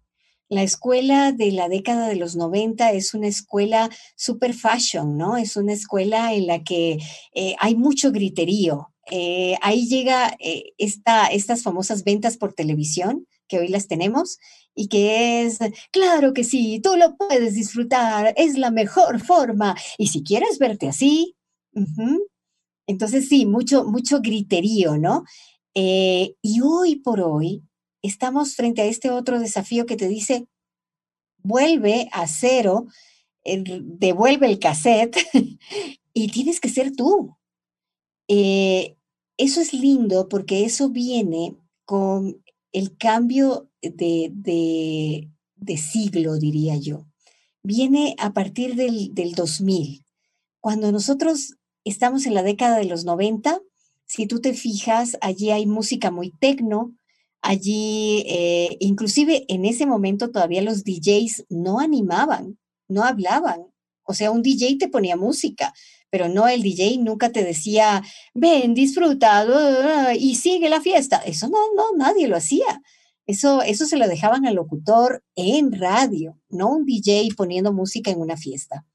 La 0.49 0.63
escuela 0.63 1.33
de 1.33 1.53
la 1.53 1.69
década 1.69 2.09
de 2.09 2.17
los 2.17 2.37
90 2.37 2.93
es 2.93 3.13
una 3.13 3.27
escuela 3.27 3.91
super 4.15 4.55
fashion, 4.55 5.17
¿no? 5.17 5.37
Es 5.37 5.57
una 5.57 5.73
escuela 5.73 6.33
en 6.33 6.47
la 6.47 6.63
que 6.63 6.99
eh, 7.35 7.57
hay 7.59 7.75
mucho 7.75 8.13
griterío. 8.13 8.93
Eh, 9.11 9.57
ahí 9.63 9.87
llega 9.87 10.37
eh, 10.39 10.73
esta, 10.79 11.27
estas 11.27 11.63
famosas 11.63 12.05
ventas 12.05 12.37
por 12.37 12.53
televisión, 12.55 13.27
que 13.49 13.59
hoy 13.59 13.69
las 13.69 13.89
tenemos, 13.89 14.39
y 14.75 14.89
que 14.89 15.43
es, 15.43 15.59
claro 15.93 16.33
que 16.33 16.45
sí, 16.45 16.81
tú 16.83 16.97
lo 16.97 17.17
puedes 17.17 17.55
disfrutar, 17.55 18.35
es 18.37 18.59
la 18.59 18.71
mejor 18.71 19.21
forma. 19.21 19.77
Y 19.99 20.09
si 20.09 20.23
quieres 20.23 20.59
verte 20.59 20.89
así, 20.89 21.37
entonces 22.87 23.29
sí, 23.29 23.47
mucho, 23.47 23.85
mucho 23.85 24.21
griterío, 24.21 24.99
¿no? 24.99 25.25
Eh, 25.75 26.35
y 26.43 26.61
hoy 26.61 26.97
por 26.97 27.21
hoy 27.21 27.63
estamos 28.03 28.55
frente 28.55 28.83
a 28.83 28.87
este 28.87 29.11
otro 29.11 29.39
desafío 29.39 29.87
que 29.87 29.97
te 29.97 30.09
dice, 30.09 30.47
vuelve 31.39 32.09
a 32.13 32.27
cero, 32.27 32.87
devuelve 33.45 34.47
el 34.47 34.59
cassette 34.59 35.17
y 36.13 36.29
tienes 36.29 36.61
que 36.61 36.69
ser 36.69 36.95
tú. 36.95 37.37
Eh, 38.29 38.97
eso 39.37 39.61
es 39.61 39.73
lindo 39.73 40.29
porque 40.29 40.65
eso 40.65 40.91
viene 40.91 41.57
con 41.85 42.44
el 42.75 42.97
cambio 42.99 43.71
de, 43.81 44.31
de, 44.35 45.77
siglo, 45.79 46.37
diría 46.37 46.77
yo. 46.77 47.07
Viene 47.63 48.17
a 48.19 48.35
partir 48.35 48.75
del, 48.75 49.15
del 49.15 49.33
2000. 49.33 50.05
Cuando 50.61 50.93
nosotros 50.93 51.55
estamos 51.85 52.27
en 52.27 52.35
la 52.35 52.43
década 52.43 52.77
de 52.77 52.85
los 52.85 53.05
90, 53.05 53.61
si 54.07 54.27
tú 54.27 54.41
te 54.41 54.53
fijas, 54.55 55.17
allí 55.21 55.51
hay 55.51 55.67
música 55.67 56.11
muy 56.11 56.33
tecno, 56.41 56.95
allí 57.41 58.25
eh, 58.27 58.77
inclusive 58.81 59.45
en 59.49 59.65
ese 59.65 59.87
momento 59.87 60.31
todavía 60.31 60.61
los 60.61 60.83
DJs 60.83 61.47
no 61.49 61.79
animaban, 61.79 62.59
no 62.89 63.05
hablaban. 63.05 63.67
O 64.03 64.15
sea, 64.15 64.33
un 64.33 64.43
DJ 64.43 64.79
te 64.79 64.89
ponía 64.89 65.17
música, 65.17 65.73
pero 66.15 66.29
no 66.29 66.47
el 66.47 66.63
DJ 66.63 66.99
nunca 66.99 67.33
te 67.33 67.43
decía, 67.43 68.01
ven, 68.35 68.73
disfruta 68.73 70.15
y 70.17 70.37
sigue 70.37 70.69
la 70.69 70.81
fiesta. 70.81 71.17
Eso 71.17 71.49
no, 71.49 71.59
no, 71.75 71.87
nadie 71.97 72.29
lo 72.29 72.37
hacía. 72.37 72.83
Eso, 73.27 73.63
eso 73.63 73.85
se 73.85 73.97
lo 73.97 74.07
dejaban 74.07 74.47
al 74.47 74.55
locutor 74.55 75.25
en 75.35 75.73
radio, 75.73 76.39
no 76.49 76.69
un 76.69 76.85
DJ 76.87 77.31
poniendo 77.37 77.73
música 77.73 78.13
en 78.13 78.21
una 78.21 78.37
fiesta. 78.37 78.87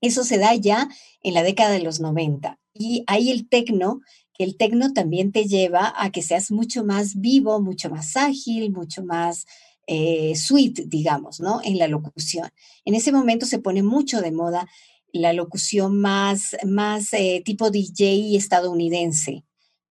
Eso 0.00 0.24
se 0.24 0.36
da 0.36 0.52
ya 0.56 0.88
en 1.22 1.34
la 1.34 1.44
década 1.44 1.70
de 1.70 1.78
los 1.78 2.00
90. 2.00 2.58
Y 2.74 3.04
ahí 3.06 3.30
el 3.30 3.48
tecno 3.48 4.00
el 4.36 4.56
tecno 4.56 4.92
también 4.92 5.30
te 5.30 5.44
lleva 5.44 5.94
a 5.96 6.10
que 6.10 6.22
seas 6.22 6.50
mucho 6.50 6.82
más 6.82 7.20
vivo, 7.20 7.60
mucho 7.60 7.88
más 7.88 8.16
ágil, 8.16 8.72
mucho 8.72 9.04
más 9.04 9.46
eh, 9.90 10.34
sweet, 10.36 10.80
digamos, 10.86 11.40
¿no? 11.40 11.60
En 11.64 11.78
la 11.78 11.88
locución. 11.88 12.50
En 12.84 12.94
ese 12.94 13.10
momento 13.10 13.46
se 13.46 13.58
pone 13.58 13.82
mucho 13.82 14.20
de 14.20 14.32
moda 14.32 14.68
la 15.12 15.32
locución 15.32 16.00
más, 16.00 16.56
más 16.66 17.12
eh, 17.12 17.42
tipo 17.44 17.70
DJ 17.70 18.36
estadounidense, 18.36 19.44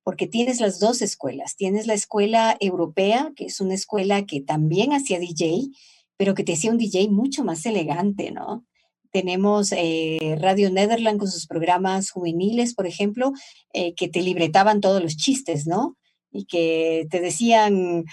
porque 0.03 0.27
tienes 0.27 0.59
las 0.59 0.79
dos 0.79 1.01
escuelas. 1.01 1.55
Tienes 1.55 1.87
la 1.87 1.93
escuela 1.93 2.55
europea, 2.59 3.31
que 3.35 3.45
es 3.45 3.59
una 3.59 3.73
escuela 3.73 4.25
que 4.25 4.41
también 4.41 4.93
hacía 4.93 5.19
DJ, 5.19 5.69
pero 6.17 6.33
que 6.33 6.43
te 6.43 6.53
hacía 6.53 6.71
un 6.71 6.77
DJ 6.77 7.09
mucho 7.09 7.43
más 7.43 7.65
elegante, 7.65 8.31
¿no? 8.31 8.65
Tenemos 9.11 9.71
eh, 9.71 10.37
Radio 10.39 10.69
Netherland 10.69 11.19
con 11.19 11.29
sus 11.29 11.47
programas 11.47 12.11
juveniles, 12.11 12.73
por 12.73 12.87
ejemplo, 12.87 13.31
eh, 13.73 13.93
que 13.95 14.07
te 14.07 14.21
libretaban 14.21 14.81
todos 14.81 15.01
los 15.01 15.17
chistes, 15.17 15.65
¿no? 15.65 15.97
Y 16.31 16.45
que 16.45 17.07
te 17.09 17.19
decían, 17.19 18.05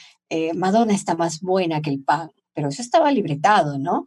Madonna 0.55 0.95
está 0.95 1.15
más 1.15 1.41
buena 1.41 1.81
que 1.81 1.91
el 1.91 2.03
pan, 2.03 2.31
pero 2.55 2.69
eso 2.69 2.83
estaba 2.83 3.13
libretado, 3.13 3.79
¿no? 3.79 4.05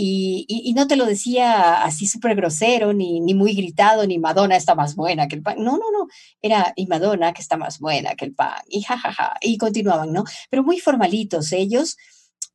Y, 0.00 0.72
no 0.76 0.86
te 0.86 0.94
lo 0.96 1.06
decía 1.06 1.82
así 1.82 2.06
súper 2.06 2.36
grosero, 2.36 2.92
ni, 2.92 3.20
ni 3.20 3.34
muy 3.34 3.54
gritado, 3.54 4.06
ni 4.06 4.18
Madonna 4.18 4.56
está 4.56 4.76
más 4.76 4.94
buena 4.94 5.26
que 5.26 5.36
el 5.36 5.42
pan. 5.42 5.56
No, 5.58 5.72
no, 5.72 5.90
no. 5.90 6.06
Era 6.40 6.72
y 6.76 6.86
Madonna 6.86 7.32
que 7.32 7.42
está 7.42 7.56
más 7.56 7.80
buena 7.80 8.14
que 8.14 8.26
el 8.26 8.34
pan. 8.34 8.62
Y 8.68 8.82
jajaja. 8.82 9.34
Y 9.40 9.58
continuaban, 9.58 10.12
¿no? 10.12 10.24
Pero 10.50 10.62
muy 10.62 10.78
formalitos 10.78 11.52
ellos 11.52 11.96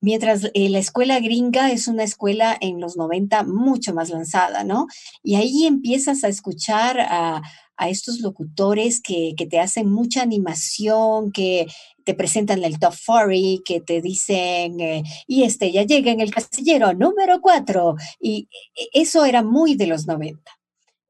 mientras 0.03 0.49
eh, 0.53 0.69
la 0.69 0.79
escuela 0.79 1.19
gringa 1.21 1.71
es 1.71 1.87
una 1.87 2.03
escuela 2.03 2.57
en 2.59 2.81
los 2.81 2.97
90 2.97 3.43
mucho 3.43 3.93
más 3.93 4.09
lanzada, 4.09 4.65
¿no? 4.65 4.87
Y 5.23 5.35
ahí 5.35 5.65
empiezas 5.65 6.23
a 6.23 6.27
escuchar 6.27 6.99
a, 6.99 7.41
estos 7.89 8.21
locutores 8.21 9.01
que, 9.01 9.35
te 9.49 9.59
hacen 9.59 9.91
mucha 9.91 10.21
animación, 10.21 11.33
que 11.33 11.67
te 12.05 12.13
presentan 12.13 12.63
el 12.63 12.79
top 12.79 12.93
40, 13.05 13.63
que 13.65 13.81
te 13.81 14.01
dicen, 14.01 14.79
eh, 14.79 15.03
y 15.27 15.43
este 15.43 15.71
ya 15.71 15.83
llega 15.83 16.11
en 16.11 16.21
el 16.21 16.33
casillero 16.33 16.93
número 16.93 17.41
4, 17.41 17.95
y 18.19 18.47
e, 18.75 19.01
eso 19.01 19.25
era 19.25 19.43
muy 19.43 19.75
de 19.75 19.87
los 19.87 20.07
90. 20.07 20.39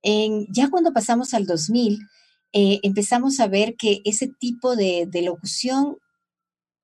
En, 0.01 0.47
ya 0.53 0.69
cuando 0.69 0.93
pasamos 0.93 1.33
al 1.33 1.45
2000, 1.45 1.99
eh, 2.53 2.79
empezamos 2.83 3.39
a 3.39 3.47
ver 3.47 3.75
que 3.75 4.01
ese 4.05 4.27
tipo 4.27 4.75
de, 4.75 5.07
de 5.07 5.21
locución 5.23 5.97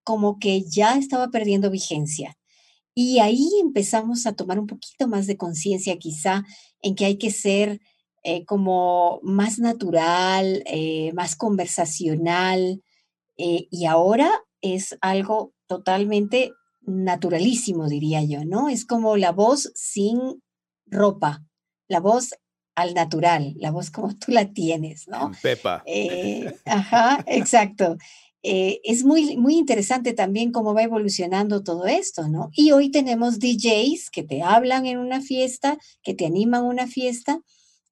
como 0.04 0.40
que 0.40 0.64
ya 0.64 0.96
estaba 0.98 1.28
perdiendo 1.30 1.70
vigencia. 1.70 2.36
Y 2.96 3.20
ahí 3.20 3.48
empezamos 3.62 4.26
a 4.26 4.34
tomar 4.34 4.60
un 4.60 4.68
poquito 4.68 5.08
más 5.08 5.28
de 5.28 5.38
conciencia 5.38 5.98
quizá 5.98 6.44
en 6.82 6.96
que 6.96 7.06
hay 7.06 7.18
que 7.18 7.32
ser 7.32 7.80
eh, 8.24 8.44
como 8.46 9.20
más 9.24 9.60
natural, 9.60 10.64
eh, 10.66 11.12
más 11.14 11.36
conversacional. 11.36 12.84
Eh, 13.40 13.68
y 13.72 13.86
ahora 13.86 14.30
es 14.62 14.98
algo 15.00 15.54
totalmente 15.66 16.52
naturalísimo, 16.82 17.88
diría 17.88 18.22
yo, 18.24 18.44
¿no? 18.44 18.68
Es 18.68 18.86
como 18.86 19.16
la 19.16 19.32
voz 19.32 19.72
sin 19.76 20.44
ropa, 20.86 21.46
la 21.88 22.02
voz 22.02 22.36
al 22.76 22.94
natural, 22.94 23.56
la 23.58 23.72
voz 23.72 23.92
como 23.92 24.14
tú 24.16 24.34
la 24.34 24.52
tienes, 24.52 25.08
¿no? 25.08 25.32
Pepa. 25.42 25.84
ajá, 26.66 27.24
exacto. 27.28 27.98
Eh, 28.44 28.82
es 28.84 29.04
muy, 29.04 29.38
muy 29.38 29.56
interesante 29.56 30.14
también 30.14 30.52
cómo 30.52 30.74
va 30.74 30.84
evolucionando 30.84 31.64
todo 31.64 31.88
esto, 31.88 32.28
¿no? 32.28 32.50
Y 32.54 32.72
hoy 32.72 32.90
tenemos 32.92 33.40
DJs 33.40 34.10
que 34.10 34.24
te 34.24 34.42
hablan 34.42 34.86
en 34.86 34.98
una 34.98 35.22
fiesta, 35.22 35.78
que 36.04 36.14
te 36.14 36.26
animan 36.26 36.66
una 36.66 36.88
fiesta 36.88 37.42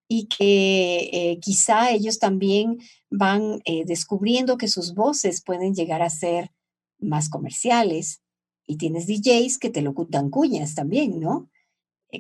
y 0.08 0.28
que 0.28 1.10
eh, 1.12 1.40
quizá 1.42 1.92
ellos 1.92 2.20
también 2.20 2.78
van 3.10 3.62
eh, 3.66 3.84
descubriendo 3.86 4.58
que 4.58 4.68
sus 4.68 4.94
voces 4.94 5.44
pueden 5.44 5.74
llegar 5.74 6.02
a 6.02 6.10
ser 6.10 6.52
más 7.00 7.30
comerciales. 7.30 8.22
Y 8.66 8.78
tienes 8.78 9.08
DJs 9.08 9.58
que 9.60 9.70
te 9.70 9.82
locutan 9.82 10.30
cuñas 10.30 10.76
también, 10.76 11.20
¿no? 11.20 11.50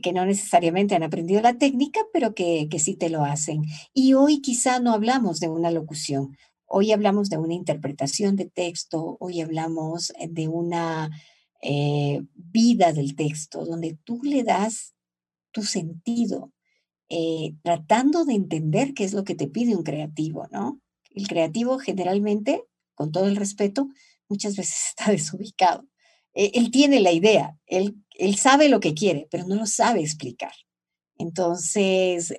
que 0.03 0.11
no 0.11 0.25
necesariamente 0.25 0.95
han 0.95 1.03
aprendido 1.03 1.41
la 1.41 1.57
técnica, 1.57 2.01
pero 2.11 2.35
que, 2.35 2.67
que 2.69 2.77
sí 2.77 2.95
te 2.95 3.09
lo 3.09 3.23
hacen. 3.23 3.63
Y 3.93 4.15
hoy 4.15 4.41
quizá 4.41 4.79
no 4.81 4.91
hablamos 4.91 5.39
de 5.39 5.47
una 5.47 5.71
locución, 5.71 6.35
Hoy 6.69 6.91
hablamos 6.91 7.29
de 7.29 7.37
una 7.37 7.53
interpretación 7.53 8.35
de 8.35 8.45
texto, 8.45 9.15
hoy 9.21 9.39
hablamos 9.39 10.11
eh, 10.19 10.27
de 10.29 10.49
una 10.49 11.09
eh, 11.61 12.21
vida 12.35 12.91
del 12.91 13.15
texto, 13.15 13.65
donde 13.65 13.97
tú 14.03 14.19
le 14.21 14.43
das 14.43 14.93
tu 15.51 15.63
sentido, 15.63 16.51
eh, 17.09 17.55
tratando 17.63 18.25
de 18.25 18.33
entender 18.33 18.93
qué 18.93 19.03
es 19.03 19.13
lo 19.13 19.23
que 19.23 19.35
te 19.35 19.47
pide 19.47 19.75
un 19.75 19.83
creativo, 19.83 20.47
¿no? 20.51 20.81
El 21.11 21.27
creativo 21.27 21.79
generalmente, 21.79 22.63
con 22.95 23.11
todo 23.11 23.27
el 23.27 23.35
respeto, 23.35 23.89
muchas 24.29 24.55
veces 24.55 24.79
está 24.89 25.11
desubicado. 25.11 25.85
él 26.33 26.69
tiene 26.71 26.99
la 26.99 27.11
idea, 27.11 27.57
él, 27.65 27.95
él, 28.11 28.35
sabe 28.35 28.69
lo 28.69 28.79
que 28.79 28.93
quiere, 28.93 29.27
pero 29.31 29.47
no 29.47 29.55
lo 29.55 29.65
sabe 29.65 30.01
explicar. 30.01 30.53
Entonces, 31.19 32.33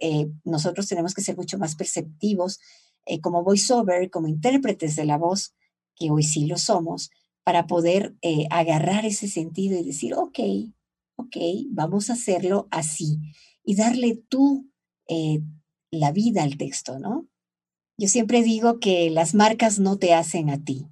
nosotros 0.44 0.86
tenemos 0.86 1.12
que 1.12 1.22
ser 1.22 1.36
mucho 1.36 1.58
más 1.58 1.74
perceptivos 1.74 2.60
eh, 3.08 3.20
como 3.20 3.42
voiceover, 3.42 4.10
como 4.10 4.28
intérpretes 4.28 4.94
de 4.94 5.06
la 5.06 5.16
voz, 5.16 5.54
que 5.96 6.10
hoy 6.10 6.22
sí 6.22 6.46
lo 6.46 6.58
somos, 6.58 7.10
para 7.42 7.66
poder 7.66 8.14
eh, 8.20 8.46
agarrar 8.50 9.06
ese 9.06 9.28
sentido 9.28 9.78
y 9.78 9.84
decir, 9.84 10.14
ok, 10.14 10.38
ok, 11.16 11.36
vamos 11.70 12.10
a 12.10 12.12
hacerlo 12.12 12.68
así 12.70 13.18
y 13.68 13.74
darle 13.74 14.14
tú 14.30 14.70
eh, 15.08 15.40
la 15.90 16.10
vida 16.10 16.42
al 16.42 16.56
texto, 16.56 16.98
¿no? 16.98 17.28
Yo 17.98 18.08
siempre 18.08 18.42
digo 18.42 18.80
que 18.80 19.10
las 19.10 19.34
marcas 19.34 19.78
no 19.78 19.98
te 19.98 20.14
hacen 20.14 20.48
a 20.48 20.64
ti, 20.64 20.86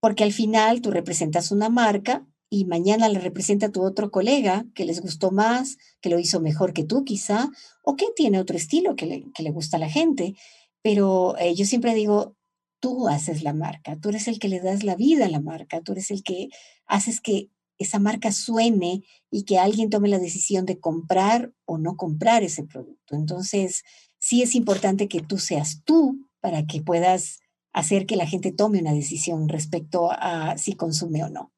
porque 0.00 0.24
al 0.24 0.32
final 0.32 0.80
tú 0.80 0.90
representas 0.90 1.52
una 1.52 1.68
marca 1.68 2.26
y 2.48 2.64
mañana 2.64 3.10
le 3.10 3.18
representa 3.18 3.66
a 3.66 3.72
tu 3.72 3.82
otro 3.82 4.10
colega 4.10 4.64
que 4.74 4.86
les 4.86 5.02
gustó 5.02 5.32
más, 5.32 5.76
que 6.00 6.08
lo 6.08 6.18
hizo 6.18 6.40
mejor 6.40 6.72
que 6.72 6.84
tú 6.84 7.04
quizá, 7.04 7.50
o 7.82 7.96
que 7.96 8.06
tiene 8.16 8.40
otro 8.40 8.56
estilo 8.56 8.96
que 8.96 9.04
le, 9.04 9.24
que 9.34 9.42
le 9.42 9.50
gusta 9.50 9.76
a 9.76 9.80
la 9.80 9.90
gente. 9.90 10.34
Pero 10.80 11.36
eh, 11.36 11.54
yo 11.54 11.66
siempre 11.66 11.94
digo, 11.94 12.36
tú 12.80 13.08
haces 13.08 13.42
la 13.42 13.52
marca, 13.52 13.98
tú 14.00 14.08
eres 14.08 14.28
el 14.28 14.38
que 14.38 14.48
le 14.48 14.60
das 14.60 14.82
la 14.82 14.96
vida 14.96 15.26
a 15.26 15.30
la 15.30 15.40
marca, 15.40 15.82
tú 15.82 15.92
eres 15.92 16.10
el 16.10 16.22
que 16.22 16.48
haces 16.86 17.20
que 17.20 17.50
esa 17.78 17.98
marca 17.98 18.32
suene 18.32 19.04
y 19.30 19.44
que 19.44 19.58
alguien 19.58 19.90
tome 19.90 20.08
la 20.08 20.18
decisión 20.18 20.66
de 20.66 20.78
comprar 20.78 21.52
o 21.64 21.78
no 21.78 21.96
comprar 21.96 22.42
ese 22.42 22.64
producto. 22.64 23.14
Entonces, 23.14 23.84
sí 24.18 24.42
es 24.42 24.54
importante 24.54 25.08
que 25.08 25.20
tú 25.20 25.38
seas 25.38 25.82
tú 25.84 26.28
para 26.40 26.66
que 26.66 26.82
puedas 26.82 27.40
hacer 27.72 28.06
que 28.06 28.16
la 28.16 28.26
gente 28.26 28.52
tome 28.52 28.80
una 28.80 28.92
decisión 28.92 29.48
respecto 29.48 30.10
a 30.10 30.58
si 30.58 30.74
consume 30.74 31.24
o 31.24 31.30
no. 31.30 31.52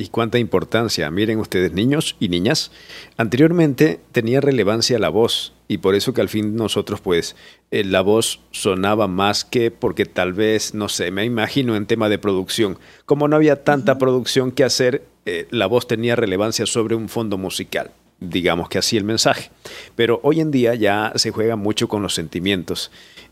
Y 0.00 0.10
cuánta 0.10 0.38
importancia, 0.38 1.10
miren 1.10 1.40
ustedes 1.40 1.72
niños 1.72 2.14
y 2.20 2.28
niñas, 2.28 2.70
anteriormente 3.16 3.98
tenía 4.12 4.40
relevancia 4.40 4.96
la 5.00 5.08
voz 5.08 5.54
y 5.66 5.78
por 5.78 5.96
eso 5.96 6.14
que 6.14 6.20
al 6.20 6.28
fin 6.28 6.54
nosotros 6.54 7.00
pues 7.00 7.34
eh, 7.72 7.82
la 7.82 8.00
voz 8.00 8.38
sonaba 8.52 9.08
más 9.08 9.44
que 9.44 9.72
porque 9.72 10.06
tal 10.06 10.34
vez, 10.34 10.72
no 10.72 10.88
sé, 10.88 11.10
me 11.10 11.24
imagino 11.24 11.74
en 11.74 11.86
tema 11.86 12.08
de 12.08 12.20
producción, 12.20 12.78
como 13.06 13.26
no 13.26 13.34
había 13.34 13.64
tanta 13.64 13.98
producción 13.98 14.52
que 14.52 14.62
hacer, 14.62 15.04
eh, 15.28 15.46
la 15.50 15.66
voz 15.66 15.86
tenía 15.86 16.16
relevancia 16.16 16.64
sobre 16.66 16.94
un 16.94 17.08
fondo 17.08 17.36
musical 17.36 17.90
digamos 18.20 18.68
que 18.68 18.78
así 18.78 18.96
el 18.96 19.04
mensaje. 19.04 19.50
Pero 19.94 20.20
hoy 20.22 20.40
en 20.40 20.50
día 20.50 20.74
ya 20.74 21.12
se 21.14 21.30
juega 21.30 21.56
mucho 21.56 21.88
con 21.88 22.02
los 22.02 22.14
sentimientos 22.14 22.90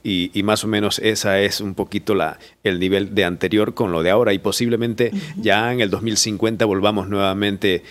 y, 0.08 0.42
más 0.44 0.62
o 0.62 0.68
menos 0.68 1.00
esa 1.00 1.40
es 1.40 1.60
un 1.60 1.74
poquito 1.74 2.14
la, 2.14 2.38
el 2.62 2.78
nivel 2.78 3.16
de 3.16 3.24
anterior 3.24 3.74
con 3.74 3.90
lo 3.90 4.04
de 4.04 4.10
ahora 4.10 4.32
y 4.32 4.38
posiblemente 4.38 5.10
ya 5.36 5.72
en 5.72 5.80
el 5.80 5.90
2050 5.90 6.64
volvamos 6.64 7.08
nuevamente 7.08 7.82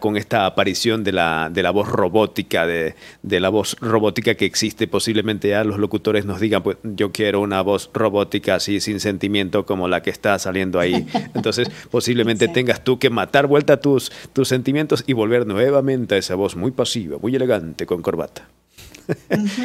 con 0.00 0.16
esta 0.16 0.46
aparición 0.46 1.04
de 1.04 1.12
la, 1.12 1.48
de 1.52 1.62
la 1.62 1.70
voz 1.70 1.88
robótica, 1.88 2.66
de, 2.66 2.96
de, 3.22 3.38
la 3.38 3.48
voz 3.48 3.76
robótica 3.80 4.34
que 4.34 4.44
existe, 4.44 4.88
posiblemente 4.88 5.50
ya 5.50 5.62
los 5.62 5.78
locutores 5.78 6.24
nos 6.24 6.40
digan, 6.40 6.64
pues 6.64 6.78
yo 6.82 7.12
quiero 7.12 7.40
una 7.40 7.62
voz 7.62 7.90
robótica 7.94 8.56
así 8.56 8.80
sin 8.80 8.98
sentimiento 8.98 9.64
como 9.66 9.86
la 9.86 10.02
que 10.02 10.10
está 10.10 10.36
saliendo 10.40 10.80
ahí. 10.80 11.06
Entonces 11.34 11.70
posiblemente 11.92 12.48
tengas 12.48 12.82
tú 12.82 12.98
que 12.98 13.08
matar 13.08 13.46
vuelta 13.46 13.80
tus, 13.80 14.10
tus 14.32 14.48
sentimientos 14.48 15.04
y 15.06 15.12
volver 15.12 15.46
nuevamente 15.46 16.16
a 16.16 16.18
esa 16.18 16.34
voz 16.34 16.56
muy 16.56 16.72
pasiva, 16.72 17.18
muy 17.18 17.36
elegante 17.36 17.86
con 17.86 18.02
corbata. 18.02 18.48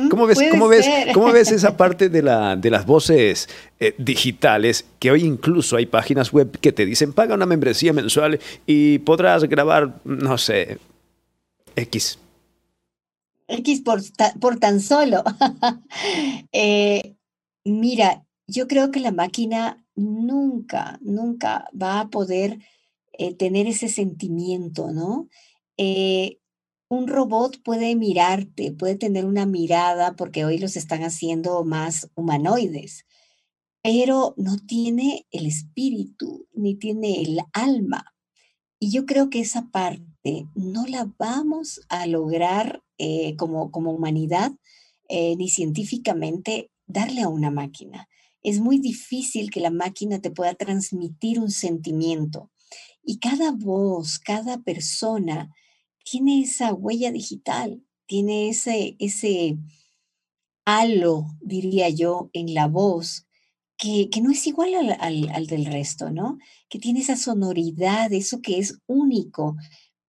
¿Cómo, 0.09 0.27
ves, 0.27 0.39
cómo, 0.51 0.67
ves, 0.67 0.87
¿Cómo 1.13 1.31
ves 1.31 1.51
esa 1.51 1.77
parte 1.77 2.09
de, 2.09 2.21
la, 2.21 2.55
de 2.55 2.69
las 2.69 2.85
voces 2.85 3.49
eh, 3.79 3.95
digitales 3.97 4.85
que 4.99 5.11
hoy 5.11 5.23
incluso 5.23 5.77
hay 5.77 5.85
páginas 5.85 6.31
web 6.31 6.57
que 6.59 6.71
te 6.71 6.85
dicen 6.85 7.13
paga 7.13 7.35
una 7.35 7.45
membresía 7.45 7.93
mensual 7.93 8.39
y 8.65 8.99
podrás 8.99 9.43
grabar, 9.45 9.99
no 10.03 10.37
sé, 10.37 10.77
X? 11.75 12.19
X 13.47 13.81
por, 13.81 14.01
por 14.39 14.59
tan 14.59 14.79
solo. 14.79 15.23
Eh, 16.53 17.15
mira, 17.63 18.25
yo 18.47 18.67
creo 18.67 18.91
que 18.91 18.99
la 18.99 19.11
máquina 19.11 19.85
nunca, 19.95 20.99
nunca 21.01 21.69
va 21.79 22.01
a 22.01 22.09
poder 22.09 22.59
eh, 23.13 23.33
tener 23.35 23.67
ese 23.67 23.87
sentimiento, 23.87 24.91
¿no? 24.91 25.29
Un 26.91 27.07
robot 27.07 27.63
puede 27.63 27.95
mirarte, 27.95 28.73
puede 28.73 28.95
tener 28.95 29.23
una 29.23 29.45
mirada, 29.45 30.17
porque 30.17 30.43
hoy 30.43 30.57
los 30.57 30.75
están 30.75 31.03
haciendo 31.03 31.63
más 31.63 32.11
humanoides, 32.15 33.05
pero 33.81 34.33
no 34.35 34.57
tiene 34.57 35.25
el 35.31 35.45
espíritu, 35.45 36.49
ni 36.53 36.75
tiene 36.75 37.21
el 37.21 37.39
alma. 37.53 38.13
Y 38.77 38.91
yo 38.91 39.05
creo 39.05 39.29
que 39.29 39.39
esa 39.39 39.69
parte 39.71 40.47
no 40.53 40.85
la 40.85 41.09
vamos 41.17 41.79
a 41.87 42.07
lograr 42.07 42.83
eh, 42.97 43.37
como, 43.37 43.71
como 43.71 43.93
humanidad, 43.93 44.51
eh, 45.07 45.37
ni 45.37 45.47
científicamente, 45.47 46.71
darle 46.87 47.21
a 47.21 47.29
una 47.29 47.51
máquina. 47.51 48.09
Es 48.43 48.59
muy 48.59 48.79
difícil 48.79 49.49
que 49.49 49.61
la 49.61 49.71
máquina 49.71 50.19
te 50.19 50.29
pueda 50.29 50.55
transmitir 50.55 51.39
un 51.39 51.51
sentimiento. 51.51 52.51
Y 53.01 53.19
cada 53.19 53.53
voz, 53.53 54.19
cada 54.19 54.57
persona 54.57 55.55
tiene 56.03 56.41
esa 56.41 56.73
huella 56.73 57.11
digital, 57.11 57.83
tiene 58.05 58.49
ese, 58.49 58.95
ese 58.99 59.57
halo, 60.65 61.27
diría 61.41 61.89
yo, 61.89 62.29
en 62.33 62.53
la 62.53 62.67
voz, 62.67 63.25
que, 63.77 64.09
que 64.09 64.21
no 64.21 64.31
es 64.31 64.45
igual 64.45 64.75
al, 64.75 65.29
al, 65.29 65.47
del 65.47 65.65
resto, 65.65 66.11
¿no? 66.11 66.37
Que 66.69 66.77
tiene 66.77 66.99
esa 66.99 67.15
sonoridad, 67.15 68.13
eso 68.13 68.41
que 68.41 68.59
es 68.59 68.79
único, 68.85 69.55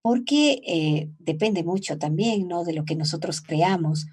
porque 0.02 0.60
eh, 0.66 1.10
depende 1.18 1.62
mucho 1.62 1.96
también, 1.96 2.48
¿no? 2.48 2.64
De 2.64 2.74
lo 2.74 2.84
que 2.84 2.96
nosotros 2.96 3.40
creamos. 3.40 4.06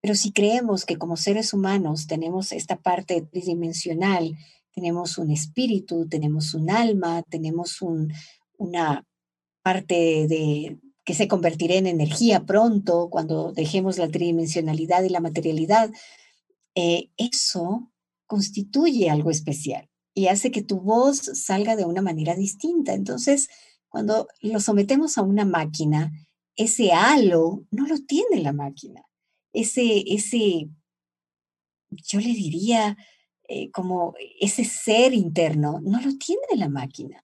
Pero 0.00 0.14
si 0.14 0.32
creemos 0.32 0.86
que 0.86 0.96
como 0.96 1.16
seres 1.16 1.52
humanos 1.52 2.06
tenemos 2.06 2.52
esta 2.52 2.80
parte 2.80 3.20
tridimensional, 3.22 4.36
tenemos 4.72 5.18
un 5.18 5.30
espíritu, 5.30 6.08
tenemos 6.08 6.54
un 6.54 6.70
alma, 6.70 7.22
tenemos 7.28 7.82
un, 7.82 8.12
una 8.56 9.04
parte 9.62 10.26
de, 10.26 10.78
que 11.04 11.14
se 11.14 11.28
convertirá 11.28 11.74
en 11.74 11.86
energía 11.86 12.44
pronto 12.44 13.08
cuando 13.10 13.52
dejemos 13.52 13.98
la 13.98 14.08
tridimensionalidad 14.08 15.02
y 15.02 15.08
la 15.08 15.20
materialidad, 15.20 15.90
eh, 16.74 17.10
eso 17.16 17.90
constituye 18.26 19.10
algo 19.10 19.30
especial 19.30 19.88
y 20.14 20.26
hace 20.26 20.50
que 20.50 20.62
tu 20.62 20.80
voz 20.80 21.18
salga 21.18 21.76
de 21.76 21.84
una 21.84 22.02
manera 22.02 22.34
distinta. 22.34 22.94
Entonces, 22.94 23.48
cuando 23.88 24.28
lo 24.40 24.60
sometemos 24.60 25.18
a 25.18 25.22
una 25.22 25.44
máquina, 25.44 26.12
ese 26.56 26.92
halo 26.92 27.64
no 27.70 27.86
lo 27.86 27.98
tiene 27.98 28.40
la 28.40 28.52
máquina. 28.52 29.02
Ese, 29.52 30.04
ese 30.06 30.68
yo 31.90 32.20
le 32.20 32.32
diría, 32.32 32.96
eh, 33.48 33.70
como 33.70 34.14
ese 34.40 34.64
ser 34.64 35.14
interno, 35.14 35.80
no 35.82 36.00
lo 36.00 36.16
tiene 36.16 36.42
la 36.56 36.68
máquina. 36.68 37.22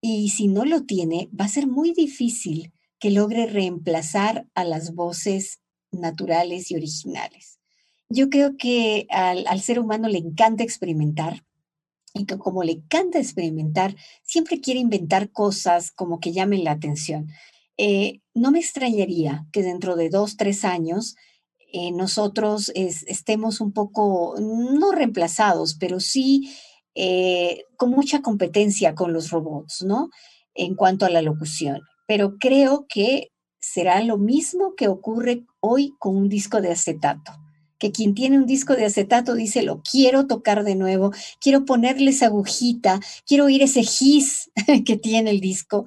Y 0.00 0.30
si 0.30 0.48
no 0.48 0.64
lo 0.64 0.84
tiene, 0.84 1.28
va 1.38 1.46
a 1.46 1.48
ser 1.48 1.66
muy 1.66 1.92
difícil 1.92 2.72
que 2.98 3.10
logre 3.10 3.46
reemplazar 3.46 4.46
a 4.54 4.64
las 4.64 4.94
voces 4.94 5.60
naturales 5.90 6.70
y 6.70 6.76
originales. 6.76 7.58
Yo 8.08 8.30
creo 8.30 8.56
que 8.56 9.06
al, 9.10 9.60
ser 9.60 9.80
humano 9.80 10.08
le 10.08 10.18
encanta 10.18 10.62
experimentar 10.62 11.44
y 12.14 12.24
que 12.24 12.38
como 12.38 12.62
le 12.62 12.72
encanta 12.72 13.18
experimentar, 13.18 13.94
siempre 14.22 14.60
quiere 14.60 14.80
inventar 14.80 15.30
cosas 15.30 15.90
como 15.90 16.18
que 16.18 16.32
llamen 16.32 16.64
la 16.64 16.70
atención. 16.70 17.28
Eh, 17.76 18.20
no 18.32 18.52
me 18.52 18.60
extrañaría 18.60 19.46
que 19.52 19.62
dentro 19.62 19.96
de 19.96 20.08
dos, 20.08 20.36
tres 20.36 20.64
años 20.64 21.14
eh, 21.72 21.92
nosotros 21.92 22.72
estemos 22.74 23.60
un 23.60 23.72
poco, 23.72 24.36
no 24.38 24.92
reemplazados, 24.92 25.74
pero 25.74 26.00
sí 26.00 26.54
eh, 26.94 27.64
con 27.76 27.90
mucha 27.90 28.22
competencia 28.22 28.94
con 28.94 29.12
los 29.12 29.30
robots, 29.30 29.82
¿no? 29.82 30.08
En 30.54 30.74
cuanto 30.74 31.04
a 31.04 31.10
la 31.10 31.20
locución 31.20 31.82
pero 32.06 32.38
creo 32.38 32.86
que 32.88 33.32
será 33.60 34.02
lo 34.02 34.18
mismo 34.18 34.74
que 34.76 34.88
ocurre 34.88 35.44
hoy 35.60 35.94
con 35.98 36.16
un 36.16 36.28
disco 36.28 36.60
de 36.60 36.72
acetato 36.72 37.32
que 37.78 37.92
quien 37.92 38.14
tiene 38.14 38.38
un 38.38 38.46
disco 38.46 38.74
de 38.74 38.86
acetato 38.86 39.34
dice, 39.34 39.62
lo 39.62 39.82
quiero 39.82 40.26
tocar 40.26 40.64
de 40.64 40.76
nuevo, 40.76 41.12
quiero 41.40 41.64
ponerle 41.64 42.10
esa 42.10 42.26
agujita, 42.26 43.00
quiero 43.26 43.46
oír 43.46 43.62
ese 43.62 43.82
gis 43.82 44.50
que 44.86 44.96
tiene 44.96 45.30
el 45.30 45.40
disco. 45.40 45.84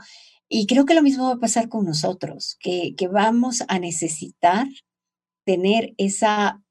Y 0.48 0.66
creo 0.66 0.86
que 0.86 0.96
lo 0.96 1.02
mismo 1.02 1.26
va 1.26 1.34
a 1.34 1.40
pasar 1.40 1.70
con 1.70 1.86
nosotros, 1.86 2.58
que, 2.60 2.96
que 2.96 3.08
vamos 3.08 3.64
a 3.68 3.80
necesitar 3.80 4.68
tener 5.46 5.94
esa, 5.98 6.64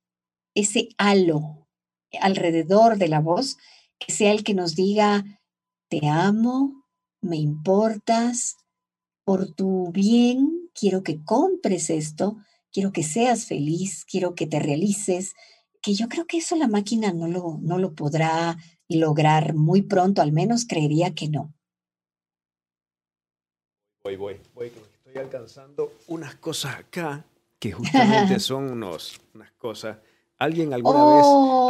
ese 0.55 0.89
halo 0.99 1.67
alrededor 2.21 2.99
de 2.99 3.09
la 3.09 3.21
voz, 3.21 3.57
que 3.99 4.13
sea 4.13 4.33
el 4.33 4.45
que 4.45 4.55
nos 4.55 4.75
diga, 4.75 5.25
te 5.89 6.09
amo, 6.09 6.85
me 7.21 7.37
importas, 7.37 8.57
por 9.29 9.45
tu 9.51 9.93
bien, 9.93 10.71
quiero 10.73 11.03
que 11.03 11.23
compres 11.23 11.91
esto, 11.91 12.39
quiero 12.73 12.93
que 12.93 13.03
seas 13.03 13.45
feliz, 13.45 14.07
quiero 14.07 14.35
que 14.35 14.47
te 14.47 14.59
realices, 14.59 15.35
que 15.83 15.93
yo 15.93 16.09
creo 16.09 16.27
que 16.27 16.39
eso 16.39 16.57
la 16.57 16.67
máquina 16.67 17.13
no 17.13 17.29
lo, 17.29 17.59
no 17.61 17.77
lo 17.77 17.95
podrá 17.95 18.57
lograr 18.89 19.53
muy 19.53 19.83
pronto, 19.83 20.23
al 20.23 20.33
menos 20.33 20.65
creería 20.67 21.15
que 21.15 21.29
no. 21.29 21.53
Voy, 24.03 24.17
voy, 24.17 24.41
voy, 24.55 24.71
que 24.71 24.81
estoy 24.81 25.23
alcanzando 25.23 25.93
unas 26.07 26.37
cosas 26.37 26.77
acá 26.77 27.23
que 27.59 27.73
justamente 27.73 28.41
son 28.41 28.71
unos, 28.71 29.21
unas 29.35 29.53
cosas 29.59 29.99
Alguien 30.41 30.73
alguna 30.73 31.05
vez, 31.05 31.27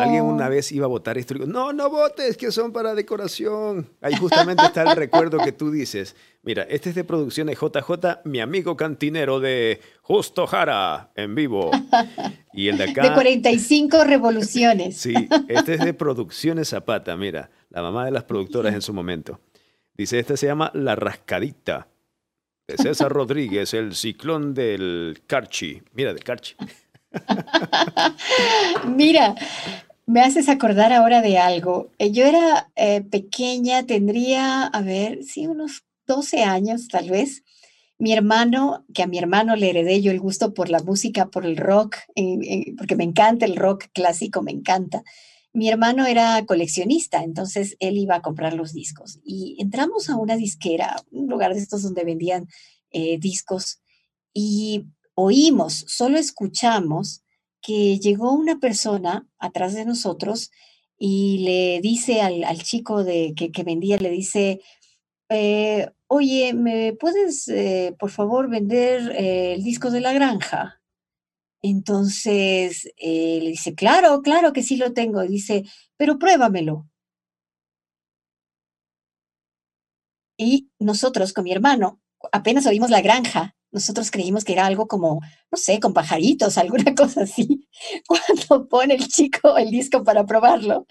alguien 0.06 0.24
una 0.24 0.46
oh. 0.46 0.50
vez 0.50 0.70
iba 0.72 0.84
a 0.84 0.88
votar 0.88 1.16
esto. 1.16 1.34
no, 1.34 1.72
no 1.72 1.88
votes, 1.88 2.36
que 2.36 2.52
son 2.52 2.70
para 2.70 2.94
decoración. 2.94 3.88
Ahí 4.02 4.14
justamente 4.16 4.62
está 4.62 4.82
el 4.82 4.94
recuerdo 4.94 5.38
que 5.38 5.52
tú 5.52 5.70
dices. 5.70 6.14
Mira, 6.42 6.64
este 6.64 6.90
es 6.90 6.94
de 6.94 7.02
producciones 7.02 7.58
JJ, 7.58 8.20
mi 8.24 8.40
amigo 8.40 8.76
cantinero 8.76 9.40
de 9.40 9.80
Justo 10.02 10.46
Jara, 10.46 11.10
en 11.14 11.34
vivo. 11.34 11.70
Y 12.52 12.68
el 12.68 12.76
de 12.76 12.90
acá. 12.90 13.02
De 13.04 13.14
45 13.14 14.04
revoluciones. 14.04 14.98
Sí, 14.98 15.14
este 15.48 15.74
es 15.74 15.84
de 15.84 15.94
Producciones 15.94 16.68
Zapata, 16.68 17.16
mira, 17.16 17.50
la 17.70 17.82
mamá 17.82 18.04
de 18.04 18.10
las 18.10 18.24
productoras 18.24 18.74
en 18.74 18.82
su 18.82 18.92
momento. 18.92 19.40
Dice, 19.94 20.18
este 20.18 20.36
se 20.36 20.46
llama 20.46 20.70
La 20.74 20.94
Rascadita. 20.94 21.88
De 22.66 22.76
César 22.76 23.10
Rodríguez, 23.10 23.72
el 23.72 23.94
ciclón 23.94 24.52
del 24.52 25.22
Carchi. 25.26 25.82
Mira, 25.94 26.12
del 26.12 26.22
Carchi. 26.22 26.54
Mira, 28.86 29.34
me 30.06 30.20
haces 30.20 30.48
acordar 30.48 30.92
ahora 30.92 31.20
de 31.22 31.38
algo. 31.38 31.90
Eh, 31.98 32.12
yo 32.12 32.24
era 32.24 32.70
eh, 32.76 33.02
pequeña, 33.02 33.86
tendría, 33.86 34.64
a 34.64 34.82
ver, 34.82 35.22
sí, 35.24 35.46
unos 35.46 35.84
12 36.06 36.42
años 36.42 36.88
tal 36.88 37.10
vez. 37.10 37.44
Mi 37.98 38.12
hermano, 38.12 38.86
que 38.94 39.02
a 39.02 39.06
mi 39.06 39.18
hermano 39.18 39.56
le 39.56 39.70
heredé 39.70 40.00
yo 40.00 40.12
el 40.12 40.20
gusto 40.20 40.54
por 40.54 40.70
la 40.70 40.78
música, 40.80 41.26
por 41.26 41.44
el 41.44 41.56
rock, 41.56 41.96
porque 42.76 42.94
me 42.94 43.02
encanta 43.02 43.44
el 43.44 43.56
rock 43.56 43.86
clásico, 43.92 44.40
me 44.40 44.52
encanta. 44.52 45.02
Mi 45.52 45.68
hermano 45.68 46.06
era 46.06 46.44
coleccionista, 46.46 47.24
entonces 47.24 47.76
él 47.80 47.98
iba 47.98 48.14
a 48.14 48.22
comprar 48.22 48.54
los 48.54 48.72
discos. 48.72 49.18
Y 49.24 49.56
entramos 49.58 50.08
a 50.08 50.16
una 50.16 50.36
disquera, 50.36 50.94
un 51.10 51.26
lugar 51.26 51.54
de 51.54 51.60
estos 51.60 51.82
donde 51.82 52.04
vendían 52.04 52.46
eh, 52.92 53.18
discos, 53.18 53.80
y 54.32 54.86
oímos, 55.20 55.84
solo 55.88 56.16
escuchamos 56.16 57.24
que 57.60 57.98
llegó 57.98 58.32
una 58.32 58.60
persona 58.60 59.26
atrás 59.40 59.74
de 59.74 59.84
nosotros 59.84 60.52
y 60.96 61.38
le 61.38 61.80
dice 61.80 62.20
al, 62.20 62.62
chico 62.62 63.02
de, 63.02 63.34
que, 63.34 63.62
vendía, 63.64 63.98
le 63.98 64.10
dice, 64.10 64.60
eh, 65.28 65.90
oye, 66.06 66.54
¿me 66.54 66.92
puedes, 66.92 67.48
eh, 67.48 67.96
por 67.98 68.10
favor, 68.10 68.48
vender 68.48 69.10
eh, 69.16 69.54
el 69.54 69.64
disco 69.64 69.90
de 69.90 70.00
la 70.00 70.12
granja? 70.12 70.80
Entonces 71.62 72.88
le 73.00 73.40
dice, 73.40 73.74
claro, 73.74 74.22
claro 74.22 74.52
que 74.52 74.62
sí 74.62 74.76
lo 74.76 74.92
tengo. 74.92 75.22
dice, 75.22 75.64
pero 75.96 76.18
pruébamelo. 76.18 76.88
Y 80.36 80.70
nosotros 80.78 81.32
con 81.32 81.44
mi 81.44 81.52
hermano 81.52 82.00
apenas 82.32 82.66
oímos 82.66 82.90
la 82.90 83.00
granja 83.00 83.57
nosotros 83.70 84.10
creímos 84.10 84.44
que 84.44 84.52
era 84.52 84.66
algo 84.66 84.86
como, 84.86 85.20
no 85.50 85.58
sé, 85.58 85.80
con 85.80 85.92
pajaritos, 85.92 86.58
alguna 86.58 86.94
cosa 86.94 87.22
así. 87.22 87.68
Cuando 88.06 88.68
pone 88.68 88.94
el 88.94 89.08
chico 89.08 89.56
el 89.58 89.70
disco 89.70 90.04
para 90.04 90.26
probarlo 90.26 90.86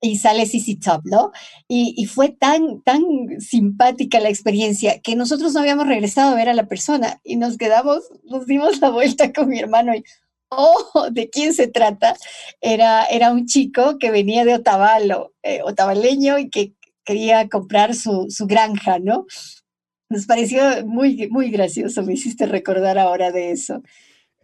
y 0.00 0.18
sale 0.18 0.46
CC 0.46 0.76
Top, 0.76 1.02
¿no? 1.04 1.32
Y, 1.68 2.06
fue 2.06 2.28
tan, 2.28 2.82
tan 2.82 3.02
simpática 3.40 4.20
la 4.20 4.28
experiencia 4.28 5.00
que 5.00 5.16
nosotros 5.16 5.52
no 5.54 5.60
habíamos 5.60 5.86
regresado 5.86 6.32
a 6.32 6.36
ver 6.36 6.48
a 6.48 6.54
la 6.54 6.68
persona 6.68 7.20
y 7.24 7.36
nos 7.36 7.56
quedamos, 7.56 8.04
nos 8.24 8.46
dimos 8.46 8.80
la 8.80 8.90
vuelta 8.90 9.32
con 9.32 9.48
mi 9.48 9.58
hermano 9.58 9.94
y, 9.94 10.04
oh, 10.50 11.08
¿de 11.10 11.28
quién 11.30 11.54
se 11.54 11.66
trata? 11.66 12.16
Era, 12.60 13.04
era 13.06 13.32
un 13.32 13.46
chico 13.46 13.98
que 13.98 14.10
venía 14.10 14.44
de 14.44 14.54
Otavalo, 14.54 15.32
eh, 15.42 15.60
otavaleño 15.64 16.38
y 16.38 16.50
que 16.50 16.74
quería 17.04 17.48
comprar 17.48 17.94
su, 17.94 18.26
su 18.28 18.46
granja, 18.46 18.98
¿no? 18.98 19.26
Nos 20.10 20.26
pareció 20.26 20.86
muy, 20.86 21.28
muy 21.30 21.50
gracioso, 21.50 22.04
me 22.04 22.12
hiciste 22.14 22.46
recordar 22.46 22.96
ahora 22.96 23.32
de 23.32 23.50
eso. 23.50 23.82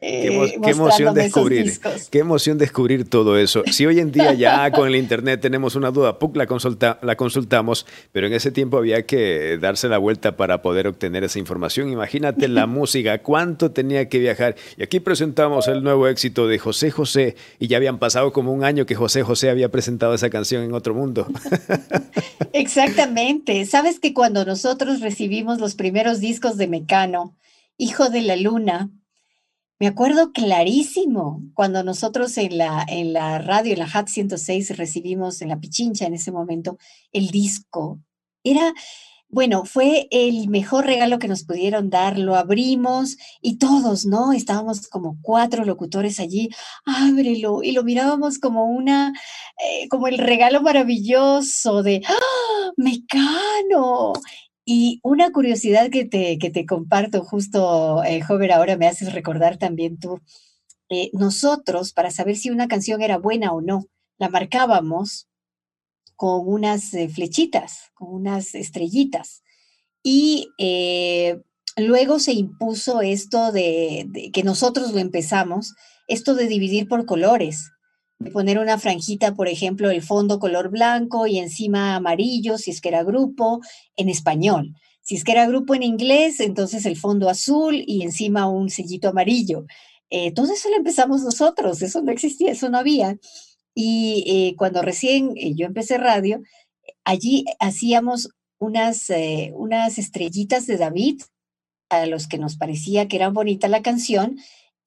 Qué, 0.02 0.26
eh, 0.26 0.58
emoción 0.64 1.14
descubrir, 1.14 1.78
qué 2.10 2.18
emoción 2.18 2.58
descubrir 2.58 3.08
todo 3.08 3.38
eso. 3.38 3.62
Si 3.70 3.86
hoy 3.86 4.00
en 4.00 4.10
día 4.10 4.34
ya 4.34 4.68
con 4.72 4.88
el 4.88 4.96
internet 4.96 5.40
tenemos 5.40 5.76
una 5.76 5.92
duda, 5.92 6.18
¡puc! 6.18 6.36
la, 6.36 6.48
consulta, 6.48 6.98
la 7.02 7.14
consultamos, 7.14 7.86
pero 8.10 8.26
en 8.26 8.32
ese 8.32 8.50
tiempo 8.50 8.78
había 8.78 9.06
que 9.06 9.58
darse 9.60 9.88
la 9.88 9.98
vuelta 9.98 10.36
para 10.36 10.60
poder 10.60 10.88
obtener 10.88 11.22
esa 11.22 11.38
información. 11.38 11.88
Imagínate 11.88 12.48
la 12.48 12.66
música, 12.66 13.22
cuánto 13.22 13.70
tenía 13.70 14.08
que 14.08 14.18
viajar. 14.18 14.56
Y 14.76 14.82
aquí 14.82 14.98
presentamos 14.98 15.68
el 15.68 15.84
nuevo 15.84 16.08
éxito 16.08 16.48
de 16.48 16.58
José 16.58 16.90
José 16.90 17.36
y 17.60 17.68
ya 17.68 17.76
habían 17.76 18.00
pasado 18.00 18.32
como 18.32 18.52
un 18.52 18.64
año 18.64 18.86
que 18.86 18.96
José 18.96 19.22
José 19.22 19.50
había 19.50 19.70
presentado 19.70 20.14
esa 20.14 20.30
canción 20.30 20.64
en 20.64 20.74
otro 20.74 20.94
mundo. 20.94 21.28
Exactamente. 22.52 23.64
Sabes 23.66 24.00
que 24.00 24.12
cuando 24.12 24.44
nosotros 24.44 24.98
recibimos 24.98 25.60
los 25.60 25.76
primeros 25.76 26.18
discos 26.18 26.56
de 26.56 26.66
Mecano, 26.66 27.36
Hijo 27.78 28.10
de 28.10 28.22
la 28.22 28.34
Luna, 28.34 28.90
me 29.80 29.88
acuerdo 29.88 30.32
clarísimo 30.32 31.42
cuando 31.54 31.82
nosotros 31.82 32.38
en 32.38 32.58
la, 32.58 32.84
en 32.88 33.12
la 33.12 33.38
radio, 33.38 33.72
en 33.72 33.80
la 33.80 33.90
HAT 33.92 34.08
106, 34.08 34.76
recibimos 34.76 35.42
en 35.42 35.48
la 35.48 35.60
Pichincha 35.60 36.06
en 36.06 36.14
ese 36.14 36.30
momento 36.30 36.78
el 37.12 37.30
disco. 37.30 38.00
Era, 38.44 38.72
bueno, 39.28 39.64
fue 39.64 40.08
el 40.10 40.48
mejor 40.48 40.86
regalo 40.86 41.18
que 41.18 41.26
nos 41.26 41.44
pudieron 41.44 41.90
dar. 41.90 42.18
Lo 42.18 42.36
abrimos 42.36 43.16
y 43.40 43.58
todos, 43.58 44.04
¿no? 44.06 44.32
Estábamos 44.32 44.88
como 44.88 45.18
cuatro 45.22 45.64
locutores 45.64 46.20
allí. 46.20 46.50
Ábrelo. 46.84 47.62
Y 47.62 47.72
lo 47.72 47.82
mirábamos 47.82 48.38
como 48.38 48.66
una, 48.66 49.12
eh, 49.58 49.88
como 49.88 50.06
el 50.08 50.18
regalo 50.18 50.60
maravilloso 50.62 51.82
de 51.82 52.02
¡Ah! 52.06 52.72
Mecano. 52.76 54.12
Y 54.64 55.00
una 55.02 55.32
curiosidad 55.32 55.90
que 55.90 56.04
te, 56.04 56.38
que 56.38 56.50
te 56.50 56.66
comparto 56.66 57.24
justo, 57.24 58.04
eh, 58.04 58.20
Jover, 58.22 58.52
ahora 58.52 58.76
me 58.76 58.86
haces 58.86 59.12
recordar 59.12 59.56
también 59.58 59.98
tú. 59.98 60.20
Eh, 60.88 61.10
nosotros, 61.12 61.92
para 61.92 62.10
saber 62.10 62.36
si 62.36 62.50
una 62.50 62.68
canción 62.68 63.02
era 63.02 63.18
buena 63.18 63.52
o 63.52 63.60
no, 63.60 63.86
la 64.18 64.28
marcábamos 64.28 65.28
con 66.14 66.46
unas 66.46 66.94
eh, 66.94 67.08
flechitas, 67.08 67.90
con 67.94 68.14
unas 68.14 68.54
estrellitas. 68.54 69.42
Y 70.04 70.48
luego 71.76 72.18
se 72.20 72.32
impuso 72.32 73.00
esto 73.00 73.50
de, 73.50 74.30
que 74.32 74.42
nosotros 74.44 74.92
lo 74.92 74.98
empezamos, 74.98 75.74
esto 76.06 76.34
de 76.34 76.46
dividir 76.46 76.88
por 76.88 77.06
colores 77.06 77.71
poner 78.32 78.58
una 78.58 78.78
franjita, 78.78 79.34
por 79.34 79.48
ejemplo, 79.48 79.90
el 79.90 80.02
fondo 80.02 80.38
color 80.38 80.70
blanco 80.70 81.26
y 81.26 81.38
encima 81.38 81.96
amarillo, 81.96 82.58
si 82.58 82.70
es 82.70 82.80
que 82.80 82.88
era 82.88 83.02
grupo, 83.02 83.60
en 83.96 84.08
español. 84.08 84.74
Si 85.00 85.16
es 85.16 85.24
que 85.24 85.32
era 85.32 85.46
grupo 85.46 85.74
en 85.74 85.82
inglés, 85.82 86.40
entonces 86.40 86.86
el 86.86 86.96
fondo 86.96 87.28
azul 87.28 87.82
y 87.86 88.02
encima 88.02 88.48
un 88.48 88.70
sellito 88.70 89.08
amarillo. 89.08 89.66
Eh, 90.10 90.32
todo 90.32 90.52
eso 90.52 90.68
lo 90.68 90.76
empezamos 90.76 91.22
nosotros, 91.22 91.82
eso 91.82 92.02
no 92.02 92.12
existía, 92.12 92.52
eso 92.52 92.68
no 92.68 92.78
había. 92.78 93.18
Y 93.74 94.24
eh, 94.26 94.54
cuando 94.56 94.82
recién 94.82 95.32
eh, 95.36 95.54
yo 95.54 95.66
empecé 95.66 95.98
radio, 95.98 96.42
allí 97.04 97.44
hacíamos 97.58 98.28
unas, 98.58 99.10
unas 99.54 99.98
estrellitas 99.98 100.66
de 100.66 100.76
David 100.76 101.22
a 101.88 102.06
los 102.06 102.28
que 102.28 102.38
nos 102.38 102.56
parecía 102.56 103.08
que 103.08 103.16
era 103.16 103.28
bonita 103.28 103.66
la 103.68 103.82
canción 103.82 104.36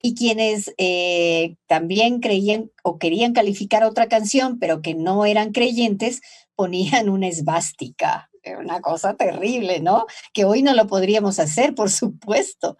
y 0.06 0.14
quienes 0.14 0.72
eh, 0.78 1.56
también 1.66 2.20
creían 2.20 2.70
o 2.84 2.96
querían 2.96 3.32
calificar 3.32 3.82
otra 3.82 4.06
canción, 4.06 4.60
pero 4.60 4.80
que 4.80 4.94
no 4.94 5.24
eran 5.24 5.50
creyentes, 5.50 6.20
ponían 6.54 7.08
una 7.08 7.26
esvástica. 7.26 8.30
Una 8.60 8.80
cosa 8.80 9.16
terrible, 9.16 9.80
¿no? 9.80 10.06
Que 10.32 10.44
hoy 10.44 10.62
no 10.62 10.72
lo 10.74 10.86
podríamos 10.86 11.40
hacer, 11.40 11.74
por 11.74 11.90
supuesto. 11.90 12.76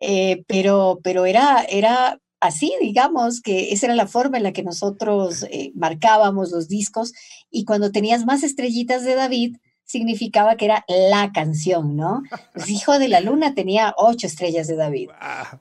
Eh, 0.00 0.42
pero, 0.48 0.98
pero 1.04 1.26
era, 1.26 1.64
era 1.68 2.18
así, 2.40 2.72
digamos, 2.80 3.40
que 3.40 3.72
esa 3.72 3.86
era 3.86 3.94
la 3.94 4.08
forma 4.08 4.38
en 4.38 4.42
la 4.42 4.52
que 4.52 4.64
nosotros 4.64 5.44
eh, 5.44 5.70
marcábamos 5.76 6.50
los 6.50 6.66
discos. 6.66 7.12
Y 7.52 7.64
cuando 7.64 7.92
tenías 7.92 8.26
más 8.26 8.42
estrellitas 8.42 9.04
de 9.04 9.14
David, 9.14 9.56
significaba 9.84 10.56
que 10.56 10.64
era 10.64 10.84
la 10.88 11.30
canción, 11.32 11.96
¿no? 11.96 12.22
Pues 12.52 12.68
Hijo 12.70 12.98
de 12.98 13.08
la 13.08 13.20
Luna 13.20 13.54
tenía 13.54 13.94
ocho 13.96 14.26
estrellas 14.26 14.66
de 14.66 14.76
David. 14.76 15.10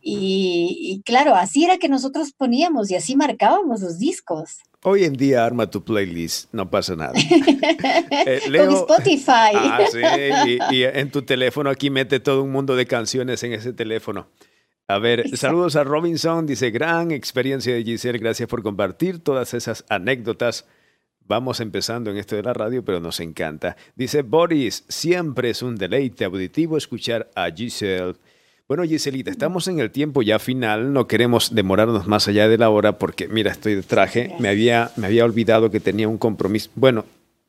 Y, 0.01 1.01
claro, 1.05 1.36
así 1.36 1.65
era 1.65 1.78
que 1.78 1.89
nosotros 1.89 2.32
poníamos 2.32 2.89
y 2.91 2.95
así 2.95 3.15
marcábamos 3.15 3.82
los 3.82 3.99
discos. 3.99 4.59
Hoy 4.86 5.05
en 5.05 5.13
día 5.13 5.45
arma 5.45 5.69
tu 5.69 5.84
playlist, 5.84 6.53
no 6.53 6.69
pasa 6.69 6.95
nada. 6.95 7.13
eh, 8.26 8.41
Con 8.45 8.74
Spotify. 8.74 9.53
Ah, 9.55 9.80
sí, 9.89 10.01
y, 10.71 10.84
en 10.84 11.09
tu 11.09 11.21
teléfono 11.21 11.69
aquí 11.69 11.89
mete 11.89 12.19
todo 12.19 12.43
un 12.43 12.51
mundo 12.51 12.76
de 12.76 12.86
canciones 12.86 13.43
en 13.43 13.53
ese 13.53 13.71
teléfono. 13.71 14.28
A 14.89 14.99
ver, 14.99 15.38
saludos 15.38 15.78
a 15.78 15.86
Robinson, 15.86 16.45
dice, 16.45 16.69
gran 16.69 17.11
experiencia 17.11 17.74
de 17.74 17.84
Giselle, 17.84 18.19
gracias 18.19 18.49
por 18.49 18.61
compartir 18.61 19.19
todas 19.19 19.53
esas 19.53 19.86
anécdotas 19.88 20.65
Vamos 21.28 21.59
empezando 21.59 22.11
en 22.11 22.17
esto 22.17 22.36
de 22.36 22.43
la 22.43 22.53
radio, 22.53 22.84
pero 22.84 22.99
nos 22.99 23.19
encanta. 23.19 23.78
Dice 23.95 24.21
Boris, 24.24 24.84
siempre 24.89 25.49
es 25.49 25.61
un 25.61 25.76
deleite 25.76 26.26
auditivo 26.26 26.78
escuchar 26.78 27.30
a 27.36 27.49
Giselle. 27.49 28.15
Bueno, 28.67 28.84
Giselita, 28.84 29.30
estamos 29.30 29.67
en 29.67 29.80
el 29.80 29.91
tiempo 29.91 30.21
ya 30.21 30.39
final, 30.39 30.93
no 30.93 31.07
queremos 31.07 31.53
demorarnos 31.53 32.07
más 32.07 32.28
allá 32.28 32.47
de 32.47 32.57
la 32.57 32.69
hora 32.69 32.97
porque, 32.97 33.28
mira, 33.28 33.51
estoy 33.51 33.76
de 33.76 33.84
traje, 33.84 34.34
me 34.39 34.49
había, 34.49 34.91
me 34.95 35.07
había 35.07 35.26
olvidado 35.26 35.69
que 35.69 35.80
tenía 35.80 36.07
un 36.07 36.17
compromiso. 36.17 36.69
Bueno, 36.76 37.05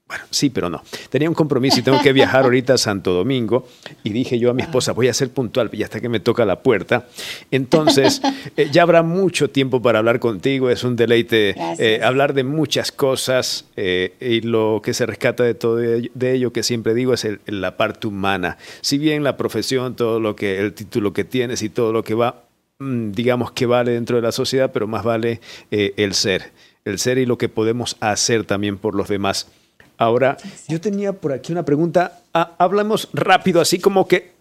bueno, 0.06 0.24
sí, 0.28 0.50
pero 0.50 0.68
no. 0.68 0.82
Tenía 1.08 1.30
un 1.30 1.34
compromiso 1.34 1.80
y 1.80 1.82
tengo 1.82 1.98
que 2.02 2.12
viajar 2.12 2.44
ahorita 2.44 2.74
a 2.74 2.78
Santo 2.78 3.14
Domingo. 3.14 3.66
Y 4.02 4.10
dije 4.10 4.38
yo 4.38 4.50
a 4.50 4.54
mi 4.54 4.60
esposa, 4.60 4.92
voy 4.92 5.08
a 5.08 5.14
ser 5.14 5.30
puntual, 5.30 5.70
y 5.72 5.82
hasta 5.82 5.98
que 5.98 6.10
me 6.10 6.20
toca 6.20 6.44
la 6.44 6.60
puerta. 6.60 7.08
Entonces, 7.50 8.20
eh, 8.56 8.68
ya 8.70 8.82
habrá 8.82 9.02
mucho 9.02 9.48
tiempo 9.48 9.80
para 9.80 10.00
hablar 10.00 10.20
contigo. 10.20 10.68
Es 10.68 10.84
un 10.84 10.96
deleite 10.96 11.54
eh, 11.78 12.00
hablar 12.02 12.34
de 12.34 12.44
muchas 12.44 12.92
cosas. 12.92 13.64
Eh, 13.76 14.12
y 14.20 14.42
lo 14.42 14.82
que 14.84 14.92
se 14.92 15.06
rescata 15.06 15.42
de 15.42 15.54
todo 15.54 15.76
de 15.76 16.34
ello, 16.34 16.52
que 16.52 16.62
siempre 16.62 16.92
digo, 16.92 17.14
es 17.14 17.26
la 17.46 17.78
parte 17.78 18.06
humana. 18.06 18.58
Si 18.82 18.98
bien 18.98 19.24
la 19.24 19.38
profesión, 19.38 19.96
todo 19.96 20.20
lo 20.20 20.36
que, 20.36 20.60
el 20.60 20.74
título 20.74 21.14
que 21.14 21.24
tienes 21.24 21.62
y 21.62 21.70
todo 21.70 21.94
lo 21.94 22.04
que 22.04 22.12
va, 22.12 22.44
mm, 22.78 23.12
digamos 23.12 23.52
que 23.52 23.64
vale 23.64 23.92
dentro 23.92 24.16
de 24.16 24.22
la 24.22 24.32
sociedad, 24.32 24.70
pero 24.70 24.86
más 24.86 25.02
vale 25.02 25.40
el 25.70 26.12
ser. 26.12 26.52
El 26.84 26.98
ser 26.98 27.16
y 27.16 27.24
lo 27.24 27.38
que 27.38 27.48
podemos 27.48 27.96
hacer 28.00 28.44
también 28.44 28.76
por 28.76 28.94
los 28.94 29.08
demás. 29.08 29.48
Ahora, 29.96 30.36
yo 30.68 30.80
tenía 30.80 31.12
por 31.12 31.32
aquí 31.32 31.52
una 31.52 31.64
pregunta. 31.64 32.20
Ah, 32.32 32.54
hablamos 32.58 33.08
rápido, 33.12 33.60
así 33.60 33.78
como 33.78 34.08
que 34.08 34.32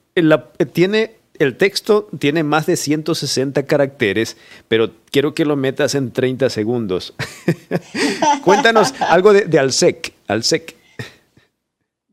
tiene 0.74 1.24
el 1.40 1.58
texto 1.58 2.10
tiene 2.20 2.44
más 2.44 2.66
de 2.66 2.78
160 2.78 3.66
caracteres, 3.66 4.38
pero 4.68 4.92
quiero 5.12 5.34
que 5.34 5.46
lo 5.46 5.56
metas 5.56 5.96
en 5.96 6.12
30 6.12 6.50
segundos. 6.50 7.14
Cuéntanos 8.44 8.94
algo 9.00 9.34
de, 9.34 9.60
Alsec. 9.60 10.14
Alsec. 10.28 10.76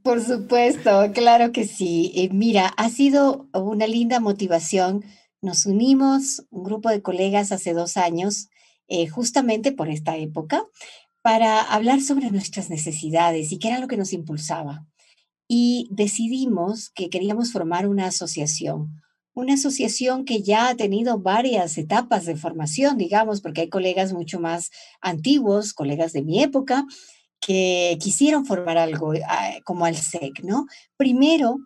Por 0.02 0.22
supuesto, 0.24 1.10
claro 1.12 1.52
que 1.52 1.66
sí. 1.66 2.12
Eh, 2.14 2.30
mira, 2.32 2.68
ha 2.76 2.88
sido 2.88 3.46
una 3.52 3.86
linda 3.86 4.20
motivación. 4.20 5.04
Nos 5.42 5.66
unimos, 5.66 6.44
un 6.50 6.64
grupo 6.64 6.88
de 6.88 7.02
colegas 7.02 7.52
hace 7.52 7.74
dos 7.74 7.96
años, 7.96 8.48
eh, 8.88 9.06
justamente 9.08 9.72
por 9.72 9.88
esta 9.88 10.16
época, 10.16 10.64
para 11.22 11.60
hablar 11.60 12.00
sobre 12.00 12.30
nuestras 12.30 12.70
necesidades 12.70 13.52
y 13.52 13.58
qué 13.58 13.68
era 13.68 13.78
lo 13.78 13.88
que 13.88 13.96
nos 13.96 14.12
impulsaba. 14.12 14.86
Y 15.48 15.88
decidimos 15.90 16.90
que 16.90 17.10
queríamos 17.10 17.52
formar 17.52 17.88
una 17.88 18.06
asociación, 18.06 19.02
una 19.34 19.54
asociación 19.54 20.24
que 20.24 20.42
ya 20.42 20.68
ha 20.68 20.76
tenido 20.76 21.18
varias 21.18 21.76
etapas 21.76 22.24
de 22.24 22.36
formación, 22.36 22.98
digamos, 22.98 23.40
porque 23.40 23.62
hay 23.62 23.68
colegas 23.68 24.12
mucho 24.12 24.40
más 24.40 24.70
antiguos, 25.00 25.72
colegas 25.72 26.12
de 26.12 26.22
mi 26.22 26.42
época, 26.42 26.86
que 27.40 27.98
quisieron 28.00 28.44
formar 28.44 28.78
algo 28.78 29.12
ah, 29.26 29.54
como 29.64 29.84
ALSEC, 29.86 30.42
¿no? 30.44 30.66
Primero, 30.96 31.58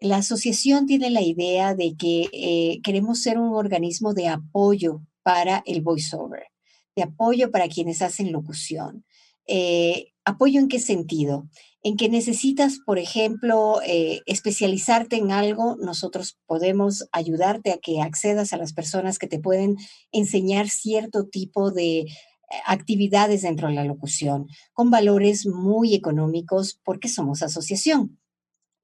la 0.00 0.18
asociación 0.18 0.86
tiene 0.86 1.08
la 1.10 1.22
idea 1.22 1.74
de 1.74 1.94
que 1.96 2.26
eh, 2.32 2.80
queremos 2.82 3.22
ser 3.22 3.38
un 3.38 3.54
organismo 3.54 4.12
de 4.12 4.28
apoyo 4.28 5.00
para 5.22 5.62
el 5.66 5.82
voiceover 5.82 6.53
de 6.96 7.02
apoyo 7.02 7.50
para 7.50 7.68
quienes 7.68 8.02
hacen 8.02 8.32
locución. 8.32 9.04
Eh, 9.46 10.12
¿Apoyo 10.24 10.58
en 10.58 10.68
qué 10.68 10.78
sentido? 10.78 11.48
En 11.82 11.96
que 11.96 12.08
necesitas, 12.08 12.78
por 12.78 12.98
ejemplo, 12.98 13.80
eh, 13.86 14.22
especializarte 14.24 15.16
en 15.16 15.32
algo, 15.32 15.76
nosotros 15.76 16.38
podemos 16.46 17.06
ayudarte 17.12 17.72
a 17.72 17.78
que 17.78 18.00
accedas 18.00 18.52
a 18.52 18.56
las 18.56 18.72
personas 18.72 19.18
que 19.18 19.26
te 19.26 19.38
pueden 19.38 19.76
enseñar 20.12 20.68
cierto 20.70 21.26
tipo 21.26 21.72
de 21.72 21.98
eh, 21.98 22.06
actividades 22.66 23.42
dentro 23.42 23.68
de 23.68 23.74
la 23.74 23.84
locución, 23.84 24.46
con 24.72 24.90
valores 24.90 25.46
muy 25.46 25.94
económicos, 25.94 26.80
porque 26.82 27.08
somos 27.08 27.42
asociación. 27.42 28.18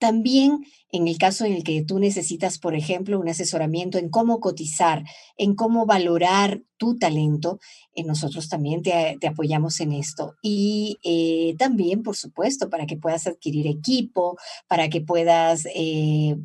También 0.01 0.65
en 0.93 1.07
el 1.07 1.19
caso 1.19 1.45
en 1.45 1.53
el 1.53 1.63
que 1.63 1.85
tú 1.85 1.99
necesitas, 1.99 2.59
por 2.59 2.75
ejemplo, 2.75 3.21
un 3.21 3.29
asesoramiento 3.29 3.99
en 3.99 4.09
cómo 4.09 4.41
cotizar, 4.41 5.05
en 5.37 5.55
cómo 5.55 5.87
valorar 5.87 6.63
tu 6.77 6.99
talento, 6.99 7.61
eh, 7.95 8.03
nosotros 8.03 8.49
también 8.49 8.83
te, 8.83 9.19
apoyamos 9.27 9.79
en 9.81 9.93
esto. 9.93 10.35
Y 10.43 10.99
eh, 11.05 11.55
también, 11.59 12.03
por 12.03 12.17
supuesto, 12.17 12.71
para 12.71 12.87
que 12.87 12.97
puedas 12.97 13.27
adquirir 13.27 13.67
equipo, 13.67 14.37
para 14.67 14.89
que 14.89 15.01
puedas 15.01 15.67
eh, 15.75 16.37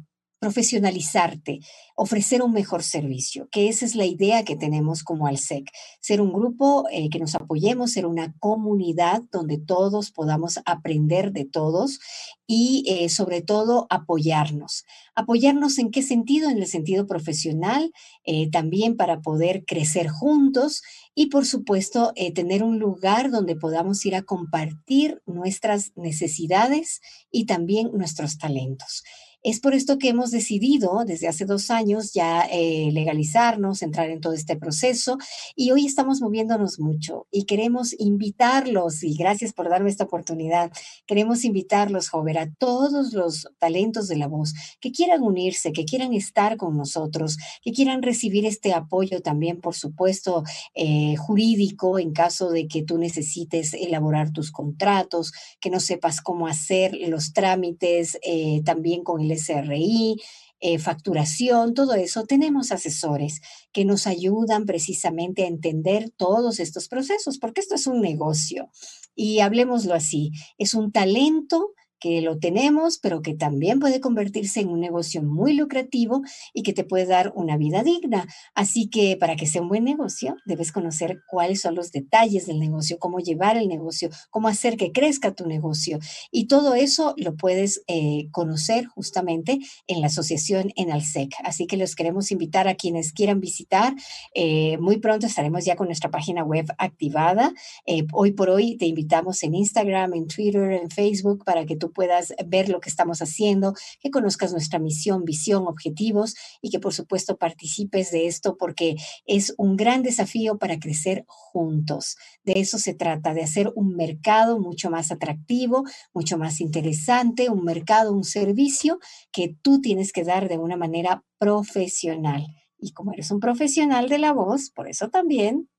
profesionalizarte, 0.46 1.62
ofrecer 1.96 2.44
un 2.44 2.52
mejor 2.54 2.84
servicio, 2.84 3.48
que 3.52 3.68
esa 3.68 3.84
es 3.84 3.96
la 3.96 4.06
idea 4.06 4.44
que 4.44 4.56
tenemos 4.56 5.04
como 5.04 5.26
ALSEC, 5.26 5.72
ser 6.00 6.22
un 6.22 6.32
grupo 6.32 6.86
eh, 6.92 7.10
que 7.10 7.18
nos 7.18 7.34
apoyemos, 7.34 7.94
ser 7.94 8.06
una 8.06 8.36
comunidad 8.38 9.24
donde 9.32 9.58
todos 9.58 10.12
podamos 10.12 10.60
aprender 10.68 11.32
de 11.32 11.46
todos 11.46 11.98
y 12.46 12.84
eh, 12.88 13.10
sobre 13.10 13.42
todo 13.42 13.88
apoyarnos. 13.90 14.86
Apoyarnos 15.16 15.80
en 15.80 15.90
qué 15.90 16.04
sentido? 16.04 16.48
En 16.52 16.60
el 16.60 16.68
sentido 16.68 17.08
profesional, 17.08 17.92
eh, 18.24 18.52
también 18.52 18.98
para 18.98 19.22
poder 19.22 19.66
crecer 19.66 20.10
juntos 20.10 20.84
y 21.16 21.28
por 21.28 21.48
supuesto 21.48 22.14
tener 22.36 22.62
un 22.62 22.78
lugar 22.78 23.32
donde 23.32 23.56
podamos 23.56 24.06
ir 24.06 24.14
a 24.16 24.22
compartir 24.22 25.24
nuestras 25.26 25.94
necesidades 25.96 27.02
y 27.32 27.48
también 27.48 27.90
nuestros 27.94 28.38
talentos. 28.38 29.02
Es 29.46 29.60
por 29.60 29.76
esto 29.76 30.00
que 30.00 30.10
hemos 30.10 30.32
decidido 30.32 31.04
desde 31.06 31.28
hace 31.28 31.46
dos 31.46 31.70
años 31.70 32.14
ya 32.14 32.48
eh, 32.52 32.90
legalizarnos, 32.92 33.84
entrar 33.84 34.10
en 34.10 34.20
todo 34.20 34.34
este 34.34 34.56
proceso 34.56 35.20
y 35.56 35.70
hoy 35.70 35.86
estamos 35.86 36.20
moviéndonos 36.20 36.80
mucho 36.80 37.28
y 37.30 37.46
queremos 37.46 37.94
invitarlos, 38.00 39.04
y 39.04 39.16
gracias 39.16 39.54
por 39.54 39.70
darme 39.70 39.92
esta 39.92 40.06
oportunidad, 40.06 40.72
queremos 41.06 41.46
invitarlos, 41.46 42.10
Jover, 42.10 42.40
a 42.40 42.52
todos 42.58 43.14
los 43.14 43.48
talentos 43.60 44.08
de 44.08 44.18
la 44.18 44.28
voz 44.28 44.56
que 44.82 44.92
quieran 44.92 45.22
unirse, 45.22 45.74
que 45.74 45.86
quieran 45.86 46.14
estar 46.14 46.58
con 46.58 46.76
nosotros, 46.76 47.38
que 47.62 47.72
quieran 47.72 48.02
recibir 48.02 48.48
este 48.48 48.74
apoyo 48.74 49.22
también, 49.22 49.62
por 49.62 49.76
supuesto, 49.76 50.44
eh, 50.74 51.18
jurídico 51.18 52.00
en 52.00 52.14
caso 52.14 52.50
de 52.50 52.68
que 52.68 52.82
tú 52.82 52.98
necesites 52.98 53.76
elaborar 53.76 54.32
tus 54.32 54.52
contratos, 54.52 55.34
que 55.62 55.70
no 55.70 55.80
sepas 55.80 56.20
cómo 56.20 56.48
hacer 56.48 56.98
los 57.10 57.32
trámites 57.32 58.18
eh, 58.24 58.64
también 58.66 59.04
con 59.04 59.22
el 59.22 59.35
SRI, 59.38 60.18
eh, 60.62 60.80
facturación, 60.80 61.74
todo 61.74 61.94
eso, 61.94 62.26
tenemos 62.26 62.72
asesores 62.72 63.42
que 63.72 63.86
nos 63.86 64.08
ayudan 64.08 64.66
precisamente 64.66 65.44
a 65.44 65.48
entender 65.48 66.12
todos 66.16 66.60
estos 66.60 66.88
procesos, 66.88 67.38
porque 67.38 67.62
esto 67.62 67.76
es 67.76 67.88
un 67.88 68.02
negocio. 68.02 68.70
Y 69.16 69.40
hablemoslo 69.40 69.94
así, 69.94 70.32
es 70.58 70.74
un 70.74 70.92
talento 70.92 71.74
que 72.00 72.22
lo 72.22 72.38
tenemos, 72.38 73.00
pero 73.00 73.22
que 73.22 73.34
también 73.34 73.80
puede 73.80 74.00
convertirse 74.00 74.60
en 74.62 74.70
un 74.70 74.80
negocio 74.80 75.24
muy 75.24 75.54
lucrativo 75.54 76.22
y 76.54 76.64
que 76.64 76.74
te 76.74 76.84
puede 76.84 77.06
dar 77.06 77.32
una 77.36 77.58
vida 77.58 77.84
digna. 77.84 78.28
Así 78.54 78.90
que 78.90 79.18
para 79.18 79.36
que 79.36 79.48
sea 79.48 79.62
un 79.62 79.70
buen 79.70 79.84
negocio, 79.84 80.36
debes 80.46 80.72
conocer 80.72 81.22
cuáles 81.28 81.62
son 81.62 81.76
los 81.76 81.92
detalles 81.92 82.46
del 82.46 82.60
negocio, 82.60 83.00
cómo 83.00 83.20
llevar 83.20 83.58
el 83.58 83.68
negocio, 83.68 84.10
cómo 84.30 84.48
hacer 84.48 84.78
que 84.78 84.92
crezca 84.92 85.34
tu 85.34 85.48
negocio. 85.48 86.00
Y 86.32 86.48
todo 86.48 86.76
eso 86.76 87.14
lo 87.18 87.36
puedes 87.36 87.84
eh, 87.88 88.28
conocer 88.32 88.86
justamente 88.86 89.60
en 89.88 90.02
la 90.02 90.08
asociación 90.08 90.72
en 90.76 90.92
Alsec. 90.92 91.34
Así 91.44 91.68
que 91.68 91.78
los 91.78 91.96
queremos 91.96 92.32
invitar 92.32 92.68
a 92.68 92.76
quienes 92.76 93.12
quieran 93.12 93.40
visitar. 93.40 93.96
Eh, 94.34 94.78
muy 94.80 94.98
pronto 94.98 95.26
estaremos 95.26 95.66
ya 95.66 95.76
con 95.76 95.88
nuestra 95.88 96.12
página 96.12 96.44
web 96.44 96.68
activada. 96.78 97.54
Eh, 97.86 98.06
hoy 98.14 98.32
por 98.32 98.50
hoy 98.50 98.78
te 98.78 98.86
invitamos 98.86 99.44
en 99.44 99.56
Instagram, 99.56 100.14
en 100.14 100.28
Twitter, 100.28 100.72
en 100.72 100.90
Facebook 100.90 101.44
para 101.44 101.66
que 101.66 101.76
tú 101.76 101.92
puedas 101.96 102.34
ver 102.46 102.70
lo 102.70 102.80
que 102.80 102.90
estamos 102.90 103.24
haciendo, 103.24 103.74
que 104.00 104.12
conozcas 104.12 104.52
nuestra 104.52 104.78
misión, 104.78 105.24
visión, 105.24 105.68
objetivos 105.68 106.36
y 106.62 106.70
que 106.70 106.80
por 106.80 106.94
supuesto 106.94 107.38
participes 107.38 108.12
de 108.12 108.28
esto 108.28 108.58
porque 108.58 108.98
es 109.26 109.56
un 109.58 109.78
gran 109.78 110.04
desafío 110.04 110.60
para 110.60 110.78
crecer 110.78 111.24
juntos. 111.28 112.18
De 112.44 112.60
eso 112.60 112.78
se 112.78 112.94
trata, 112.94 113.34
de 113.34 113.42
hacer 113.42 113.72
un 113.76 113.96
mercado 113.96 114.60
mucho 114.60 114.92
más 114.92 115.12
atractivo, 115.12 115.84
mucho 116.14 116.38
más 116.38 116.62
interesante, 116.62 117.50
un 117.50 117.64
mercado, 117.64 118.14
un 118.14 118.26
servicio 118.26 119.00
que 119.32 119.56
tú 119.62 119.82
tienes 119.82 120.12
que 120.12 120.24
dar 120.24 120.50
de 120.50 120.60
una 120.60 120.78
manera 120.78 121.24
profesional. 121.40 122.46
Y 122.78 122.92
como 122.92 123.14
eres 123.14 123.32
un 123.32 123.40
profesional 123.40 124.10
de 124.10 124.20
la 124.20 124.34
voz, 124.34 124.70
por 124.70 124.88
eso 124.88 125.10
también 125.10 125.70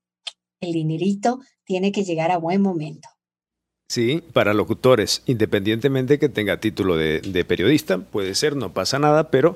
el 0.59 0.73
dinerito 0.73 1.39
tiene 1.63 1.91
que 1.91 2.03
llegar 2.03 2.31
a 2.31 2.37
buen 2.37 2.61
momento. 2.61 3.07
Sí, 3.87 4.21
para 4.33 4.53
locutores, 4.53 5.23
independientemente 5.27 6.19
que 6.19 6.27
tenga 6.27 6.59
título 6.59 6.97
de, 6.97 7.45
periodista, 7.47 7.97
puede 7.99 8.35
ser, 8.35 8.57
no 8.57 8.73
pasa 8.73 8.99
nada, 8.99 9.31
pero 9.31 9.55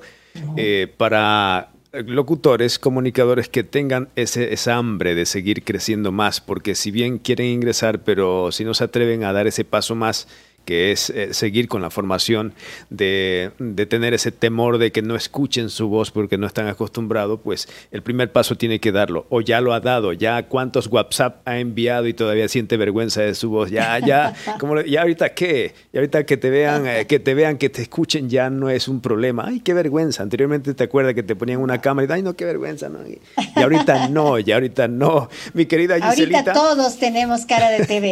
eh, 0.55 0.87
para 0.95 1.71
locutores, 1.91 2.79
comunicadores 2.79 3.49
que 3.49 3.63
tengan 3.63 4.07
ese, 4.15 4.53
esa 4.53 4.77
hambre 4.77 5.15
de 5.15 5.25
seguir 5.25 5.63
creciendo 5.63 6.13
más, 6.13 6.39
porque 6.39 6.75
si 6.75 6.91
bien 6.91 7.17
quieren 7.17 7.47
ingresar, 7.47 7.99
pero 8.03 8.53
si 8.53 8.63
no 8.63 8.73
se 8.73 8.85
atreven 8.85 9.25
a 9.25 9.33
dar 9.33 9.47
ese 9.47 9.65
paso 9.65 9.95
más, 9.95 10.29
que 10.65 10.91
es 10.91 11.09
eh, 11.09 11.33
seguir 11.33 11.67
con 11.67 11.81
la 11.81 11.89
formación, 11.89 12.53
de, 12.89 13.51
de, 13.59 13.85
tener 13.85 14.13
ese 14.13 14.31
temor 14.31 14.77
de 14.77 14.91
que 14.91 15.01
no 15.01 15.15
escuchen 15.15 15.69
su 15.69 15.87
voz 15.87 16.11
porque 16.11 16.37
no 16.37 16.47
están 16.47 16.67
acostumbrados, 16.67 17.39
pues 17.43 17.67
el 17.91 18.01
primer 18.01 18.31
paso 18.31 18.55
tiene 18.55 18.79
que 18.79 18.91
darlo. 18.91 19.25
O 19.29 19.41
ya 19.41 19.61
lo 19.61 19.73
ha 19.73 19.79
dado, 19.79 20.13
ya 20.13 20.43
cuántos 20.43 20.87
WhatsApp 20.87 21.41
ha 21.45 21.59
enviado 21.59 22.07
y 22.07 22.13
todavía 22.13 22.47
siente 22.47 22.77
vergüenza 22.77 23.21
de 23.21 23.35
su 23.35 23.49
voz. 23.49 23.71
Ya, 23.71 23.99
ya, 23.99 24.33
como, 24.59 24.81
ya 24.81 25.01
ahorita 25.01 25.33
qué, 25.33 25.73
y 25.93 25.97
ahorita 25.97 26.25
que 26.25 26.37
te 26.37 26.49
vean, 26.49 26.87
eh, 26.87 27.05
que 27.07 27.19
te 27.19 27.33
vean, 27.33 27.57
que 27.57 27.69
te 27.69 27.81
escuchen 27.81 28.29
ya 28.29 28.49
no 28.49 28.69
es 28.69 28.87
un 28.87 29.01
problema. 29.01 29.45
Ay, 29.47 29.59
qué 29.59 29.73
vergüenza. 29.73 30.23
Anteriormente 30.23 30.73
te 30.73 30.83
acuerdas 30.83 31.13
que 31.13 31.23
te 31.23 31.35
ponían 31.35 31.59
una 31.59 31.81
cámara 31.81 32.07
y 32.07 32.11
ay, 32.17 32.23
no, 32.23 32.35
qué 32.35 32.45
vergüenza. 32.45 32.89
No. 32.89 32.99
Y, 33.07 33.19
ahorita 33.55 34.09
no, 34.09 34.39
y 34.39 34.51
ahorita 34.51 34.87
no. 34.87 35.29
Mi 35.53 35.65
querida 35.65 35.95
Giselita. 35.95 36.39
Ahorita 36.39 36.53
todos 36.53 36.97
tenemos 36.97 37.45
cara 37.45 37.69
de 37.69 37.85
TV. 37.85 38.11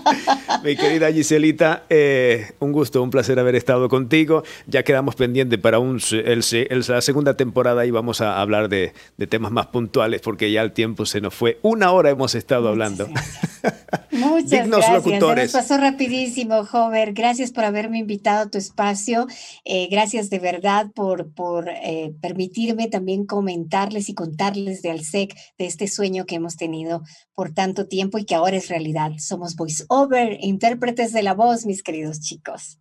mi 0.64 0.76
querida 0.76 1.12
Giselita, 1.12 1.75
Eh, 1.88 2.52
un 2.60 2.72
gusto, 2.72 3.02
un 3.02 3.10
placer 3.10 3.38
haber 3.38 3.54
estado 3.54 3.88
contigo. 3.88 4.42
Ya 4.66 4.82
quedamos 4.82 5.14
pendientes 5.14 5.58
para 5.58 5.78
un, 5.78 6.00
el, 6.12 6.42
la 6.88 7.00
segunda 7.00 7.36
temporada 7.36 7.86
y 7.86 7.90
vamos 7.90 8.20
a 8.20 8.40
hablar 8.40 8.68
de, 8.68 8.92
temas 9.28 9.52
más 9.52 9.66
puntuales 9.66 10.20
porque 10.20 10.50
ya 10.52 10.62
el 10.62 10.72
tiempo 10.72 11.06
se 11.06 11.20
nos 11.20 11.34
fue. 11.34 11.58
Una 11.62 11.92
hora 11.92 12.10
hemos 12.10 12.34
estado 12.34 12.68
hablando. 12.68 13.08
Muchas 14.10 14.50
Dignos 14.50 14.78
gracias. 14.78 14.92
locutores. 14.94 15.52
nos 15.52 15.62
pasó 15.62 15.80
rapidísimo, 15.80 16.66
Hover. 16.72 17.12
Gracias 17.12 17.50
por 17.50 17.64
haberme 17.64 17.98
invitado 17.98 18.44
a 18.44 18.50
tu 18.50 18.58
espacio. 18.58 19.26
Eh, 19.64 19.88
gracias 19.90 20.30
de 20.30 20.38
verdad 20.38 20.86
por, 20.94 21.32
por 21.32 21.68
eh, 21.68 22.14
permitirme 22.20 22.88
también 22.88 23.26
comentarles 23.26 24.08
y 24.08 24.14
contarles 24.14 24.82
de 24.82 24.90
Alsec, 24.90 25.36
de 25.58 25.66
este 25.66 25.88
sueño 25.88 26.24
que 26.26 26.36
hemos 26.36 26.56
tenido 26.56 27.02
por 27.34 27.52
tanto 27.52 27.86
tiempo 27.86 28.18
y 28.18 28.24
que 28.24 28.34
ahora 28.34 28.56
es 28.56 28.68
realidad. 28.68 29.12
Somos 29.18 29.56
voice 29.56 29.84
over, 29.88 30.38
intérpretes 30.40 31.12
de 31.12 31.22
la 31.22 31.34
voz, 31.34 31.65
mis 31.66 31.82
queridos 31.82 32.20
chicos. 32.20 32.78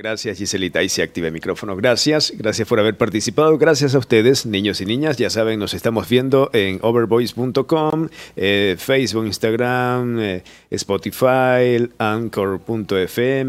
Gracias 0.00 0.38
Giselita, 0.38 0.78
ahí 0.78 0.88
se 0.88 1.02
activa 1.02 1.26
el 1.26 1.34
micrófono. 1.34 1.76
Gracias, 1.76 2.32
gracias 2.34 2.66
por 2.66 2.80
haber 2.80 2.96
participado. 2.96 3.58
Gracias 3.58 3.94
a 3.94 3.98
ustedes, 3.98 4.46
niños 4.46 4.80
y 4.80 4.86
niñas. 4.86 5.18
Ya 5.18 5.28
saben, 5.28 5.58
nos 5.58 5.74
estamos 5.74 6.08
viendo 6.08 6.48
en 6.54 6.78
overvoice.com, 6.80 8.08
eh, 8.34 8.76
Facebook, 8.78 9.26
Instagram, 9.26 10.18
eh, 10.18 10.42
Spotify, 10.70 11.90
Anchor.fm, 11.98 13.44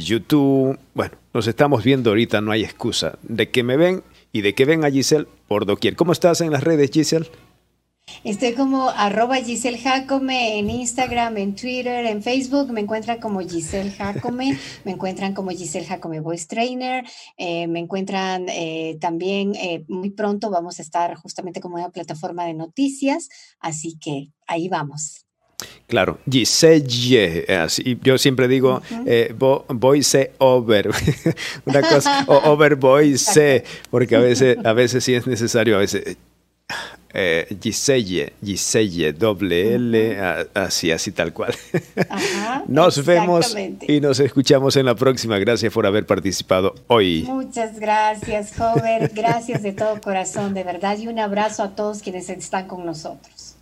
YouTube. 0.00 0.78
Bueno, 0.94 1.12
nos 1.34 1.46
estamos 1.46 1.84
viendo 1.84 2.08
ahorita, 2.08 2.40
no 2.40 2.52
hay 2.52 2.64
excusa. 2.64 3.18
De 3.20 3.50
que 3.50 3.62
me 3.62 3.76
ven 3.76 4.02
y 4.32 4.40
de 4.40 4.54
que 4.54 4.64
ven 4.64 4.82
a 4.82 4.90
Giselle 4.90 5.26
por 5.46 5.66
doquier. 5.66 5.94
¿Cómo 5.94 6.12
estás 6.12 6.40
en 6.40 6.52
las 6.52 6.64
redes, 6.64 6.90
Giselle? 6.90 7.28
Estoy 8.26 8.54
como 8.54 8.88
arroba 8.88 9.36
Giselle 9.36 9.78
Jacome 9.78 10.58
en 10.58 10.68
Instagram, 10.68 11.36
en 11.36 11.54
Twitter, 11.54 12.06
en 12.06 12.22
Facebook. 12.22 12.72
Me 12.72 12.80
encuentran 12.80 13.20
como 13.20 13.40
Giselle 13.40 13.92
Jacome, 13.92 14.58
me 14.84 14.92
encuentran 14.92 15.32
como 15.32 15.50
Giselle 15.50 15.86
Jacome 15.86 16.18
Voice 16.18 16.46
Trainer. 16.48 17.04
Eh, 17.36 17.68
me 17.68 17.78
encuentran 17.78 18.46
eh, 18.48 18.96
también 19.00 19.54
eh, 19.54 19.84
muy 19.88 20.10
pronto 20.10 20.50
vamos 20.50 20.78
a 20.78 20.82
estar 20.82 21.14
justamente 21.14 21.60
como 21.60 21.76
una 21.76 21.90
plataforma 21.90 22.44
de 22.44 22.54
noticias. 22.54 23.28
Así 23.60 23.96
que 23.96 24.32
ahí 24.46 24.68
vamos. 24.68 25.24
Claro, 25.86 26.18
Giselle, 26.28 27.46
así, 27.48 27.98
yo 28.02 28.18
siempre 28.18 28.48
digo 28.48 28.82
voice 29.68 30.32
over, 30.38 30.90
una 31.64 31.80
cosa, 31.80 32.24
o 32.26 32.34
over 32.50 32.74
voice, 32.74 33.64
porque 33.90 34.16
a 34.16 34.20
veces, 34.20 34.58
a 34.64 34.72
veces 34.72 35.04
sí 35.04 35.14
es 35.14 35.26
necesario, 35.26 35.76
a 35.76 35.78
veces 35.78 36.18
eh, 37.12 37.56
Giselle, 37.60 38.32
Giselle, 38.44 39.12
doble 39.12 39.74
L, 39.74 40.18
así, 40.54 40.90
así 40.90 41.12
tal 41.12 41.32
cual. 41.32 41.54
nos 42.68 43.04
vemos 43.04 43.56
y 43.86 44.00
nos 44.00 44.20
escuchamos 44.20 44.76
en 44.76 44.86
la 44.86 44.94
próxima. 44.94 45.38
Gracias 45.38 45.72
por 45.72 45.86
haber 45.86 46.06
participado 46.06 46.74
hoy. 46.86 47.24
Muchas 47.26 47.78
gracias, 47.78 48.52
Hover. 48.60 49.10
Gracias 49.14 49.62
de 49.62 49.72
todo 49.72 50.00
corazón, 50.00 50.54
de 50.54 50.64
verdad. 50.64 50.98
Y 50.98 51.08
un 51.08 51.18
abrazo 51.18 51.62
a 51.62 51.74
todos 51.74 52.02
quienes 52.02 52.28
están 52.28 52.66
con 52.68 52.84
nosotros. 52.84 53.55